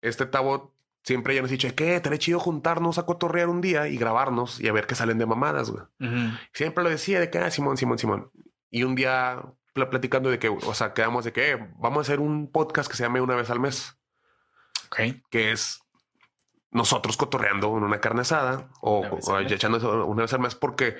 [0.00, 3.96] Este Tabo siempre ya nos dicho que estaría chido juntarnos a cotorrear un día y
[3.96, 5.84] grabarnos y a ver qué salen de mamadas, güey.
[6.52, 8.30] Siempre lo decía de que, ah, Simón, Simón, Simón.
[8.70, 9.42] Y un día
[9.72, 12.96] platicando de que, o sea, quedamos de que eh, vamos a hacer un podcast que
[12.96, 13.98] se llame una vez al mes.
[14.86, 15.00] Ok.
[15.30, 15.80] Que es
[16.70, 19.18] nosotros cotorreando en una carne asada o,
[19.48, 20.96] echando una vez al mes porque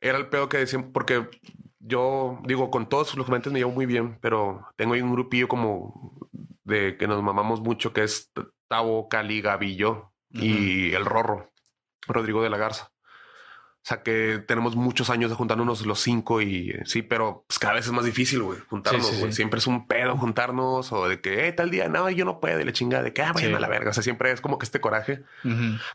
[0.00, 1.28] era el pedo que decían, porque
[1.80, 5.48] yo digo, con todos los clientes me llevo muy bien, pero tengo ahí un grupillo
[5.48, 6.28] como
[6.64, 8.30] de que nos mamamos mucho, que es
[8.68, 11.50] Tavo, Cali, Gavillo y el Rorro,
[12.06, 12.92] Rodrigo de la Garza.
[13.82, 17.74] O sea que tenemos muchos años de juntarnos los cinco y sí, pero pues cada
[17.74, 19.32] vez es más difícil, güey, juntarnos, güey.
[19.32, 22.60] Siempre es un pedo juntarnos o de que eh, tal día, no, yo no puedo,
[22.60, 23.90] y la chingada de que, ah, vayan a la verga.
[23.90, 25.22] O sea, siempre es como que este coraje.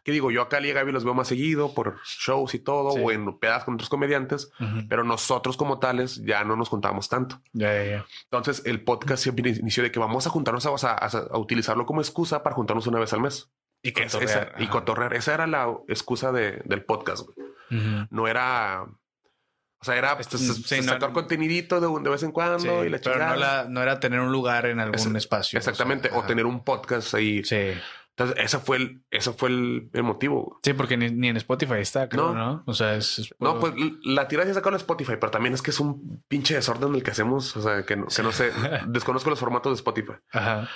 [0.03, 2.89] Que digo, yo acá y a Gaby los veo más seguido por shows y todo,
[2.89, 4.49] o en pedas con otros comediantes,
[4.89, 7.39] pero nosotros como tales ya no nos juntamos tanto.
[7.53, 8.03] Ya.
[8.23, 12.01] Entonces el podcast siempre inició de que vamos a juntarnos a, a, a utilizarlo como
[12.01, 13.51] excusa para juntarnos una vez al mes.
[13.83, 14.53] Y cotorrear.
[14.53, 15.13] Esa, y cotorrear.
[15.13, 17.47] Esa era la excusa de, del podcast, güey.
[17.70, 18.84] No era.
[18.84, 23.70] O sea, era pues, sacar contenidito de, de, vez en cuando y la Pero no,
[23.70, 25.59] no, era tener un lugar en algún espacio.
[25.59, 26.09] Exactamente.
[26.13, 27.43] O, tener un podcast ahí.
[27.43, 27.74] Sí.
[28.18, 30.57] Entonces, ese fue el, ese fue el, el motivo.
[30.63, 32.63] Sí, porque ni, en Spotify está, creo, ¿no?
[32.66, 33.34] O sea, es.
[33.39, 36.55] No, pues la tirada se sacó en Spotify, pero también es que es un pinche
[36.55, 37.55] desorden el que hacemos.
[37.57, 38.51] O sea, que no, que no sé.
[38.88, 40.13] desconozco los formatos de Spotify.
[40.32, 40.70] Ajá.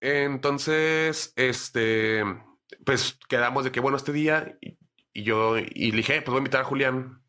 [0.00, 2.24] Entonces, este,
[2.84, 4.58] pues quedamos de que, bueno, este día,
[5.14, 7.22] y, yo, y le dije, pues voy a invitar a Julián.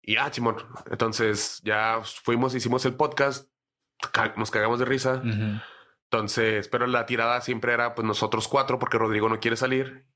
[0.00, 0.56] Y ah, Simón.
[0.90, 3.50] Entonces ya fuimos, hicimos el podcast,
[4.36, 5.22] nos cagamos de risa.
[6.04, 10.06] Entonces, pero la tirada siempre era pues nosotros cuatro, porque Rodrigo no quiere salir.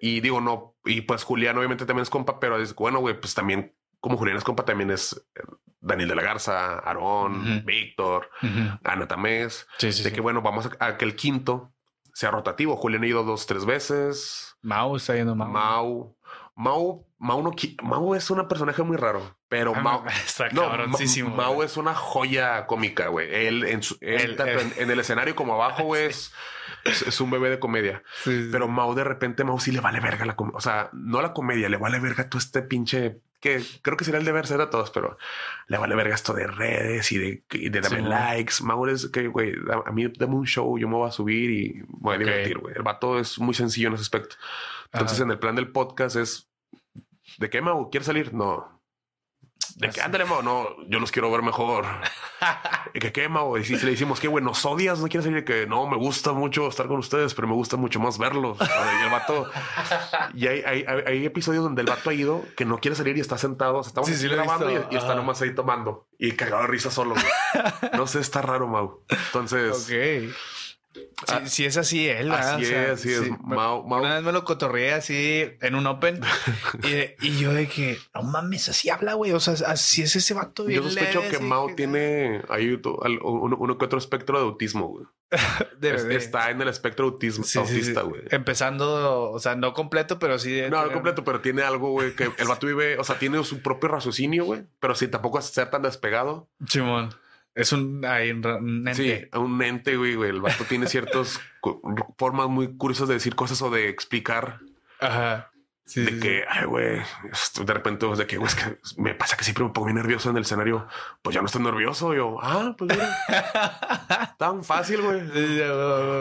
[0.00, 3.34] Y digo, no, y pues Julián obviamente también es compa, pero es bueno, güey, pues
[3.34, 5.40] también como Julián es compa, también es eh,
[5.80, 8.30] Daniel de la Garza, Aarón, Víctor,
[8.84, 9.66] Ana Tamés.
[9.80, 11.72] de que bueno, vamos a, que el quinto
[12.12, 12.76] sea rotativo.
[12.76, 14.56] Julián ha ido dos, tres veces.
[14.62, 15.48] Mau está yendo Mau.
[15.48, 16.16] Mau.
[16.54, 17.52] Mau, Mau, no,
[17.82, 20.70] Mau es un personaje muy raro, pero ah, Mau, está no,
[21.30, 23.46] Mau es una joya cómica, güey.
[23.46, 26.32] Él, en, en, el escenario como abajo, güey, es,
[26.84, 28.02] es, un bebé de comedia.
[28.24, 30.58] pero Mau de repente, Mau sí le vale verga la comedia.
[30.58, 34.20] O sea, no la comedia, le vale verga todo este pinche que creo que sería
[34.20, 35.18] el deber ser a todos, pero
[35.66, 38.62] le vale verga esto de redes y de, de darme likes.
[38.62, 39.54] Mau es que, güey,
[39.84, 42.76] a mí dame un show, yo me voy a subir y voy a divertir, güey.
[42.76, 44.36] El vato es muy sencillo en ese aspecto.
[44.92, 46.48] Entonces, en el plan del podcast es
[47.38, 47.90] ¿de qué Mau?
[47.90, 48.32] ¿Quieres salir?
[48.32, 48.71] No.
[49.76, 51.86] De que ándale, Mau, no, yo los quiero ver mejor.
[52.94, 53.56] que qué, Mau?
[53.56, 56.32] Y si le decimos que, güey, nos odias, no quieres salir que no, me gusta
[56.32, 58.58] mucho estar con ustedes, pero me gusta mucho más verlos.
[58.60, 59.50] Y el vato.
[60.34, 63.20] y hay, hay, hay, episodios donde el vato ha ido que no quiere salir y
[63.20, 63.80] está sentado.
[63.80, 67.14] estamos grabando y, está nomás ahí tomando y cagado de risa solo.
[67.96, 69.04] no sé, está raro, Mau.
[69.08, 69.88] Entonces.
[71.46, 72.30] Si, es así él.
[72.30, 73.20] Así es, así es.
[73.44, 76.20] Una vez me lo cotorreé así en un Open
[77.20, 79.32] y, yo de que no mames, así habla, güey.
[79.32, 80.68] O sea, así es ese vato.
[80.68, 85.06] Yo sospecho que Mao tiene ahí uno, que otro espectro de autismo, güey.
[86.10, 88.22] está en el espectro autismo, autista, güey.
[88.30, 90.60] Empezando, o sea, no completo, pero sí.
[90.70, 93.62] no, no completo, pero tiene algo, güey, que el vato vive, o sea, tiene su
[93.62, 96.48] propio raciocinio, güey, pero sí tampoco es ser tan despegado.
[96.66, 97.14] Chimón.
[97.54, 98.94] Es un, un ente.
[98.94, 100.30] Sí, un ente, güey, güey.
[100.30, 101.40] El vato tiene ciertas
[102.18, 104.60] formas muy curiosas de decir cosas o de explicar.
[105.00, 105.51] Ajá
[105.84, 107.00] de que, ay, güey,
[107.64, 110.30] de repente, de que, güey, es que me pasa que siempre me pongo muy nervioso
[110.30, 110.86] en el escenario.
[111.22, 112.14] Pues ya no estoy nervioso.
[112.14, 115.20] Yo, ah, pues mira, tan fácil, güey.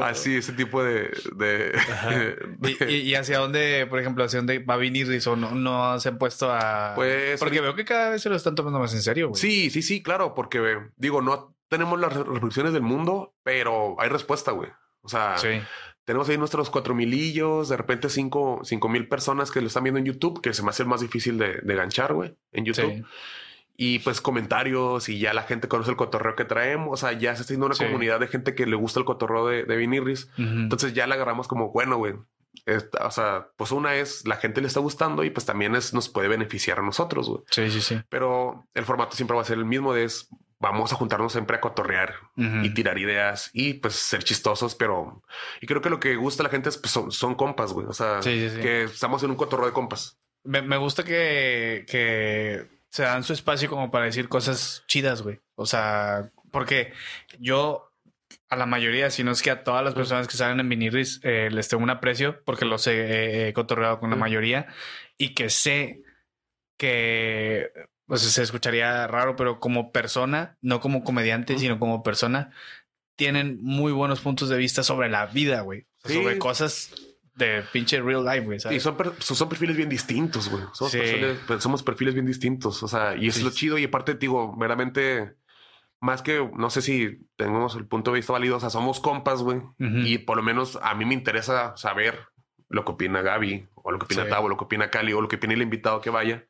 [0.03, 1.11] Así, ese tipo de.
[1.35, 6.09] de, ¿Y, hacia dónde, por ejemplo, hacia dónde va a venir o no, no se
[6.09, 6.93] han puesto a.
[6.95, 7.39] Pues.
[7.39, 9.39] Porque veo que cada vez se lo están tomando más en serio, güey.
[9.39, 14.51] Sí, sí, sí, claro, porque digo, no tenemos las reproducciones del mundo, pero hay respuesta,
[14.51, 14.69] güey.
[15.03, 15.61] O sea, sí
[16.05, 19.99] tenemos ahí nuestros cuatro milillos, de repente cinco, cinco mil personas que lo están viendo
[19.99, 23.05] en YouTube, que se me hace el más difícil de, de ganchar, güey, en YouTube.
[23.77, 26.93] Y pues comentarios y ya la gente conoce el cotorreo que traemos.
[26.93, 29.47] O sea, ya se está haciendo una comunidad de gente que le gusta el cotorreo
[29.47, 30.29] de, de Vinirris.
[30.37, 32.13] Entonces ya la agarramos como, bueno, güey.
[32.13, 36.09] o sea, pues una es la gente le está gustando y pues también es, nos
[36.09, 37.41] puede beneficiar a nosotros, güey.
[37.49, 37.99] Sí, sí, sí.
[38.09, 40.29] Pero el formato siempre va a ser el mismo de es
[40.61, 45.23] vamos a juntarnos siempre a cotorrear y tirar ideas y pues ser chistosos, pero
[45.59, 47.87] y creo que lo que gusta a la gente es pues, son, compas, güey.
[47.87, 50.19] O sea, que estamos en un cotorreo de compas.
[50.43, 55.39] Me, gusta que, que se dan su espacio como para decir cosas chidas, güey.
[55.55, 56.93] O sea, porque
[57.39, 57.91] yo
[58.49, 61.21] a la mayoría, si no es que a todas las personas que salen en Vinirris
[61.23, 64.67] eh, les tengo un aprecio porque los he cotorreado con la mayoría
[65.17, 66.03] y que sé
[66.77, 67.71] que
[68.11, 72.51] pues se escucharía raro, pero como persona, no como comediante, sino como persona,
[73.15, 75.87] tienen muy buenos puntos de vista sobre la vida, güey.
[76.03, 76.93] Sobre cosas
[77.35, 78.59] de pinche real life, güey.
[78.69, 80.61] Y son, son perfiles bien distintos, güey.
[80.73, 80.93] Somos,
[81.47, 82.83] pues, somos, perfiles bien distintos.
[82.83, 83.77] O sea, y es lo chido.
[83.77, 85.37] Y aparte, digo, meramente,
[86.01, 89.41] más que, no sé si tenemos el punto de vista válido, o sea, somos compas,
[89.41, 89.61] güey.
[89.79, 92.19] Y por lo menos a mí me interesa saber
[92.67, 95.29] lo que opina Gaby, o lo que opina Tavo, lo que opina Cali, o lo
[95.29, 96.45] que opina el invitado que vaya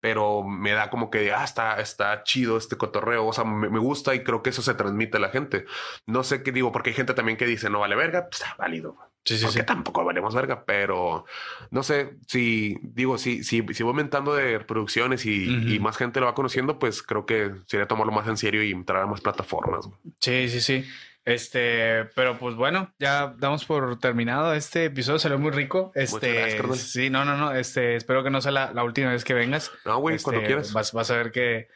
[0.00, 4.14] pero me da como que, ah, está, está chido este cotorreo, o sea, me, gusta
[4.14, 5.64] y creo que eso se transmite a la gente.
[6.06, 8.54] No sé qué digo, porque hay gente también que dice, no vale verga, pues está
[8.58, 8.96] válido.
[9.24, 11.24] Sí, sí, porque tampoco valemos verga, pero
[11.70, 16.26] no sé si digo, si, si, si voy aumentando de producciones y, más gente lo
[16.26, 19.88] va conociendo, pues creo que sería tomarlo más en serio y entrar a más plataformas.
[20.18, 20.84] Sí, sí, sí.
[21.24, 24.54] Este, pero pues bueno, ya damos por terminado.
[24.54, 25.92] Este episodio salió muy rico.
[25.94, 27.52] Este, sí, no, no, no.
[27.52, 29.70] Este, espero que no sea la, última vez que vengas.
[29.84, 30.92] No, güey, cuando este, quieras.
[30.92, 31.68] Vas, a ver que,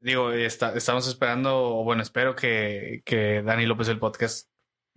[0.00, 4.48] digo, estamos esperando, o bueno, espero que, que Dani López el podcast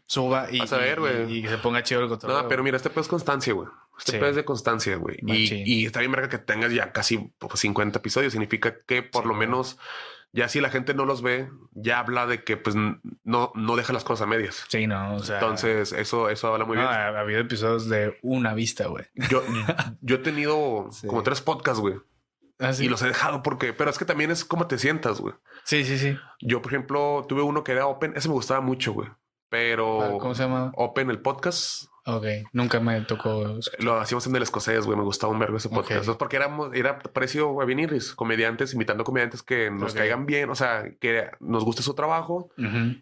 [0.06, 2.34] suba y, y, se ponga chido el control.
[2.34, 3.68] No, pero mira, este pues es constancia, güey.
[3.98, 5.18] Este es de constancia, güey.
[5.26, 8.32] Y, está bien, verga, que tengas ya casi 50 episodios.
[8.32, 9.78] Significa que por lo menos
[10.34, 13.94] ya si la gente no los ve, ya habla de que pues no, no deja
[13.94, 14.66] las cosas a medias.
[14.68, 15.40] Sí, no, o sea.
[15.40, 16.88] Entonces, eso, eso habla muy bien.
[16.88, 19.06] Ha, habido episodios de una vista, güey.
[19.30, 19.42] Yo,
[20.02, 21.96] yo he tenido como tres podcasts, güey.
[22.60, 25.36] ¿Ah, y los he dejado porque, pero es que también es como te sientas, güey.
[25.64, 26.18] Sí, sí, sí.
[26.42, 29.10] Yo, por ejemplo, tuve uno que era Open, ese me gustaba mucho, güey.
[29.50, 30.18] Pero.
[30.20, 30.72] ¿Cómo se llama?
[30.76, 31.86] Open, el podcast.
[32.10, 33.60] Ok, nunca me tocó.
[33.80, 34.98] Lo hacíamos en el escocés, güey.
[34.98, 36.10] Me gustaba un verbo ese podcast.
[36.12, 41.30] porque éramos, era precio venirris, comediantes, invitando comediantes que nos caigan bien, o sea, que
[41.42, 42.50] nos guste su trabajo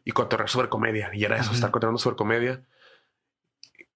[0.03, 1.11] y cotorrear sobre comedia.
[1.13, 2.63] Y era eso, estar cotorreando sobre comedia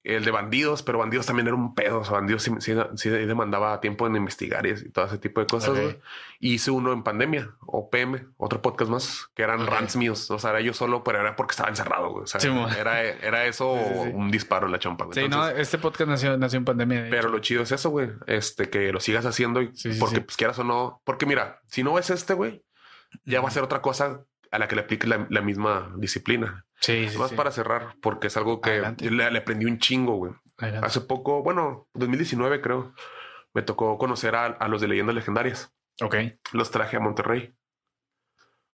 [0.04, 2.00] el de bandidos, pero bandidos también era un pedo.
[2.00, 2.52] O sea, bandidos sí,
[2.96, 5.78] sí, demandaba tiempo en investigar y, todo ese tipo de cosas.
[6.40, 10.32] hice uno en pandemia o PM, otro podcast más, que eran rants míos.
[10.32, 12.14] O sea, era yo solo, pero era porque estaba encerrado.
[12.14, 12.40] O sea,
[12.78, 15.08] era, era eso un disparo en la chompa.
[15.12, 17.08] Sí, no, este podcast nació, nació en pandemia.
[17.10, 18.10] Pero lo chido es eso, güey.
[18.28, 21.02] Este, que lo sigas haciendo y porque pues quieras o no.
[21.04, 22.64] Porque mira, si no es este, güey,
[23.26, 26.66] ya va a ser otra cosa a la que le aplique la misma disciplina.
[26.82, 27.18] Sí, sí.
[27.18, 30.34] Más para cerrar, porque es algo que le, aprendí un chingo, güey.
[30.82, 32.94] Hace poco, bueno, 2019 creo,
[33.54, 35.74] me tocó conocer a, a los de leyendas legendarias.
[36.02, 36.16] Ok.
[36.54, 37.54] Los traje a Monterrey.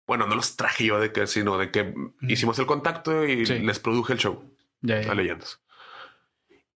[0.06, 3.58] Bueno, no los traje yo de que, sino de que hicimos el contacto y Sí.
[3.60, 5.10] les produje el show Ya, ya.
[5.12, 5.62] a leyendas.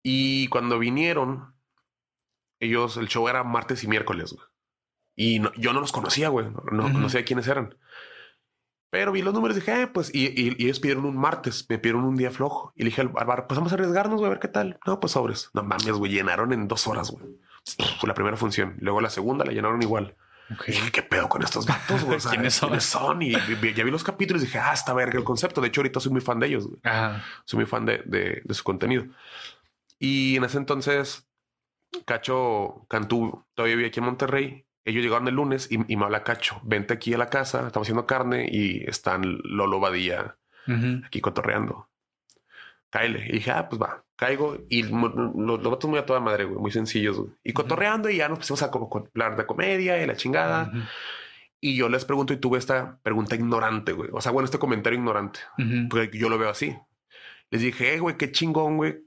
[0.03, 1.55] Y cuando vinieron,
[2.59, 4.45] ellos, el show era martes y miércoles, güey.
[5.15, 6.47] Y no- yo no los conocía, güey.
[6.71, 6.97] No, Ujú.
[6.99, 7.75] no sé quiénes eran.
[8.95, 11.65] Pero vi los números y dije, eh, pues, y, y- y ellos pidieron un martes,
[11.67, 12.71] me pidieron un día flojo.
[12.77, 14.79] Y le dije al, bar, pues vamos a arriesgarnos, güey, a ver qué tal.
[14.87, 15.49] No, pues sobres.
[15.53, 17.25] No mames, güey, llenaron en dos horas, güey.
[17.99, 18.77] Fue la primera función.
[18.79, 20.15] Luego la segunda la llenaron igual.
[20.53, 20.69] Ok.
[20.69, 22.15] Y dije, ¿qué pedo con estos vatos, güey?
[22.15, 23.21] O sea, ¿Quiénes son?
[23.21, 25.59] Y ya vi los capítulos y dije, ah, está verga el concepto.
[25.59, 27.21] De hecho, ahorita soy muy fan de ellos, güey Ajá.
[27.43, 29.07] soy muy fan de, de- de su contenido.
[29.99, 31.27] Y en ese entonces,
[32.05, 34.64] Cacho Cantú todavía vivía aquí en Monterrey.
[34.85, 37.87] Ellos llegaron el lunes y, y me habla Cacho, vente aquí a la casa, estamos
[37.87, 40.37] haciendo carne y están Lolo Badía
[41.05, 41.89] aquí cotorreando.
[42.91, 43.25] Cáele.
[43.27, 44.57] Y dije, ah, pues va, caigo.
[44.69, 47.17] Y los, los vatos muy a toda madre, güey, muy sencillos.
[47.17, 47.31] güey.
[47.43, 50.71] Y cotorreando y ya nos pusimos a como hablar de comedia y la chingada.
[51.59, 54.09] Y yo les pregunto y tuve esta pregunta ignorante, güey.
[54.13, 55.39] O sea, bueno, este comentario ignorante
[55.89, 56.75] porque yo lo veo así.
[57.49, 59.03] Les dije, eh, güey, qué chingón, güey,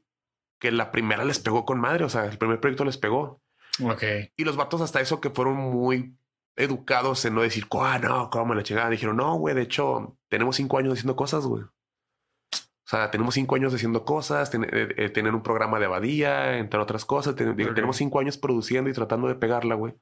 [0.58, 3.40] que la primera les pegó con madre, o sea, el primer proyecto les pegó.
[3.82, 4.02] Ok.
[4.36, 6.16] Y los vatos hasta eso que fueron muy
[6.56, 8.90] educados en no decir, ah, no, cómo la chingada.
[8.90, 11.62] Dijeron, no, güey, de hecho, tenemos cinco años haciendo cosas, güey.
[11.64, 16.56] O sea, tenemos cinco años haciendo cosas, ten- eh, eh, tener un programa de abadía,
[16.58, 17.36] entre otras cosas.
[17.36, 17.54] Ten-.
[17.54, 19.94] Tenemos cinco años produciendo y tratando de pegarla, güey.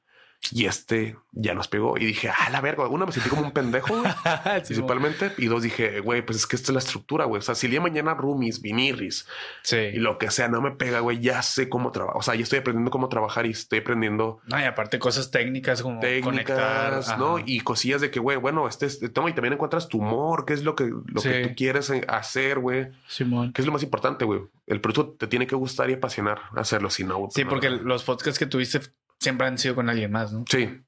[0.51, 1.97] Y este ya nos pegó.
[1.97, 2.87] Y dije, ah, la verga.
[2.87, 4.13] Una me sentí como un pendejo, güey
[4.65, 5.33] principalmente.
[5.37, 7.39] Y dos dije, güey, pues es que esta es la estructura, güey.
[7.39, 9.27] O sea, si el día de mañana roomies, viniris
[9.71, 12.17] y lo que sea no me pega, güey, ya sé cómo trabajar.
[12.17, 15.81] O sea, ya estoy aprendiendo cómo trabajar y estoy aprendiendo No, y aparte cosas técnicas
[15.81, 16.21] como conectar.
[16.21, 17.37] técnicas, ¿no?
[17.37, 17.43] ajá.
[17.45, 20.53] Y cosillas de que, güey, bueno, este es, toma y también encuentras tu humor, qué
[20.53, 22.87] es lo que, lo que tú quieres eh, hacer, güey.
[23.07, 23.51] Simón.
[23.53, 24.41] ¿Qué es lo más importante, güey?
[24.65, 27.27] El producto te tiene que gustar y apasionar hacerlo, si no.
[27.31, 27.77] Sí, porque no.
[27.77, 28.81] los podcasts que tuviste
[29.19, 30.45] siempre han sido con alguien más, ¿no?
[30.49, 30.81] Sí,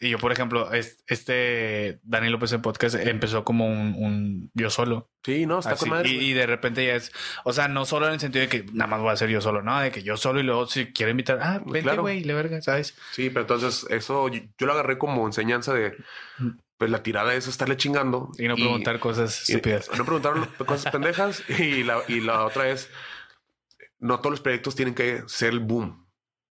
[0.00, 4.68] Y yo, por ejemplo, es- este Dani López en podcast empezó como un, un yo
[4.68, 5.10] solo.
[5.24, 6.08] sí, no, está Así, con madre.
[6.08, 7.12] y, de repente ya es,
[7.44, 9.40] o sea, no solo en el sentido de que nada más voy a ser yo
[9.40, 12.02] solo, no, de que yo solo y luego si quiero invitar, ah, vente, Claro.
[12.02, 12.96] güey, le verga, ¿sabes?
[13.12, 15.96] Sí, pero entonces eso yo, yo lo agarré como enseñanza de,
[16.78, 18.32] pues la tirada es estarle chingando.
[18.38, 19.88] Y no preguntar cosas y- estúpidas.
[19.96, 20.34] no preguntar
[20.66, 21.44] cosas pendejas.
[21.60, 22.90] Y la, y la otra es,
[24.00, 26.01] no todos los proyectos tienen que ser el boom,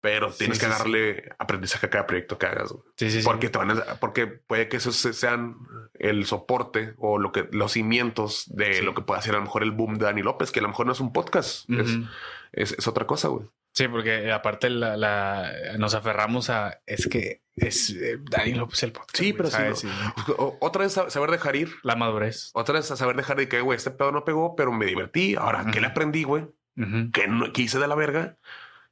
[0.04, 0.78] pero Sí, tienes que sí, sí.
[0.78, 2.74] darle aprendizaje a cada proyecto que hagas.
[2.98, 3.24] Sí, sí, sí.
[3.24, 5.56] Porque te van a, porque puede que esos se- sean
[5.94, 8.82] el soporte o lo que los cimientos de Sí.
[8.84, 10.68] lo que puede hacer a lo mejor el boom de Dani López, que a lo
[10.68, 12.04] mejor no es un podcast, es, Ujú.
[12.52, 13.46] es, es otra cosa, güey.
[13.72, 18.92] Sí, porque aparte la, la- nos aferramos a es que es eh, Dani López el
[18.92, 19.16] podcast.
[19.16, 20.34] Sí, pero sí, no.
[20.36, 21.70] O- Otra vez sab- saber dejar ir.
[21.82, 22.50] La madurez.
[22.52, 25.34] Otra vez saber dejar de que, güey, este pedo no pegó, pero me divertí.
[25.34, 26.42] Ahora, ¿qué le aprendí, güey?
[26.76, 27.10] Ujú.
[27.12, 28.36] ¿Qué, no- qué hice de la verga?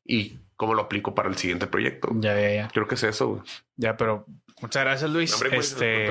[0.05, 2.11] Y cómo lo aplico para el siguiente proyecto.
[2.15, 2.69] Ya, ya, ya.
[2.69, 3.43] Creo que es eso, güey.
[3.75, 4.27] Ya, pero
[4.61, 5.35] muchas gracias, Luis.
[5.35, 6.09] Hombre, pues, este,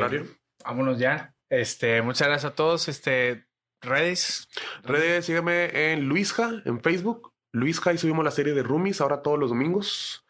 [0.61, 1.33] vámonos ya.
[1.49, 2.89] Este, muchas gracias a todos.
[2.89, 3.45] Este,
[3.79, 4.49] redes.
[4.83, 7.31] Redes, sígueme en Luisja, en Facebook.
[7.53, 10.25] Luisja, y subimos la serie de Roomies ahora todos los domingos.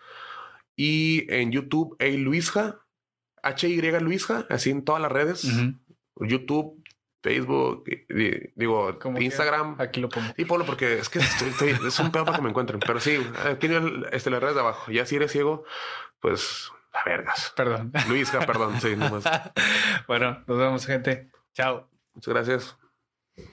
[0.76, 2.86] Y en YouTube, hey Luisja,
[3.42, 5.48] H-Y Luisja, así en todas las redes.
[6.18, 6.81] YouTube,
[7.22, 7.84] Facebook,
[8.56, 9.76] digo, Instagram.
[9.80, 10.34] Aquí lo pongo.
[10.36, 12.80] Sí, Pablo, porque es que estoy- estoy- es un pedo para que me encuentren.
[12.80, 14.92] Pero sí, aquí en este, las redes de abajo.
[14.92, 15.64] Ya si eres ciego,
[16.20, 17.54] pues la vergas.
[17.56, 17.92] Perdón.
[18.08, 18.80] Luisja, perdón.
[18.82, 19.24] Sí, nomás.
[20.08, 21.30] bueno, nos vemos, gente.
[21.54, 21.88] Chao.
[22.16, 22.78] Muchas gracias.